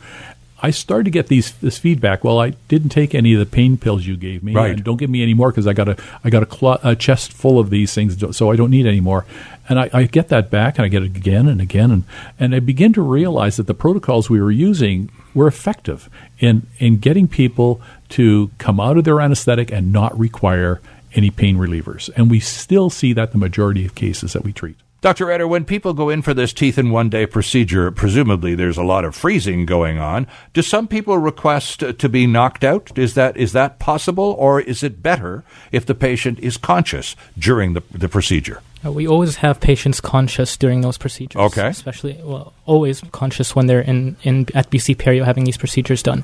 I 0.63 0.71
started 0.71 1.04
to 1.04 1.10
get 1.12 1.28
these 1.28 1.52
this 1.60 1.78
feedback. 1.78 2.23
Well, 2.23 2.39
I 2.39 2.52
didn't 2.69 2.89
take 2.89 3.13
any 3.13 3.34
of 3.34 3.39
the 3.39 3.45
pain 3.45 3.78
pills 3.78 4.06
you 4.08 4.15
gave 4.15 4.41
me, 4.43 4.54
Right. 4.56 4.71
and 4.71 4.84
don't 4.84 4.95
give 4.97 5.10
me 5.10 5.21
any 5.21 5.34
more 5.34 5.52
because 5.52 5.67
I 5.67 5.73
got 5.73 5.89
a 5.89 5.97
I 6.23 6.30
got 6.30 6.41
a, 6.41 6.45
clo- 6.45 6.80
a 6.84 6.95
chest 6.95 7.34
full 7.34 7.60
of 7.60 7.69
these 7.69 7.93
things, 7.93 8.17
so 8.36 8.49
I 8.49 8.56
don't 8.56 8.71
need 8.71 8.86
any 8.88 9.02
more. 9.02 9.26
And 9.69 9.80
I, 9.80 9.89
I 9.93 10.04
get 10.06 10.30
that 10.30 10.49
back, 10.49 10.78
and 10.78 10.86
I 10.86 10.88
get 10.88 11.04
it 11.04 11.15
again 11.17 11.47
and 11.49 11.60
again, 11.62 11.91
and 11.91 12.04
and 12.39 12.56
I 12.56 12.60
begin 12.60 12.93
to 12.93 13.02
realize 13.02 13.58
that 13.58 13.67
the 13.67 13.73
protocols 13.73 14.30
we 14.30 14.41
were 14.41 14.52
using 14.52 15.10
were 15.34 15.47
effective 15.47 16.10
in 16.39 16.65
in 16.80 16.97
getting 16.97 17.28
people 17.28 17.82
to 18.10 18.49
come 18.58 18.80
out 18.80 18.97
of 18.97 19.04
their 19.04 19.19
anesthetic 19.19 19.69
and 19.71 19.91
not 19.91 20.17
require 20.17 20.80
any 21.13 21.30
pain 21.30 21.58
relievers. 21.58 22.10
And 22.15 22.32
we 22.32 22.39
still 22.39 22.89
see 22.89 23.12
that 23.13 23.34
the 23.34 23.38
majority 23.38 23.86
of 23.86 23.95
cases 23.95 24.34
that 24.34 24.43
we 24.43 24.54
treat. 24.54 24.78
Dr. 25.04 25.30
Eder, 25.30 25.46
when 25.46 25.66
people 25.66 25.94
go 25.94 26.08
in 26.08 26.22
for 26.22 26.34
this 26.34 26.54
teeth 26.54 26.78
in 26.78 26.89
one 26.89 27.10
day 27.10 27.26
procedure, 27.26 27.92
presumably 27.92 28.56
there's 28.56 28.78
a 28.78 28.84
lot 28.84 29.04
of 29.04 29.13
freezing 29.13 29.66
going 29.66 30.00
on. 30.00 30.28
Do 30.54 30.62
some 30.62 30.88
people 30.88 31.18
request 31.18 31.80
to 31.82 32.08
be 32.08 32.26
knocked 32.26 32.63
out? 32.63 32.98
Is 32.98 33.13
that 33.16 33.36
is 33.36 33.52
that 33.52 33.80
possible, 33.80 34.34
or 34.39 34.62
is 34.62 34.82
it 34.82 35.04
better 35.04 35.44
if 35.74 35.86
the 35.86 35.94
patient 35.94 36.39
is 36.39 36.56
conscious 36.56 37.18
during 37.38 37.74
the, 37.74 37.84
the 37.92 38.08
procedure? 38.08 38.62
Uh, 38.86 38.94
we 38.94 39.06
always 39.06 39.36
have 39.36 39.60
patients 39.60 40.00
conscious 40.00 40.56
during 40.56 40.80
those 40.80 40.98
procedures. 40.98 41.42
Okay. 41.52 41.68
Especially, 41.68 42.18
well, 42.24 42.54
always 42.66 43.02
conscious 43.12 43.54
when 43.54 43.68
they're 43.68 43.82
in, 43.82 44.16
in 44.24 44.48
at 44.56 44.70
BC 44.70 44.96
Perio 44.96 45.26
having 45.26 45.44
these 45.44 45.58
procedures 45.58 46.02
done. 46.02 46.24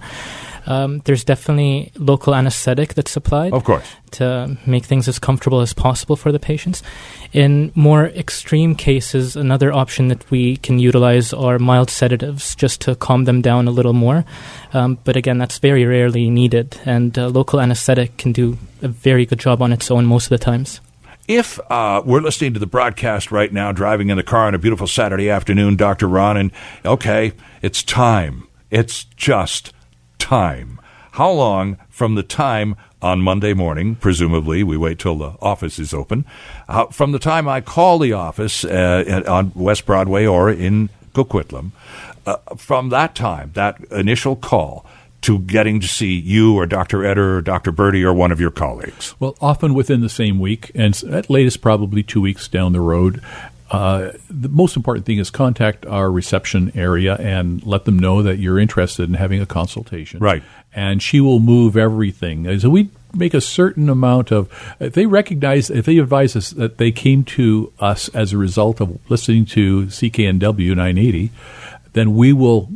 Um, 0.65 1.00
there's 1.06 1.24
definitely 1.24 1.91
local 1.95 2.36
anesthetic 2.36 2.93
that's 2.93 3.12
supplied. 3.12 3.54
Of 3.54 3.63
course. 3.63 3.88
To 4.12 4.58
make 4.65 4.86
things 4.86 5.08
as 5.08 5.19
comfortable 5.19 5.62
as 5.62 5.74
possible 5.74 6.15
for 6.15 6.32
the 6.32 6.39
patients. 6.39 6.82
In 7.32 7.72
more 7.76 8.08
extreme 8.08 8.76
cases, 8.76 9.36
another 9.36 9.72
option 9.72 10.08
that 10.08 10.30
we 10.32 10.58
can 10.58 10.80
utilize 10.80 11.32
are 11.32 11.60
mild 11.60 11.89
sedatives 11.89 12.56
just 12.56 12.82
to 12.82 12.96
calm 12.96 13.25
them 13.25 13.42
down 13.42 13.67
a 13.67 13.71
little 13.71 13.94
more. 13.94 14.25
Um, 14.73 14.98
but 15.04 15.15
again, 15.15 15.38
that's 15.38 15.60
very 15.60 15.86
rarely 15.86 16.29
needed, 16.29 16.79
and 16.86 17.17
uh, 17.17 17.27
local 17.27 17.60
anesthetic 17.60 18.17
can 18.17 18.31
do 18.31 18.58
a 18.81 18.88
very 18.88 19.25
good 19.25 19.40
job 19.40 19.62
on 19.62 19.71
its 19.71 19.92
own 19.92 20.06
most 20.06 20.25
of 20.25 20.29
the 20.29 20.44
times. 20.44 20.81
If 21.27 21.60
uh, 21.69 22.02
we're 22.04 22.21
listening 22.21 22.56
to 22.56 22.60
the 22.60 22.65
broadcast 22.65 23.31
right 23.31 23.54
now, 23.54 23.71
driving 23.71 24.10
in 24.10 24.17
the 24.17 24.23
car 24.23 24.48
on 24.48 24.56
a 24.56 24.58
beautiful 24.58 24.88
Saturday 24.88 25.29
afternoon, 25.29 25.75
Dr. 25.75 26.08
Ron, 26.08 26.38
and 26.38 26.52
okay, 26.83 27.33
it's 27.62 27.83
time. 27.83 28.48
It's 28.71 29.04
just 29.04 29.71
time. 30.30 30.80
How 31.13 31.32
long 31.32 31.77
from 31.90 32.13
the 32.13 32.21
time 32.21 32.75
on 33.02 33.19
Monday 33.19 33.56
morning, 33.56 33.96
presumably, 33.96 34.62
we 34.62 34.77
wait 34.77 35.00
till 35.00 35.15
the 35.15 35.34
office 35.42 35.80
is 35.80 35.92
open, 35.92 36.23
uh, 36.67 36.86
from 36.86 37.13
the 37.13 37.17
time 37.17 37.48
I 37.48 37.62
call 37.62 37.98
the 37.98 38.13
office 38.13 38.63
uh, 38.63 39.23
on 39.27 39.52
West 39.56 39.88
Broadway 39.88 40.27
or 40.27 40.52
in 40.52 40.90
Coquitlam, 41.13 41.71
uh, 42.27 42.36
from 42.58 42.90
that 42.90 43.15
time, 43.15 43.50
that 43.56 43.84
initial 43.90 44.36
call, 44.36 44.86
to 45.21 45.40
getting 45.40 45.80
to 45.80 45.88
see 45.88 46.13
you 46.13 46.56
or 46.56 46.67
Dr. 46.67 47.04
Eder 47.04 47.38
or 47.38 47.42
Dr. 47.42 47.71
Birdie 47.71 48.06
or 48.06 48.13
one 48.13 48.32
of 48.32 48.40
your 48.40 48.52
colleagues? 48.52 49.15
Well, 49.19 49.36
often 49.42 49.73
within 49.73 50.02
the 50.02 50.10
same 50.10 50.40
week, 50.40 50.71
and 50.75 50.96
at 51.12 51.32
latest 51.32 51.60
probably 51.60 52.04
two 52.04 52.21
weeks 52.21 52.48
down 52.48 52.73
the 52.73 52.82
road. 52.82 53.19
Uh, 53.72 54.13
the 54.30 54.50
most 54.50 54.76
important 54.76 55.06
thing 55.06 55.20
is 55.20 55.30
contact 55.30 55.86
our 55.86 56.12
reception 56.12 56.72
area 56.76 57.15
and 57.17 57.63
let 57.65 57.86
them 57.86 58.00
know 58.00 58.24
that 58.24 58.38
you're 58.38 58.58
interested 58.58 59.08
in 59.08 59.15
having 59.15 59.42
a 59.42 59.46
consultation. 59.46 60.20
Right. 60.20 60.44
And 60.74 61.02
she 61.02 61.20
will 61.20 61.40
move 61.40 61.78
everything. 61.78 62.60
So 62.60 62.70
we 62.70 62.90
make 63.13 63.34
a 63.34 63.42
certain 63.42 63.90
amount 63.90 64.32
of, 64.32 64.52
if 64.80 64.94
they 64.94 65.06
recognize, 65.06 65.70
if 65.70 65.86
they 65.86 65.98
advise 65.98 66.36
us 66.36 66.52
that 66.52 66.78
they 66.78 66.92
came 66.92 67.24
to 67.24 67.72
us 67.80 68.10
as 68.10 68.34
a 68.34 68.38
result 68.38 68.82
of 68.82 69.00
listening 69.10 69.46
to 69.48 69.86
CKNW 69.86 70.70
980, 70.70 71.32
then 71.94 72.15
we 72.15 72.34
will 72.34 72.70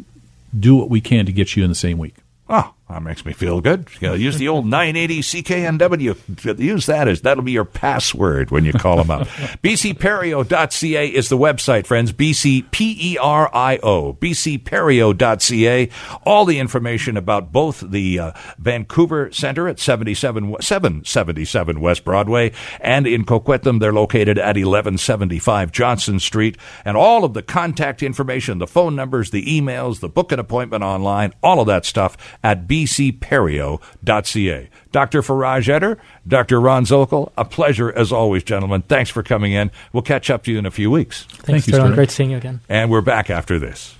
do 0.58 0.76
what 0.76 0.90
we 0.90 1.02
can 1.02 1.26
to 1.26 1.32
get 1.32 1.56
you 1.56 1.64
in 1.64 1.70
the 1.70 1.76
same 1.76 1.98
week. 1.98 2.16
Oh, 2.50 2.74
that 2.94 3.02
makes 3.02 3.26
me 3.26 3.34
feel 3.34 3.60
good. 3.60 3.88
use 4.00 4.38
the 4.38 4.48
old 4.48 4.68
980 4.68 5.22
CKNW. 5.22 6.60
Use 6.60 6.86
that 6.86 7.08
as 7.08 7.22
that'll 7.22 7.44
be 7.44 7.52
your 7.52 7.66
password 7.66 8.52
when 8.52 8.66
you 8.66 8.74
call 8.74 8.98
them 8.98 9.10
up. 9.10 9.28
bcperio.ca 9.64 11.08
is 11.08 11.30
the 11.30 11.38
website, 11.38 11.88
friends. 11.88 12.14
BCPERIO. 12.14 14.20
bcperio.ca. 14.20 15.90
All 16.24 16.46
the 16.46 16.60
information 16.60 17.18
about 17.18 17.52
both 17.52 17.80
the 17.80 18.20
uh, 18.20 18.32
Vancouver 18.60 19.32
Center 19.32 19.68
at 19.68 19.80
77 19.80 20.58
777 20.62 21.80
West 21.80 22.06
Broadway 22.06 22.52
and 22.80 23.08
in 23.08 23.26
Coquitlam 23.26 23.80
they're 23.80 23.92
located 23.92 24.38
at 24.38 24.56
1175 24.56 25.72
Johnson 25.72 26.20
Street 26.20 26.58
and 26.86 26.96
all 26.96 27.24
of 27.24 27.34
the 27.34 27.42
contact 27.42 28.04
information, 28.04 28.60
the 28.60 28.68
phone 28.68 28.96
numbers, 28.96 29.32
the 29.32 29.46
emails, 29.46 30.00
the 30.00 30.10
book 30.10 30.32
an 30.32 30.40
appointment 30.40 30.84
online, 30.84 31.34
all 31.42 31.60
of 31.60 31.68
that 31.68 31.86
stuff 31.86 32.18
at 32.44 32.68
bcperio.ca. 32.84 34.70
Dr. 34.92 35.22
Faraj 35.22 35.70
Eder, 35.70 35.98
Dr. 36.28 36.62
Ron 36.62 36.86
Zokol, 36.86 37.32
a 37.38 37.46
pleasure 37.46 37.92
as 37.92 38.12
always, 38.12 38.44
gentlemen. 38.44 38.84
Thanks 38.84 39.10
for 39.10 39.24
coming 39.24 39.54
in. 39.54 39.72
We'll 39.92 40.04
catch 40.04 40.30
up 40.30 40.44
to 40.44 40.52
you 40.52 40.60
in 40.60 40.66
a 40.66 40.72
few 40.72 40.92
weeks. 40.92 41.24
Thanks, 41.24 41.66
Thank 41.66 41.90
you, 41.90 41.96
Great 41.96 42.12
seeing 42.12 42.32
you 42.32 42.38
again. 42.38 42.62
And 42.70 42.92
we're 42.92 43.02
back 43.02 43.30
after 43.30 43.58
this. 43.58 43.96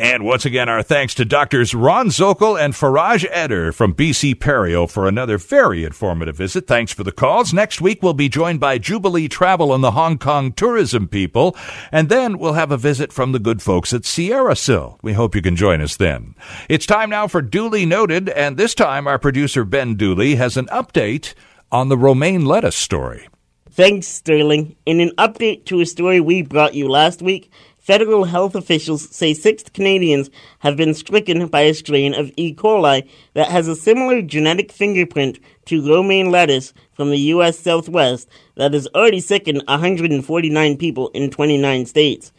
And 0.00 0.24
once 0.24 0.46
again, 0.46 0.70
our 0.70 0.82
thanks 0.82 1.14
to 1.16 1.26
Doctors 1.26 1.74
Ron 1.74 2.08
Zokol 2.08 2.58
and 2.58 2.72
Faraj 2.72 3.26
Eder 3.30 3.70
from 3.70 3.92
BC 3.92 4.34
Perio 4.36 4.90
for 4.90 5.06
another 5.06 5.36
very 5.36 5.84
informative 5.84 6.36
visit. 6.36 6.66
Thanks 6.66 6.90
for 6.90 7.04
the 7.04 7.12
calls. 7.12 7.52
Next 7.52 7.82
week, 7.82 8.02
we'll 8.02 8.14
be 8.14 8.30
joined 8.30 8.60
by 8.60 8.78
Jubilee 8.78 9.28
Travel 9.28 9.74
and 9.74 9.84
the 9.84 9.90
Hong 9.90 10.16
Kong 10.16 10.52
tourism 10.52 11.06
people. 11.06 11.54
And 11.92 12.08
then 12.08 12.38
we'll 12.38 12.54
have 12.54 12.72
a 12.72 12.78
visit 12.78 13.12
from 13.12 13.32
the 13.32 13.38
good 13.38 13.60
folks 13.60 13.92
at 13.92 14.06
Sierra 14.06 14.56
Sil. 14.56 14.96
We 15.02 15.12
hope 15.12 15.34
you 15.34 15.42
can 15.42 15.54
join 15.54 15.82
us 15.82 15.96
then. 15.96 16.34
It's 16.70 16.86
time 16.86 17.10
now 17.10 17.28
for 17.28 17.42
Duly 17.42 17.84
Noted. 17.84 18.30
And 18.30 18.56
this 18.56 18.74
time, 18.74 19.06
our 19.06 19.18
producer 19.18 19.66
Ben 19.66 19.96
Dooley 19.96 20.36
has 20.36 20.56
an 20.56 20.64
update 20.68 21.34
on 21.70 21.90
the 21.90 21.98
romaine 21.98 22.46
lettuce 22.46 22.74
story. 22.74 23.28
Thanks, 23.72 24.08
Sterling. 24.08 24.76
In 24.84 24.98
an 25.00 25.12
update 25.16 25.66
to 25.66 25.80
a 25.80 25.86
story 25.86 26.20
we 26.20 26.42
brought 26.42 26.74
you 26.74 26.88
last 26.88 27.22
week, 27.22 27.52
Federal 27.90 28.22
health 28.22 28.54
officials 28.54 29.08
say 29.10 29.34
six 29.34 29.64
Canadians 29.64 30.30
have 30.60 30.76
been 30.76 30.94
stricken 30.94 31.48
by 31.48 31.62
a 31.62 31.74
strain 31.74 32.14
of 32.14 32.30
E. 32.36 32.54
coli 32.54 33.02
that 33.34 33.48
has 33.48 33.66
a 33.66 33.74
similar 33.74 34.22
genetic 34.22 34.70
fingerprint 34.70 35.40
to 35.64 35.84
romaine 35.84 36.30
lettuce 36.30 36.72
from 36.92 37.10
the 37.10 37.18
U.S. 37.34 37.58
Southwest 37.58 38.28
that 38.54 38.74
has 38.74 38.86
already 38.94 39.18
sickened 39.18 39.64
149 39.66 40.76
people 40.76 41.08
in 41.14 41.30
29 41.32 41.84
states. 41.84 42.30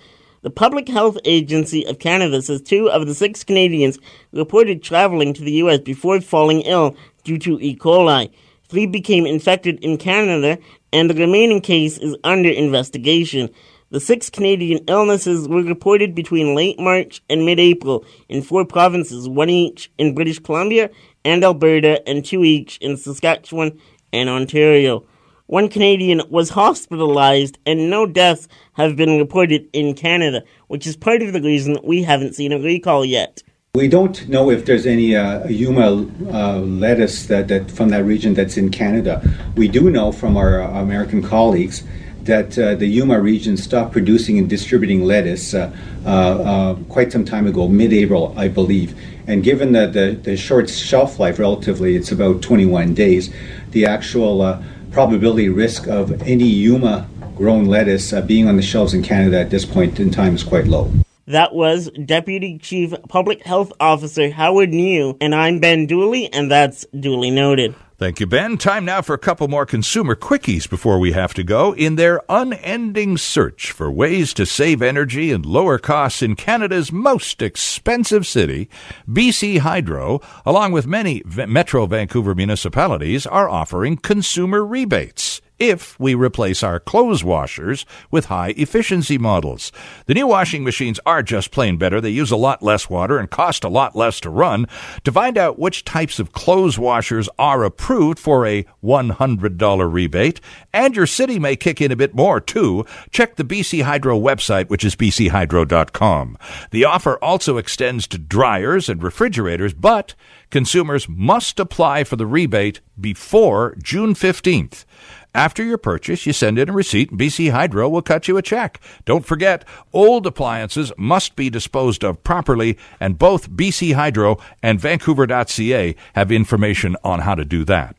The 0.42 0.50
Public 0.50 0.88
Health 0.88 1.18
Agency 1.26 1.86
of 1.86 2.00
Canada 2.00 2.42
says 2.42 2.62
two 2.62 2.90
of 2.90 3.06
the 3.06 3.14
six 3.14 3.44
Canadians 3.44 4.00
reported 4.32 4.82
traveling 4.82 5.34
to 5.34 5.44
the 5.44 5.60
U.S. 5.64 5.82
before 5.82 6.22
falling 6.22 6.62
ill 6.62 6.96
due 7.26 7.38
to 7.40 7.60
E. 7.60 7.76
coli. 7.76 8.32
Three 8.70 8.86
became 8.86 9.26
infected 9.26 9.84
in 9.84 9.98
Canada, 9.98 10.58
and 10.94 11.10
the 11.10 11.14
remaining 11.14 11.60
case 11.60 11.98
is 11.98 12.16
under 12.24 12.48
investigation. 12.48 13.50
The 13.92 14.00
six 14.00 14.30
Canadian 14.30 14.86
illnesses 14.88 15.50
were 15.50 15.64
reported 15.64 16.16
between 16.16 16.56
late 16.56 16.80
March 16.80 17.22
and 17.30 17.46
mid 17.46 17.60
April 17.60 18.06
in 18.30 18.42
four 18.42 18.64
provinces, 18.64 19.28
one 19.28 19.50
each 19.50 19.92
in 19.98 20.16
British 20.16 20.40
Columbia 20.40 20.90
and 21.26 21.44
Alberta, 21.44 22.02
and 22.08 22.24
two 22.24 22.46
each 22.46 22.78
in 22.78 22.96
Saskatchewan 22.96 23.78
and 24.14 24.30
Ontario. 24.30 25.06
One 25.48 25.68
Canadian 25.68 26.22
was 26.30 26.52
hospitalized, 26.52 27.60
and 27.66 27.90
no 27.90 28.06
deaths 28.06 28.48
have 28.76 28.96
been 28.96 29.18
reported 29.18 29.68
in 29.74 29.94
Canada, 29.94 30.44
which 30.70 30.88
is 30.88 30.96
part 30.96 31.22
of 31.22 31.34
the 31.34 31.42
reason 31.42 31.78
we 31.84 32.02
haven't 32.02 32.36
seen 32.36 32.54
a 32.54 32.60
recall 32.60 33.04
yet. 33.04 33.44
We 33.74 33.90
don't 33.90 34.28
know 34.30 34.50
if 34.50 34.66
there's 34.66 34.86
any 34.86 35.18
uh, 35.18 35.46
Yuma 35.50 36.08
uh, 36.32 36.60
lettuce 36.60 37.26
that, 37.28 37.50
that 37.50 37.70
from 37.70 37.90
that 37.90 38.06
region 38.06 38.36
that's 38.36 38.56
in 38.56 38.72
Canada. 38.72 39.22
We 39.58 39.68
do 39.68 39.90
know 39.90 40.14
from 40.14 40.38
our 40.38 40.62
uh, 40.62 40.82
American 40.82 41.22
colleagues 41.22 41.84
that 42.26 42.58
uh, 42.58 42.76
the 42.76 42.88
Yuma 42.88 43.20
region 43.20 43.58
stopped 43.58 43.92
producing 43.92 44.38
and 44.38 44.50
distributing 44.50 45.04
lettuce 45.04 45.54
uh, 45.54 45.72
uh, 46.06 46.10
uh 46.10 46.76
quite 46.90 47.12
some 47.12 47.26
time 47.26 47.48
ago, 47.48 47.68
mid-April, 47.68 48.34
I 48.38 48.48
believe. 48.48 48.98
And 49.28 49.44
given 49.44 49.72
the, 49.72 49.88
the, 49.88 50.20
the, 50.22 50.38
short 50.38 50.70
shelf 50.70 51.20
life, 51.20 51.40
relatively, 51.40 51.96
it's 51.96 52.12
about 52.12 52.42
21 52.42 52.94
days, 52.94 53.34
the 53.72 53.86
actual 53.86 54.42
uh, 54.42 54.62
probability 54.92 55.50
risk 55.50 55.88
of 55.88 56.22
any 56.24 56.46
Yuma 56.46 57.08
grown 57.36 57.66
lettuce 57.66 58.14
uh, 58.14 58.22
being 58.22 58.48
on 58.48 58.56
the 58.56 58.62
shelves 58.62 58.94
in 58.94 59.04
Canada 59.04 59.40
at 59.40 59.50
this 59.50 59.66
point 59.66 60.00
in 60.00 60.12
time 60.12 60.36
is 60.36 60.44
quite 60.44 60.68
low. 60.68 60.92
That 61.32 61.56
was 61.56 61.90
Deputy 61.92 62.58
Chief 62.58 62.94
Public 63.08 63.42
Health 63.46 63.72
Officer 63.80 64.30
Howard 64.32 64.72
Njoo, 64.72 65.16
and 65.22 65.34
I'm 65.34 65.60
Ben 65.60 65.86
Dooley, 65.86 66.28
and 66.34 66.52
that's 66.52 66.86
duly 66.88 67.32
noted. 67.32 67.74
Thank 67.98 68.20
you, 68.20 68.28
Ben. 68.28 68.58
Time 68.58 68.84
now 68.84 69.02
for 69.02 69.14
a 69.14 69.18
couple 69.18 69.48
more 69.48 69.66
consumer 69.66 70.14
quickies 70.14 70.70
before 70.70 71.00
we 71.00 71.14
have 71.14 71.34
to 71.36 71.44
go. 71.44 71.74
In 71.74 71.96
their 71.96 72.20
unending 72.28 73.16
search 73.18 73.72
for 73.72 73.90
ways 73.90 74.34
to 74.34 74.46
save 74.46 74.82
energy 74.82 75.32
and 75.32 75.46
lower 75.46 75.78
costs 75.78 76.22
in 76.22 76.36
Canada's 76.36 76.92
most 76.92 77.42
expensive 77.42 78.28
city, 78.28 78.68
BC 79.08 79.60
Hydro, 79.60 80.20
along 80.46 80.74
with 80.74 80.86
many 80.86 81.24
Metro 81.26 81.86
Vancouver 81.86 82.36
municipalities, 82.36 83.26
are 83.26 83.48
offering 83.48 83.96
consumer 83.96 84.66
rebates 84.66 85.40
if 85.62 85.98
we 86.00 86.16
replace 86.16 86.64
our 86.64 86.80
clothes 86.80 87.24
washers 87.24 87.86
with 88.10 88.26
high 88.26 88.56
efficiency 88.58 89.20
models. 89.20 89.72
The 90.08 90.16
new 90.16 90.26
washing 90.26 90.64
machines 90.64 91.00
are 91.06 91.22
just 91.22 91.52
plain 91.52 91.78
better. 91.78 92.02
They 92.02 92.10
use 92.10 92.32
a 92.32 92.36
lot 92.36 92.64
less 92.64 92.90
water 92.90 93.20
and 93.20 93.30
cost 93.30 93.64
a 93.64 93.70
lot 93.70 93.96
less 93.96 94.20
to 94.22 94.32
run. 94.32 94.68
To 95.04 95.12
find 95.12 95.38
out 95.38 95.60
which 95.60 95.86
types 95.86 96.18
of 96.18 96.34
clothes 96.34 96.80
washers 96.80 97.30
are 97.38 97.64
approved 97.64 98.18
for 98.18 98.48
a 98.48 98.66
$100 98.84 99.94
rebate, 99.94 100.42
and 100.74 100.96
your 100.96 101.06
city 101.06 101.38
may 101.38 101.56
kick 101.56 101.80
in 101.80 101.92
a 101.92 101.96
bit 101.96 102.16
more 102.16 102.42
too, 102.42 102.84
check 103.12 103.36
the 103.36 103.44
BC 103.44 103.84
Hydro 103.84 104.20
website, 104.20 104.68
which 104.68 104.84
is 104.84 104.96
bchydro.com. 104.96 106.40
The 106.72 106.86
offer 106.86 107.24
also 107.24 107.58
extends 107.58 108.08
to 108.08 108.18
dryers 108.18 108.90
and 108.90 109.04
refrigerators, 109.04 109.76
but 109.76 110.16
consumers 110.50 111.08
must 111.08 111.60
apply 111.60 112.04
for 112.04 112.16
the 112.16 112.26
rebate 112.26 112.82
before 113.00 113.76
June 113.82 114.14
15th. 114.14 114.86
After 115.34 115.64
your 115.64 115.78
purchase, 115.78 116.26
you 116.26 116.34
send 116.34 116.60
in 116.60 116.68
a 116.68 116.74
receipt 116.74 117.10
and 117.10 117.20
BC 117.20 117.52
Hydro 117.52 117.88
will 117.88 118.02
cut 118.02 118.28
you 118.28 118.36
a 118.36 118.42
check. 118.42 118.82
Don't 119.06 119.26
forget, 119.26 119.64
old 119.94 120.28
appliances 120.28 120.92
must 120.98 121.38
be 121.38 121.50
disposed 121.50 122.04
of 122.04 122.24
properly, 122.24 122.78
and 123.00 123.18
both 123.18 123.50
BC 123.50 123.94
Hydro 123.94 124.38
and 124.62 124.80
Vancouver.ca 124.80 125.96
have 126.16 126.32
information 126.34 126.98
on 127.04 127.20
how 127.20 127.36
to 127.36 127.46
do 127.46 127.64
that. 127.64 127.96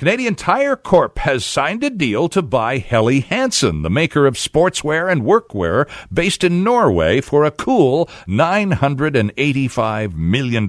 Canadian 0.00 0.34
Tire 0.34 0.76
Corp 0.76 1.18
has 1.18 1.44
signed 1.44 1.84
a 1.84 1.90
deal 1.90 2.30
to 2.30 2.40
buy 2.40 2.78
Helly 2.78 3.20
Hansen, 3.20 3.82
the 3.82 3.90
maker 3.90 4.26
of 4.26 4.32
sportswear 4.32 5.12
and 5.12 5.24
workwear 5.24 5.86
based 6.10 6.42
in 6.42 6.64
Norway, 6.64 7.20
for 7.20 7.44
a 7.44 7.50
cool 7.50 8.08
$985 8.26 10.14
million. 10.14 10.66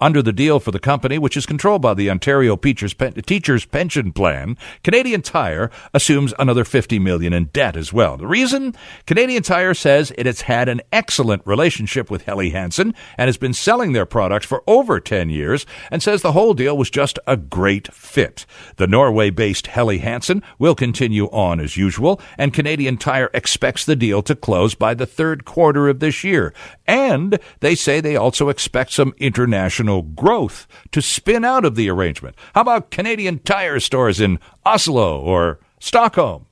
Under 0.00 0.22
the 0.22 0.32
deal 0.32 0.58
for 0.58 0.70
the 0.70 0.78
company, 0.78 1.18
which 1.18 1.36
is 1.36 1.44
controlled 1.44 1.82
by 1.82 1.92
the 1.92 2.08
Ontario 2.08 2.56
Teachers, 2.56 2.94
Teachers 2.94 3.66
Pension 3.66 4.10
Plan, 4.10 4.56
Canadian 4.82 5.20
Tire 5.20 5.70
assumes 5.92 6.32
another 6.38 6.64
50 6.64 6.98
million 6.98 7.34
in 7.34 7.50
debt 7.52 7.76
as 7.76 7.92
well. 7.92 8.16
The 8.16 8.26
reason? 8.26 8.74
Canadian 9.04 9.42
Tire 9.42 9.74
says 9.74 10.14
it 10.16 10.24
has 10.24 10.40
had 10.40 10.70
an 10.70 10.80
excellent 10.94 11.42
relationship 11.44 12.10
with 12.10 12.24
Helly 12.24 12.48
Hansen 12.48 12.94
and 13.18 13.28
has 13.28 13.36
been 13.36 13.52
selling 13.52 13.92
their 13.92 14.06
products 14.06 14.46
for 14.46 14.62
over 14.66 14.98
10 14.98 15.28
years 15.28 15.66
and 15.90 16.02
says 16.02 16.22
the 16.22 16.32
whole 16.32 16.54
deal 16.54 16.74
was 16.78 16.88
just 16.88 17.18
a 17.26 17.36
great 17.36 17.92
fit. 17.92 18.45
The 18.76 18.86
Norway 18.86 19.30
based 19.30 19.68
Helly 19.68 19.98
Hansen 19.98 20.42
will 20.58 20.74
continue 20.74 21.26
on 21.26 21.60
as 21.60 21.76
usual, 21.76 22.20
and 22.38 22.52
Canadian 22.52 22.96
Tire 22.96 23.30
expects 23.34 23.84
the 23.84 23.96
deal 23.96 24.22
to 24.22 24.34
close 24.34 24.74
by 24.74 24.94
the 24.94 25.06
third 25.06 25.44
quarter 25.44 25.88
of 25.88 26.00
this 26.00 26.24
year. 26.24 26.52
And 26.86 27.38
they 27.60 27.74
say 27.74 28.00
they 28.00 28.16
also 28.16 28.48
expect 28.48 28.92
some 28.92 29.14
international 29.18 30.02
growth 30.02 30.66
to 30.92 31.02
spin 31.02 31.44
out 31.44 31.64
of 31.64 31.74
the 31.74 31.88
arrangement. 31.90 32.36
How 32.54 32.62
about 32.62 32.90
Canadian 32.90 33.38
Tire 33.40 33.80
stores 33.80 34.20
in 34.20 34.38
Oslo 34.64 35.20
or 35.20 35.58
Stockholm? 35.80 36.46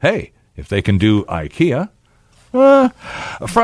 Hey, 0.00 0.32
if 0.56 0.68
they 0.68 0.82
can 0.82 0.98
do 0.98 1.24
IKEA. 1.24 1.90
Uh, 2.52 2.88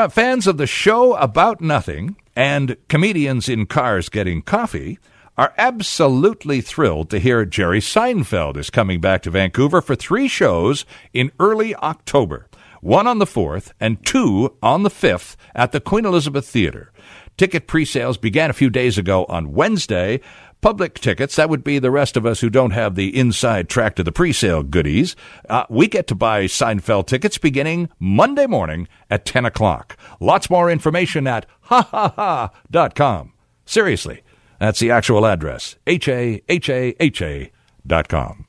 fans 0.09 0.47
of 0.47 0.59
the 0.59 0.67
show 0.67 1.15
About 1.15 1.61
Nothing 1.61 2.17
and 2.37 2.77
comedians 2.89 3.49
in 3.49 3.67
cars 3.67 4.09
getting 4.09 4.43
coffee 4.43 4.99
are 5.37 5.53
absolutely 5.59 6.61
thrilled 6.61 7.11
to 7.11 7.19
hear 7.19 7.45
Jerry 7.45 7.81
Seinfeld 7.81 8.57
is 8.57 8.71
coming 8.71 9.01
back 9.01 9.23
to 9.23 9.31
Vancouver 9.31 9.81
for 9.81 9.95
three 9.95 10.29
shows 10.29 10.85
in 11.13 11.31
early 11.39 11.75
October 11.77 12.49
one 12.81 13.07
on 13.07 13.19
the 13.19 13.27
4th 13.27 13.73
and 13.81 14.05
two 14.07 14.55
on 14.63 14.83
the 14.85 14.91
5th 14.91 15.35
at 15.55 15.73
the 15.73 15.81
Queen 15.81 16.07
Elizabeth 16.07 16.49
Theatre. 16.49 16.93
Ticket 17.37 17.67
pre 17.67 17.85
sales 17.85 18.17
began 18.17 18.49
a 18.49 18.55
few 18.55 18.71
days 18.71 18.97
ago 18.97 19.25
on 19.29 19.53
Wednesday. 19.53 20.21
Public 20.63 20.95
tickets, 20.95 21.37
that 21.37 21.51
would 21.51 21.63
be 21.63 21.79
the 21.79 21.91
rest 21.91 22.17
of 22.17 22.25
us 22.25 22.41
who 22.41 22.49
don't 22.49 22.71
have 22.71 22.95
the 22.95 23.17
inside 23.17 23.69
track 23.69 23.95
to 23.97 24.03
the 24.03 24.13
presale 24.13 24.69
goodies. 24.69 25.15
Uh, 25.49 25.65
we 25.69 25.87
get 25.87 26.07
to 26.07 26.15
buy 26.15 26.45
Seinfeld 26.45 27.07
tickets 27.07 27.39
beginning 27.39 27.91
Monday 27.99 28.47
morning 28.47 28.89
at 29.11 29.27
10 29.27 29.45
o'clock. 29.45 29.97
Lots 30.19 30.49
more 30.49 30.71
information 30.71 31.27
at 31.27 31.45
ha 31.63 31.83
ha 31.83 32.09
ha 32.17 32.51
dot 32.71 32.95
com. 32.95 33.33
Seriously, 33.67 34.23
that's 34.59 34.81
the 34.81 34.91
actual 34.91 35.27
address. 35.27 35.77
H-A-H-A-H-A 35.87 37.53
dot 37.87 38.09
com. 38.09 38.47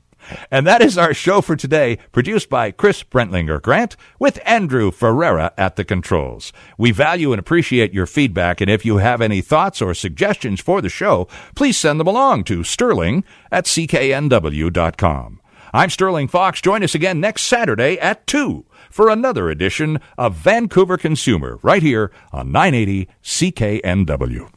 And 0.52 0.68
that 0.68 0.82
is 0.82 0.98
our 0.98 1.14
show 1.14 1.42
for 1.42 1.56
today, 1.56 2.00
produced 2.12 2.50
by 2.50 2.72
Chris 2.72 3.04
Brentlinger 3.04 3.62
Grant 3.62 3.96
with 4.20 4.40
Andrew 4.46 4.92
Ferreira 4.92 5.54
at 5.58 5.76
the 5.76 5.86
controls. 5.86 6.52
We 6.78 6.92
value 6.92 7.32
and 7.32 7.40
appreciate 7.40 7.94
your 7.94 8.06
feedback, 8.06 8.62
and 8.62 8.70
if 8.70 8.86
you 8.86 8.98
have 8.98 9.22
any 9.22 9.42
thoughts 9.42 9.82
or 9.82 9.94
suggestions 9.94 10.60
for 10.60 10.82
the 10.82 10.90
show, 10.90 11.28
please 11.56 11.78
send 11.78 12.00
them 12.00 12.08
along 12.08 12.44
to 12.46 12.64
sterling 12.64 13.24
at 13.52 13.66
cknw.com. 13.66 15.42
I'm 15.74 15.90
Sterling 15.90 16.28
Fox. 16.28 16.62
Join 16.62 16.84
us 16.84 16.96
again 16.96 17.20
next 17.20 17.44
Saturday 17.44 18.00
at 18.00 18.26
2 18.28 18.66
for 18.90 19.10
another 19.10 19.50
edition 19.50 20.00
of 20.18 20.36
Vancouver 20.36 20.98
Consumer, 20.98 21.60
right 21.62 21.84
here 21.84 22.12
on 22.32 22.52
980 22.52 23.08
CKNW. 23.24 24.57